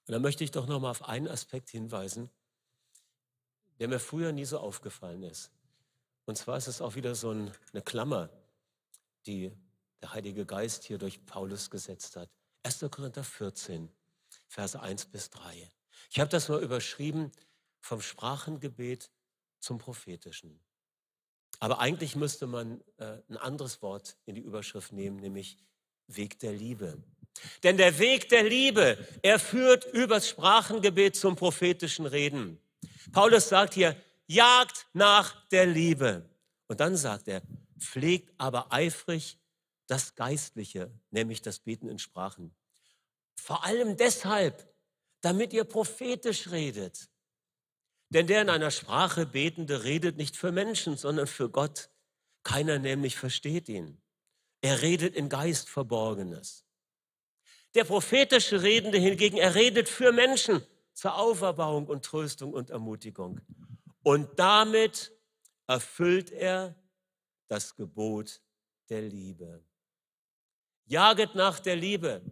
Und 0.06 0.12
da 0.12 0.18
möchte 0.18 0.44
ich 0.44 0.50
doch 0.50 0.66
noch 0.66 0.80
mal 0.80 0.90
auf 0.90 1.08
einen 1.08 1.28
Aspekt 1.28 1.70
hinweisen, 1.70 2.30
der 3.78 3.88
mir 3.88 4.00
früher 4.00 4.32
nie 4.32 4.44
so 4.44 4.58
aufgefallen 4.58 5.22
ist. 5.22 5.50
Und 6.26 6.36
zwar 6.36 6.56
ist 6.56 6.68
es 6.68 6.80
auch 6.80 6.94
wieder 6.94 7.14
so 7.14 7.30
ein, 7.30 7.52
eine 7.72 7.82
Klammer, 7.82 8.30
die 9.26 9.52
der 10.00 10.12
Heilige 10.12 10.46
Geist 10.46 10.84
hier 10.84 10.98
durch 10.98 11.24
Paulus 11.26 11.70
gesetzt 11.70 12.16
hat. 12.16 12.30
1. 12.62 12.84
Korinther 12.90 13.24
14, 13.24 13.90
Verse 14.46 14.78
1 14.78 15.06
bis 15.06 15.30
3. 15.30 15.70
Ich 16.10 16.20
habe 16.20 16.30
das 16.30 16.48
mal 16.48 16.62
überschrieben 16.62 17.32
vom 17.80 18.00
Sprachengebet 18.00 19.10
zum 19.58 19.78
prophetischen. 19.78 20.60
Aber 21.60 21.78
eigentlich 21.78 22.16
müsste 22.16 22.46
man 22.46 22.80
äh, 22.96 23.18
ein 23.28 23.36
anderes 23.36 23.82
Wort 23.82 24.16
in 24.26 24.34
die 24.34 24.40
Überschrift 24.40 24.92
nehmen, 24.92 25.18
nämlich 25.18 25.58
Weg 26.06 26.38
der 26.40 26.52
Liebe. 26.52 26.98
Denn 27.62 27.76
der 27.76 27.98
Weg 27.98 28.28
der 28.30 28.42
Liebe, 28.42 28.98
er 29.22 29.38
führt 29.38 29.84
übers 29.84 30.28
Sprachengebet 30.28 31.14
zum 31.14 31.36
prophetischen 31.36 32.06
Reden. 32.06 32.58
Paulus 33.12 33.48
sagt 33.48 33.74
hier, 33.74 33.94
jagt 34.26 34.86
nach 34.92 35.46
der 35.48 35.66
Liebe. 35.66 36.28
Und 36.66 36.80
dann 36.80 36.96
sagt 36.96 37.28
er, 37.28 37.42
pflegt 37.78 38.32
aber 38.38 38.72
eifrig 38.72 39.38
das 39.86 40.14
Geistliche, 40.14 40.90
nämlich 41.10 41.42
das 41.42 41.58
Beten 41.58 41.88
in 41.88 41.98
Sprachen. 41.98 42.54
Vor 43.34 43.64
allem 43.64 43.96
deshalb, 43.96 44.72
damit 45.20 45.52
ihr 45.52 45.64
prophetisch 45.64 46.50
redet. 46.50 47.10
Denn 48.10 48.26
der 48.26 48.42
in 48.42 48.50
einer 48.50 48.70
Sprache 48.70 49.24
Betende 49.24 49.84
redet 49.84 50.16
nicht 50.16 50.36
für 50.36 50.52
Menschen, 50.52 50.96
sondern 50.96 51.26
für 51.26 51.48
Gott. 51.48 51.90
Keiner 52.42 52.78
nämlich 52.78 53.16
versteht 53.16 53.68
ihn. 53.68 54.00
Er 54.60 54.82
redet 54.82 55.14
in 55.14 55.28
Geist 55.28 55.68
Verborgenes. 55.68 56.66
Der 57.74 57.84
prophetische 57.84 58.62
Redende 58.62 58.98
hingegen, 58.98 59.36
er 59.36 59.54
redet 59.54 59.88
für 59.88 60.12
Menschen 60.12 60.64
zur 60.92 61.16
Auferbauung 61.16 61.86
und 61.86 62.04
Tröstung 62.04 62.52
und 62.52 62.70
Ermutigung. 62.70 63.40
Und 64.02 64.38
damit 64.38 65.12
erfüllt 65.68 66.32
er 66.32 66.74
das 67.46 67.76
Gebot 67.76 68.40
der 68.88 69.02
Liebe. 69.02 69.64
Jaget 70.86 71.36
nach 71.36 71.60
der 71.60 71.76
Liebe. 71.76 72.22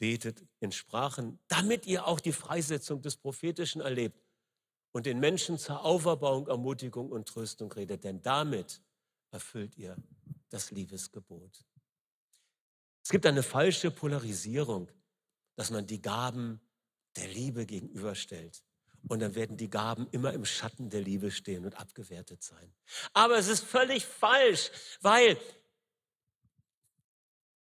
Betet 0.00 0.46
in 0.60 0.72
Sprachen, 0.72 1.38
damit 1.46 1.86
ihr 1.86 2.06
auch 2.06 2.20
die 2.20 2.32
Freisetzung 2.32 3.02
des 3.02 3.16
Prophetischen 3.16 3.82
erlebt 3.82 4.24
und 4.92 5.04
den 5.04 5.20
Menschen 5.20 5.58
zur 5.58 5.84
Auferbauung, 5.84 6.48
Ermutigung 6.48 7.12
und 7.12 7.28
Tröstung 7.28 7.70
redet. 7.70 8.02
Denn 8.02 8.22
damit 8.22 8.80
erfüllt 9.30 9.76
ihr 9.76 9.96
das 10.48 10.70
Liebesgebot. 10.70 11.64
Es 13.04 13.10
gibt 13.10 13.26
eine 13.26 13.42
falsche 13.42 13.90
Polarisierung, 13.90 14.90
dass 15.54 15.70
man 15.70 15.86
die 15.86 16.00
Gaben 16.00 16.62
der 17.16 17.28
Liebe 17.28 17.66
gegenüberstellt. 17.66 18.64
Und 19.06 19.20
dann 19.20 19.34
werden 19.34 19.58
die 19.58 19.68
Gaben 19.68 20.08
immer 20.12 20.32
im 20.32 20.46
Schatten 20.46 20.88
der 20.88 21.02
Liebe 21.02 21.30
stehen 21.30 21.66
und 21.66 21.78
abgewertet 21.78 22.42
sein. 22.42 22.72
Aber 23.12 23.36
es 23.36 23.48
ist 23.48 23.64
völlig 23.64 24.06
falsch, 24.06 24.70
weil 25.02 25.38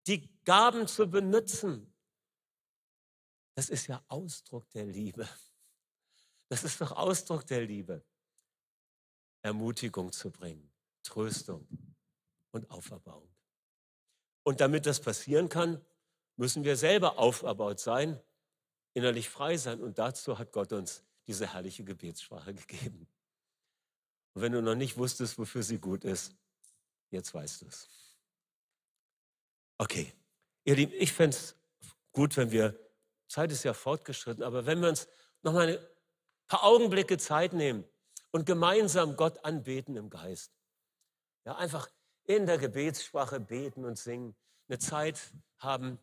die 0.09 0.29
Gaben 0.45 0.89
zu 0.89 1.09
benutzen, 1.09 1.94
das 3.55 3.69
ist 3.69 3.87
ja 3.87 4.03
Ausdruck 4.09 4.69
der 4.71 4.87
Liebe. 4.87 5.29
Das 6.49 6.65
ist 6.65 6.81
doch 6.81 6.93
Ausdruck 6.93 7.47
der 7.47 7.63
Liebe. 7.63 8.05
Ermutigung 9.43 10.11
zu 10.13 10.31
bringen, 10.31 10.71
Tröstung 11.03 11.67
und 12.51 12.71
Auferbauung. 12.71 13.29
Und 14.43 14.61
damit 14.61 14.87
das 14.87 15.01
passieren 15.01 15.49
kann, 15.49 15.85
müssen 16.37 16.65
wir 16.65 16.77
selber 16.77 17.19
auferbaut 17.19 17.79
sein, 17.79 18.21
innerlich 18.95 19.29
frei 19.29 19.57
sein. 19.57 19.81
Und 19.81 19.99
dazu 19.99 20.39
hat 20.39 20.53
Gott 20.53 20.73
uns 20.73 21.05
diese 21.27 21.53
herrliche 21.53 21.85
Gebetssprache 21.85 22.55
gegeben. 22.55 23.07
Und 24.35 24.43
wenn 24.43 24.53
du 24.53 24.63
noch 24.63 24.75
nicht 24.75 24.97
wusstest, 24.97 25.39
wofür 25.39 25.63
sie 25.63 25.79
gut 25.79 26.05
ist, 26.05 26.35
jetzt 27.11 27.33
weißt 27.33 27.63
du 27.63 27.67
es. 27.67 27.89
Okay, 29.79 30.13
ihr 30.65 30.77
Lieben, 30.77 30.93
ich 30.95 31.13
fände 31.13 31.37
es 31.37 31.57
gut, 32.13 32.37
wenn 32.37 32.51
wir, 32.51 32.79
Zeit 33.29 33.51
ist 33.53 33.65
ja 33.65 33.75
fortgeschritten, 33.75 34.43
aber 34.43 34.67
wenn 34.67 34.81
wir 34.81 34.89
uns 34.89 35.09
noch 35.43 35.53
mal 35.53 35.69
ein 35.69 35.79
paar 36.47 36.65
Augenblicke 36.65 37.19
Zeit 37.19 37.53
nehmen 37.53 37.85
und 38.31 38.47
gemeinsam 38.47 39.17
Gott 39.17 39.45
anbeten 39.45 39.97
im 39.97 40.11
Geist. 40.11 40.53
Ja, 41.45 41.57
einfach 41.57 41.89
in 42.25 42.47
der 42.47 42.59
Gebetssprache 42.59 43.41
beten 43.41 43.85
und 43.85 43.99
singen, 43.99 44.35
eine 44.69 44.79
Zeit 44.79 45.21
haben 45.59 45.99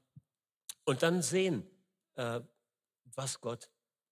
und 0.86 1.04
dann 1.04 1.22
sehen, 1.22 1.68
äh, 2.16 2.42
was 3.16 3.42
Gott 3.42 3.72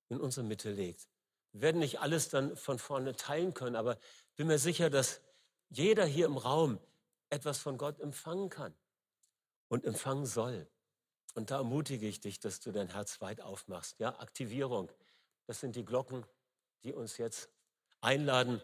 in 0.10 0.20
unsere 0.20 0.46
Mitte 0.46 0.72
legt. 0.72 1.08
Wir 1.52 1.62
werden 1.62 1.80
nicht 1.80 2.00
alles 2.00 2.30
dann 2.30 2.56
von 2.56 2.80
vorne 2.80 3.16
teilen 3.16 3.54
können, 3.54 3.76
aber 3.76 3.98
bin 4.36 4.48
mir 4.48 4.60
sicher, 4.60 4.90
dass 4.90 5.22
jeder 5.70 6.06
hier 6.06 6.26
im 6.26 6.38
Raum 6.38 6.80
etwas 7.30 7.60
von 7.60 7.78
Gott 7.78 8.00
empfangen 8.00 8.50
kann 8.50 8.74
und 9.68 9.86
empfangen 9.86 10.26
soll. 10.26 10.68
Und 11.36 11.52
da 11.52 11.58
ermutige 11.58 12.08
ich 12.08 12.20
dich, 12.20 12.40
dass 12.40 12.60
du 12.60 12.72
dein 12.72 12.90
Herz 12.90 13.22
weit 13.22 13.42
aufmachst. 13.42 14.00
Ja, 14.00 14.20
Aktivierung. 14.20 14.92
Das 15.46 15.60
sind 15.60 15.76
die 15.76 15.86
Glocken, 15.86 16.26
die 16.84 16.94
uns 16.94 17.18
jetzt 17.18 17.50
einladen, 18.02 18.62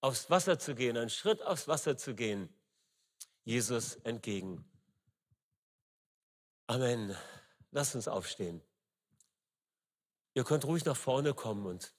aufs 0.00 0.30
Wasser 0.30 0.58
zu 0.58 0.74
gehen, 0.74 0.96
einen 0.96 1.10
Schritt 1.10 1.42
aufs 1.42 1.68
Wasser 1.68 1.96
zu 1.96 2.14
gehen. 2.14 2.48
Jesus 3.44 3.96
entgegen. 3.96 4.64
Amen. 6.66 7.16
Lasst 7.70 7.94
uns 7.94 8.08
aufstehen. 8.08 8.62
Ihr 10.34 10.44
könnt 10.44 10.64
ruhig 10.64 10.84
nach 10.84 10.96
vorne 10.96 11.34
kommen 11.34 11.66
und 11.66 11.94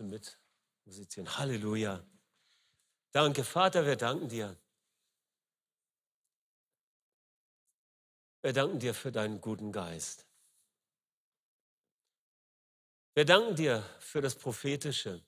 mit 0.00 0.38
musizieren. 0.84 1.36
Halleluja. 1.36 2.04
Danke, 3.10 3.44
Vater, 3.44 3.84
wir 3.84 3.96
danken 3.96 4.28
dir. 4.28 4.56
Wir 8.42 8.52
danken 8.52 8.78
dir 8.80 8.92
für 8.92 9.12
deinen 9.12 9.40
guten 9.40 9.70
Geist. 9.70 10.26
Wir 13.14 13.24
danken 13.24 13.54
dir 13.54 13.84
für 14.00 14.20
das 14.20 14.34
Prophetische. 14.34 15.22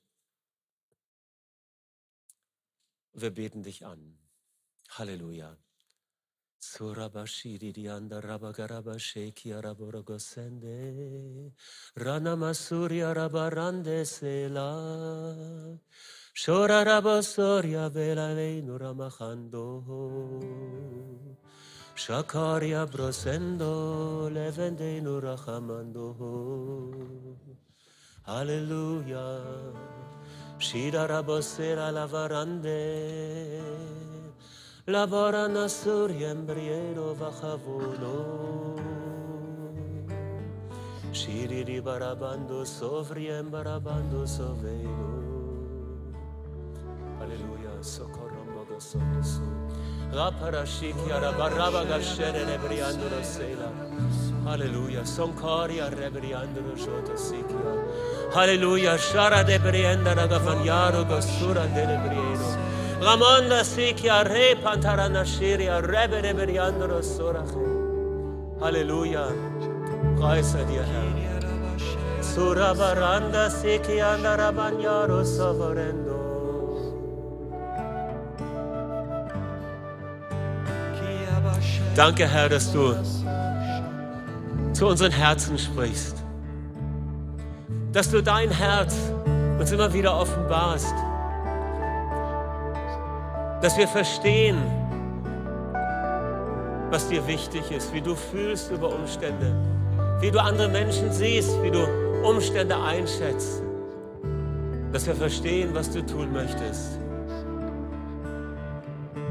Wir 3.13 3.31
beten 3.31 3.63
dich 3.63 3.87
an. 3.87 4.19
Halleluja. 4.91 5.57
Surabashiri 6.59 7.73
dianda 7.73 8.19
rabagaraba 8.21 8.99
sheki 8.99 9.55
araborogosende. 9.55 11.53
Rana 11.95 12.35
masuria 12.37 13.13
rabarande 13.13 14.05
sela. 14.05 15.79
Shora 16.33 16.83
rabosoria 16.85 17.89
vela 17.95 18.33
leinura 18.35 18.93
machando. 18.95 19.85
Shakaria 21.95 22.87
brosendo, 22.91 24.29
levendeno 24.29 25.21
rachamando. 25.23 26.17
Hallelujah. 28.27 29.41
Shira 30.59 31.07
rabosera 31.07 31.93
lavarande. 31.93 33.63
Lavarana 34.89 35.69
suriem 35.69 36.45
briero 36.45 37.15
vachavono. 37.15 38.75
Shiriri 41.13 41.81
barabando 41.81 42.67
sovriem 42.67 43.51
barabando 43.51 44.27
soveno. 44.27 45.11
Hallelujah. 47.21 47.83
Socorro 47.83 48.45
modo 48.53 48.81
sono 48.81 49.23
Aleluia. 54.47 55.05
Sonkoria 55.05 55.91
rebriandro 55.91 56.77
jota 56.77 57.17
sikia. 57.17 57.75
Aleluia. 58.43 58.97
Shara 58.97 59.43
de 59.45 59.59
brienda 59.59 60.15
nagavanyaro 60.15 61.05
gosura 61.05 61.67
de 61.75 61.85
rebriero. 61.91 62.49
Lamanda 63.01 63.65
sikia 63.65 64.23
re 64.25 64.55
pantarana 64.63 65.25
shiria 65.25 65.81
rebe 65.83 66.23
rebriandro 66.23 67.03
sorache. 67.03 67.67
Aleluia. 68.63 69.27
Kaisa 70.21 70.65
dia 70.69 70.87
Sura 72.23 72.73
baranda 72.75 73.51
sikia 73.51 74.15
andarabanyaro 74.15 75.25
savorendo. 75.25 76.24
Danke, 81.97 82.27
Herr, 82.27 82.49
dass 82.49 82.73
du 82.73 82.93
zu 84.73 84.89
unseren 84.89 85.13
Herzen 85.13 85.57
sprichst. 85.57 86.17
Dass 87.93 88.11
du 88.11 88.21
dein 88.21 88.51
Herz 88.51 88.97
uns 89.61 89.71
immer 89.71 89.93
wieder 89.93 90.19
offenbarst. 90.19 90.93
Dass 93.63 93.79
wir 93.79 93.87
verstehen, 93.87 94.59
was 96.91 97.09
dir 97.09 97.25
wichtig 97.29 97.71
ist, 97.71 97.95
wie 97.95 98.01
du 98.01 98.17
fühlst 98.17 98.73
über 98.73 98.93
Umstände, 98.93 99.55
wie 100.21 100.33
du 100.33 100.43
andere 100.43 100.69
Menschen 100.69 101.13
siehst, 101.13 101.63
wie 101.63 101.71
du 101.71 101.87
Umstände 102.25 102.77
einschätzt. 102.77 103.63
Dass 104.93 105.07
wir 105.07 105.15
verstehen, 105.15 105.71
was 105.75 105.91
du 105.91 106.05
tun 106.05 106.33
möchtest. 106.33 106.99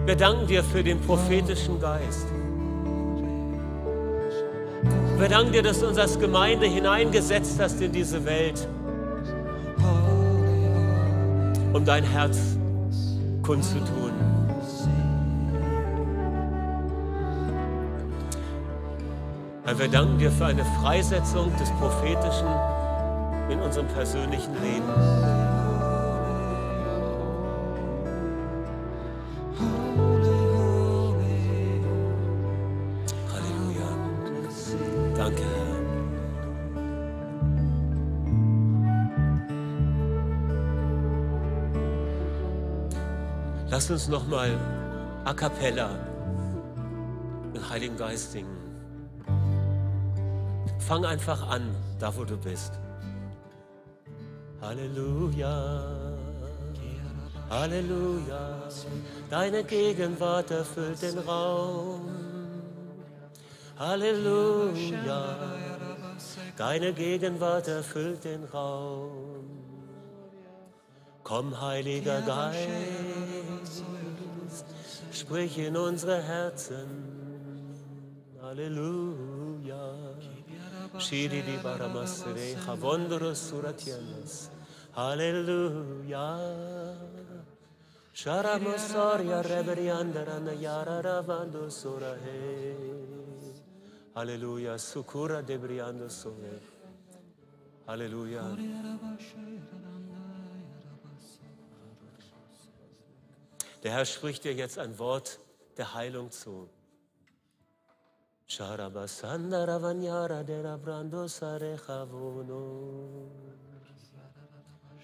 Wir 0.05 0.15
danken 0.15 0.47
dir 0.47 0.63
für 0.63 0.81
den 0.81 1.01
prophetischen 1.01 1.81
Geist. 1.81 2.27
Wir 5.17 5.29
danken 5.29 5.53
dir, 5.53 5.63
dass 5.63 5.79
du 5.79 5.87
uns 5.87 5.97
als 5.97 6.19
Gemeinde 6.19 6.65
hineingesetzt 6.65 7.59
hast 7.59 7.81
in 7.81 7.91
diese 7.91 8.25
Welt, 8.25 8.67
um 11.73 11.85
dein 11.85 12.03
Herz 12.03 12.57
kundzutun. 13.41 14.11
Herr, 19.65 19.79
wir 19.79 19.87
danken 19.87 20.17
dir 20.17 20.29
für 20.29 20.45
eine 20.45 20.65
Freisetzung 20.81 21.51
des 21.57 21.69
Prophetischen 21.71 22.47
in 23.49 23.59
unserem 23.59 23.87
persönlichen 23.87 24.53
Leben. 24.61 25.42
Lass 43.83 43.91
uns 43.91 44.07
nochmal 44.07 44.57
a 45.25 45.33
cappella 45.33 45.89
den 47.53 47.69
Heiligen 47.69 47.97
Geist 47.97 48.31
singen. 48.31 48.57
Fang 50.79 51.03
einfach 51.03 51.49
an, 51.49 51.75
da 51.99 52.15
wo 52.15 52.23
du 52.23 52.37
bist. 52.37 52.79
Halleluja, 54.61 56.07
Halleluja, 57.49 58.69
deine 59.29 59.65
Gegenwart 59.65 60.49
erfüllt 60.51 61.01
den 61.01 61.17
Raum. 61.19 62.09
Halleluja, 63.77 65.35
deine 66.55 66.93
Gegenwart 66.93 67.67
erfüllt 67.67 68.23
den 68.23 68.45
Raum. 68.45 69.43
Komm, 71.23 71.59
Heiliger 71.59 72.21
Geist, 72.21 72.69
sprich 75.11 75.57
in 75.57 75.75
unsere 75.77 76.21
Herzen. 76.21 76.89
Halleluja. 78.41 79.93
Shiri 80.97 81.41
di 81.41 81.57
baramasere, 81.57 82.55
chavondros 82.65 83.39
suratienes. 83.49 84.49
Halleluja. 84.95 86.27
Sharamosoria 88.13 89.41
reberiandarana 89.41 90.53
yara 90.53 91.01
ravando 91.01 91.69
surahe. 91.69 92.75
Halleluja. 94.15 94.77
Sukura 94.77 95.41
debriando 95.41 96.09
sore. 96.09 96.61
Halleluja. 97.87 98.43
Der 103.83 103.91
Herr 103.91 104.05
spricht 104.05 104.45
dir 104.45 104.53
jetzt 104.53 104.79
ein 104.79 104.97
Wort 104.97 105.39
der 105.75 105.93
Heilung 105.93 106.31
zu. 106.31 106.69
Der 108.57 108.77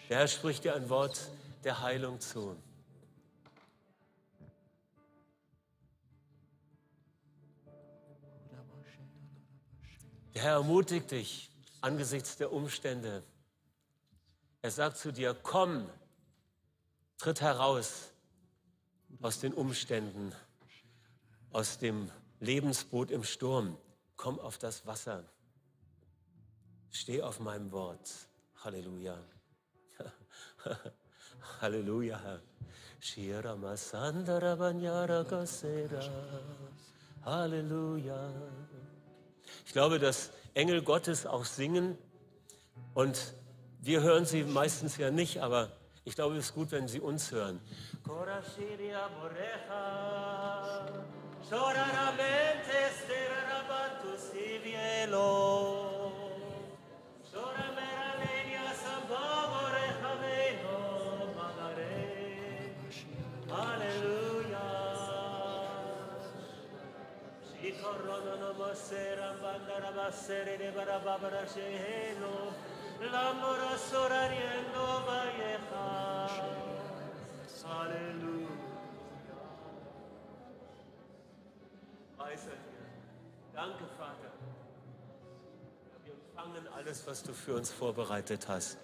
Herr 0.07 0.27
spricht 0.27 0.63
dir 0.63 0.75
ein 0.75 0.89
Wort 0.89 1.19
der 1.65 1.82
Heilung 1.82 2.21
zu. 2.21 2.55
Der 10.34 10.41
Herr 10.41 10.53
ermutigt 10.53 11.11
dich 11.11 11.51
angesichts 11.82 12.38
der 12.38 12.53
Umstände. 12.53 13.23
Er 14.61 14.71
sagt 14.71 14.95
zu 14.95 15.11
dir, 15.11 15.34
komm, 15.34 15.89
tritt 17.17 17.41
heraus 17.41 18.09
aus 19.22 19.39
den 19.39 19.53
Umständen, 19.53 20.34
aus 21.51 21.78
dem 21.78 22.09
Lebensboot 22.39 23.11
im 23.11 23.24
Sturm. 23.24 23.78
Komm 24.15 24.39
auf 24.39 24.57
das 24.57 24.86
Wasser. 24.86 25.24
Steh 26.91 27.22
auf 27.22 27.39
meinem 27.39 27.72
Wort. 27.72 28.09
Halleluja. 28.63 29.17
Halleluja. 31.61 32.41
Halleluja. 37.24 38.34
Ich 39.65 39.72
glaube, 39.72 39.99
dass 39.99 40.32
Engel 40.53 40.82
Gottes 40.82 41.26
auch 41.26 41.45
singen 41.45 41.97
und 42.93 43.34
wir 43.82 44.01
hören 44.01 44.26
sie 44.26 44.43
meistens 44.43 44.97
ja 44.97 45.11
nicht, 45.11 45.41
aber 45.41 45.72
Ich 46.09 46.15
glaube, 46.15 46.38
es 46.38 46.45
ist 46.45 46.53
gut, 46.55 46.72
wenn 46.72 46.88
Sie 46.88 46.99
uns 46.99 47.32
hören. 47.32 47.61
Cora 48.10 48.41
Siria 48.41 49.07
Borecha, 49.22 49.86
Sora 51.47 51.86
Rabente, 51.93 52.80
Sera 53.05 53.39
Rabatu 53.51 54.18
Sivielo, 54.18 55.30
Sora 57.22 57.70
Meralenia 57.78 58.74
Saba 58.74 59.26
Borecha 59.53 60.14
Veno 60.22 60.80
Alleluia. 63.62 64.70
Sikorona 67.62 68.36
no 68.41 68.51
Masera, 68.57 69.30
Bandara 69.39 69.91
Masere, 69.91 70.57
Nebara 70.57 70.97
Babara 71.05 71.45
Sheheno, 71.45 72.34
Lamora 73.12 73.78
Sora 73.78 74.28
Riendo 74.30 74.80
Halleluja. 77.70 78.47
Preise 82.17 82.49
dir. 82.49 82.86
Danke, 83.53 83.86
Vater. 83.97 84.32
Wir 86.03 86.13
empfangen 86.13 86.67
alles, 86.70 87.05
was 87.05 87.22
du 87.22 87.34
für 87.34 87.55
uns 87.55 87.72
vorbereitet 87.72 88.47
hast. 88.47 88.78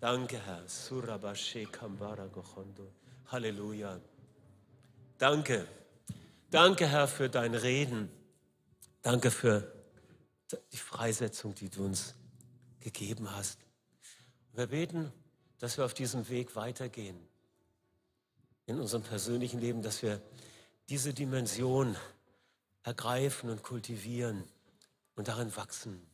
Danke, 0.00 0.38
Herr. 0.46 0.62
Halleluja. 3.26 4.00
Danke. 5.18 5.66
Danke, 6.50 6.86
Herr, 6.86 7.08
für 7.08 7.28
dein 7.28 7.54
Reden. 7.54 8.10
Danke 9.02 9.30
für 9.30 9.72
die 10.72 10.76
Freisetzung, 10.76 11.54
die 11.54 11.68
du 11.68 11.84
uns 11.84 12.14
gegeben 12.80 13.30
hast. 13.34 13.58
Wir 14.52 14.66
beten, 14.66 15.12
dass 15.62 15.78
wir 15.78 15.84
auf 15.84 15.94
diesem 15.94 16.28
Weg 16.28 16.56
weitergehen 16.56 17.16
in 18.66 18.80
unserem 18.80 19.04
persönlichen 19.04 19.60
Leben, 19.60 19.80
dass 19.80 20.02
wir 20.02 20.20
diese 20.88 21.14
Dimension 21.14 21.94
ergreifen 22.82 23.48
und 23.48 23.62
kultivieren 23.62 24.42
und 25.14 25.28
darin 25.28 25.54
wachsen. 25.54 26.04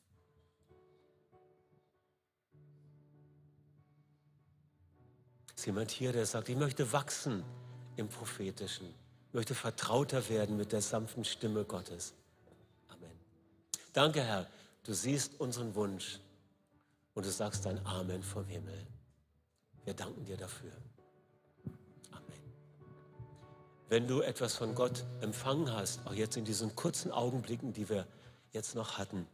Ist 5.56 5.64
jemand 5.64 5.92
hier, 5.92 6.12
der 6.12 6.26
sagt, 6.26 6.50
ich 6.50 6.56
möchte 6.56 6.92
wachsen 6.92 7.42
im 7.96 8.10
Prophetischen, 8.10 8.94
ich 9.28 9.34
möchte 9.34 9.54
vertrauter 9.54 10.28
werden 10.28 10.58
mit 10.58 10.72
der 10.72 10.82
sanften 10.82 11.24
Stimme 11.24 11.64
Gottes. 11.64 12.12
Amen. 12.88 13.18
Danke, 13.94 14.22
Herr, 14.22 14.46
du 14.84 14.92
siehst 14.92 15.40
unseren 15.40 15.74
Wunsch 15.74 16.20
und 17.14 17.24
du 17.24 17.30
sagst 17.30 17.64
dein 17.64 17.78
Amen 17.86 18.22
vom 18.22 18.44
Himmel. 18.44 18.86
Wir 19.84 19.94
danken 19.94 20.24
dir 20.24 20.36
dafür. 20.36 20.72
Amen. 22.10 22.40
Wenn 23.88 24.06
du 24.06 24.20
etwas 24.20 24.54
von 24.54 24.74
Gott 24.74 25.04
empfangen 25.20 25.72
hast, 25.72 26.06
auch 26.06 26.14
jetzt 26.14 26.36
in 26.36 26.44
diesen 26.44 26.76
kurzen 26.76 27.10
Augenblicken, 27.10 27.72
die 27.72 27.88
wir 27.88 28.06
jetzt 28.52 28.74
noch 28.74 28.98
hatten, 28.98 29.26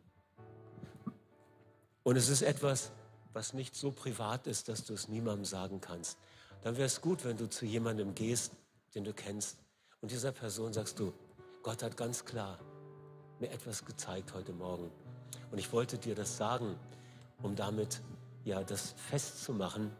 und 2.03 2.17
es 2.17 2.29
ist 2.29 2.43
etwas, 2.43 2.93
was 3.33 3.55
nicht 3.55 3.75
so 3.75 3.91
privat 3.91 4.47
ist, 4.47 4.69
dass 4.69 4.85
du 4.85 4.93
es 4.93 5.09
niemandem 5.09 5.47
sagen 5.47 5.81
kannst, 5.81 6.19
dann 6.63 6.77
wäre 6.77 6.87
es 6.87 7.01
gut, 7.01 7.25
wenn 7.25 7.37
du 7.37 7.49
zu 7.49 7.65
jemandem 7.65 8.15
gehst, 8.15 8.53
den 8.95 9.05
du 9.05 9.13
kennst, 9.13 9.59
und 10.01 10.11
dieser 10.11 10.33
Person 10.33 10.75
sagst 10.75 10.99
du, 10.99 11.15
Gott 11.63 11.83
hat 11.83 11.97
ganz 11.97 12.27
klar 12.27 12.59
mir 13.41 13.51
etwas 13.51 13.87
gezeigt 13.87 14.35
heute 14.35 14.53
Morgen. 14.53 14.91
Und 15.51 15.57
ich 15.57 15.73
wollte 15.73 15.97
dir 15.97 16.15
das 16.15 16.37
sagen, 16.37 16.79
um 17.43 17.57
damit 17.57 18.03
ja 18.45 18.63
das 18.63 18.95
festzumachen. 19.09 19.91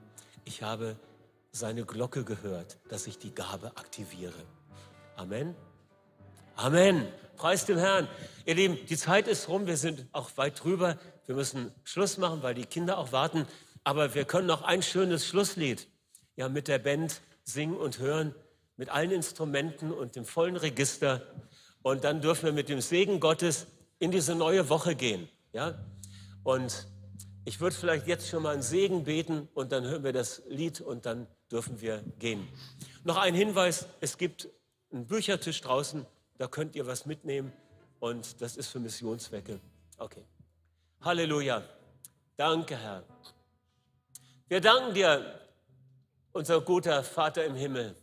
Ich 0.45 0.63
habe 0.63 0.97
seine 1.53 1.85
Glocke 1.85 2.25
gehört, 2.25 2.79
dass 2.89 3.07
ich 3.07 3.19
die 3.19 3.35
Gabe 3.35 3.77
aktiviere. 3.77 4.43
Amen. 5.17 5.55
Amen. 6.57 7.09
Preis 7.37 7.65
dem 7.65 7.79
Herrn. 7.79 8.09
Ihr 8.45 8.55
Lieben, 8.55 8.79
die 8.87 8.97
Zeit 8.97 9.27
ist 9.27 9.49
rum. 9.49 9.67
Wir 9.67 9.77
sind 9.77 10.07
auch 10.13 10.37
weit 10.37 10.63
drüber. 10.63 10.99
Wir 11.27 11.35
müssen 11.35 11.73
Schluss 11.85 12.19
machen, 12.19 12.43
weil 12.43 12.55
die 12.55 12.67
Kinder 12.67 12.99
auch 12.99 13.13
warten. 13.13 13.47
Aber 13.85 14.15
wir 14.15 14.25
können 14.25 14.47
noch 14.47 14.63
ein 14.63 14.83
schönes 14.83 15.27
Schlusslied 15.27 15.89
ja 16.37 16.49
mit 16.49 16.69
der 16.69 16.79
Band 16.79 17.21
singen 17.45 17.77
und 17.77 17.99
hören, 17.99 18.35
mit 18.77 18.89
allen 18.89 19.13
Instrumenten 19.13 19.93
und 19.93 20.17
dem 20.17 20.25
vollen 20.25 20.57
Register. 20.57 21.23
Und 21.83 22.05
dann 22.05 22.21
dürfen 22.21 22.47
wir 22.47 22.53
mit 22.53 22.69
dem 22.69 22.81
Segen 22.81 23.21
Gottes 23.21 23.67
in 23.99 24.11
diese 24.11 24.35
neue 24.35 24.69
Woche 24.69 24.95
gehen. 24.95 25.29
Ja? 25.53 25.79
Und 26.43 26.89
ich 27.45 27.61
würde 27.61 27.77
vielleicht 27.77 28.07
jetzt 28.07 28.29
schon 28.29 28.43
mal 28.43 28.55
einen 28.55 28.63
Segen 28.63 29.05
beten 29.05 29.49
und 29.55 29.73
dann 29.73 29.85
hören 29.85 30.03
wir 30.03 30.13
das 30.13 30.43
Lied 30.49 30.81
und 30.81 31.05
dann 31.07 31.27
dürfen 31.51 31.81
wir 31.81 32.03
gehen. 32.19 32.49
Noch 33.05 33.19
ein 33.19 33.35
Hinweis, 33.35 33.87
es 34.01 34.17
gibt 34.17 34.49
einen 34.91 35.07
Büchertisch 35.07 35.61
draußen, 35.61 36.07
da 36.39 36.49
könnt 36.49 36.75
ihr 36.75 36.87
was 36.87 37.05
mitnehmen 37.05 37.53
und 38.01 38.41
das 38.41 38.57
ist 38.57 38.69
für 38.69 38.81
Missionszwecke. 38.81 39.61
Okay. 39.99 40.25
Halleluja. 41.03 41.63
Danke, 42.37 42.77
Herr. 42.77 43.05
Wir 44.49 44.61
danken 44.61 44.95
dir, 44.95 45.41
unser 46.33 46.61
guter 46.61 47.05
Vater 47.05 47.45
im 47.45 47.55
Himmel. 47.55 47.95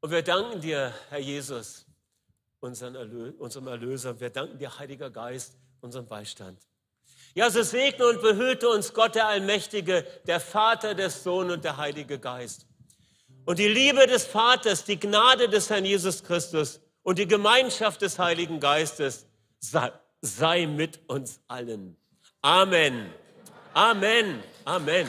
Und 0.00 0.10
wir 0.10 0.22
danken 0.22 0.60
dir, 0.60 0.92
Herr 1.08 1.18
Jesus, 1.18 1.86
unserem 2.60 2.94
Erlöser. 3.66 4.20
Wir 4.20 4.30
danken 4.30 4.58
dir, 4.58 4.78
Heiliger 4.78 5.10
Geist, 5.10 5.56
unserem 5.80 6.06
Beistand. 6.06 6.60
Ja, 7.36 7.50
so 7.50 7.62
segne 7.62 8.06
und 8.06 8.22
behüte 8.22 8.66
uns 8.66 8.94
Gott 8.94 9.14
der 9.14 9.28
Allmächtige, 9.28 10.06
der 10.26 10.40
Vater, 10.40 10.94
der 10.94 11.10
Sohn 11.10 11.50
und 11.50 11.64
der 11.64 11.76
Heilige 11.76 12.18
Geist. 12.18 12.66
Und 13.44 13.58
die 13.58 13.68
Liebe 13.68 14.06
des 14.06 14.24
Vaters, 14.24 14.84
die 14.84 14.98
Gnade 14.98 15.46
des 15.46 15.68
Herrn 15.68 15.84
Jesus 15.84 16.24
Christus 16.24 16.80
und 17.02 17.18
die 17.18 17.28
Gemeinschaft 17.28 18.00
des 18.00 18.18
Heiligen 18.18 18.58
Geistes 18.58 19.26
sei, 19.58 19.92
sei 20.22 20.66
mit 20.66 20.98
uns 21.08 21.38
allen. 21.46 21.98
Amen. 22.40 23.12
Amen. 23.74 24.42
Amen. 24.64 25.06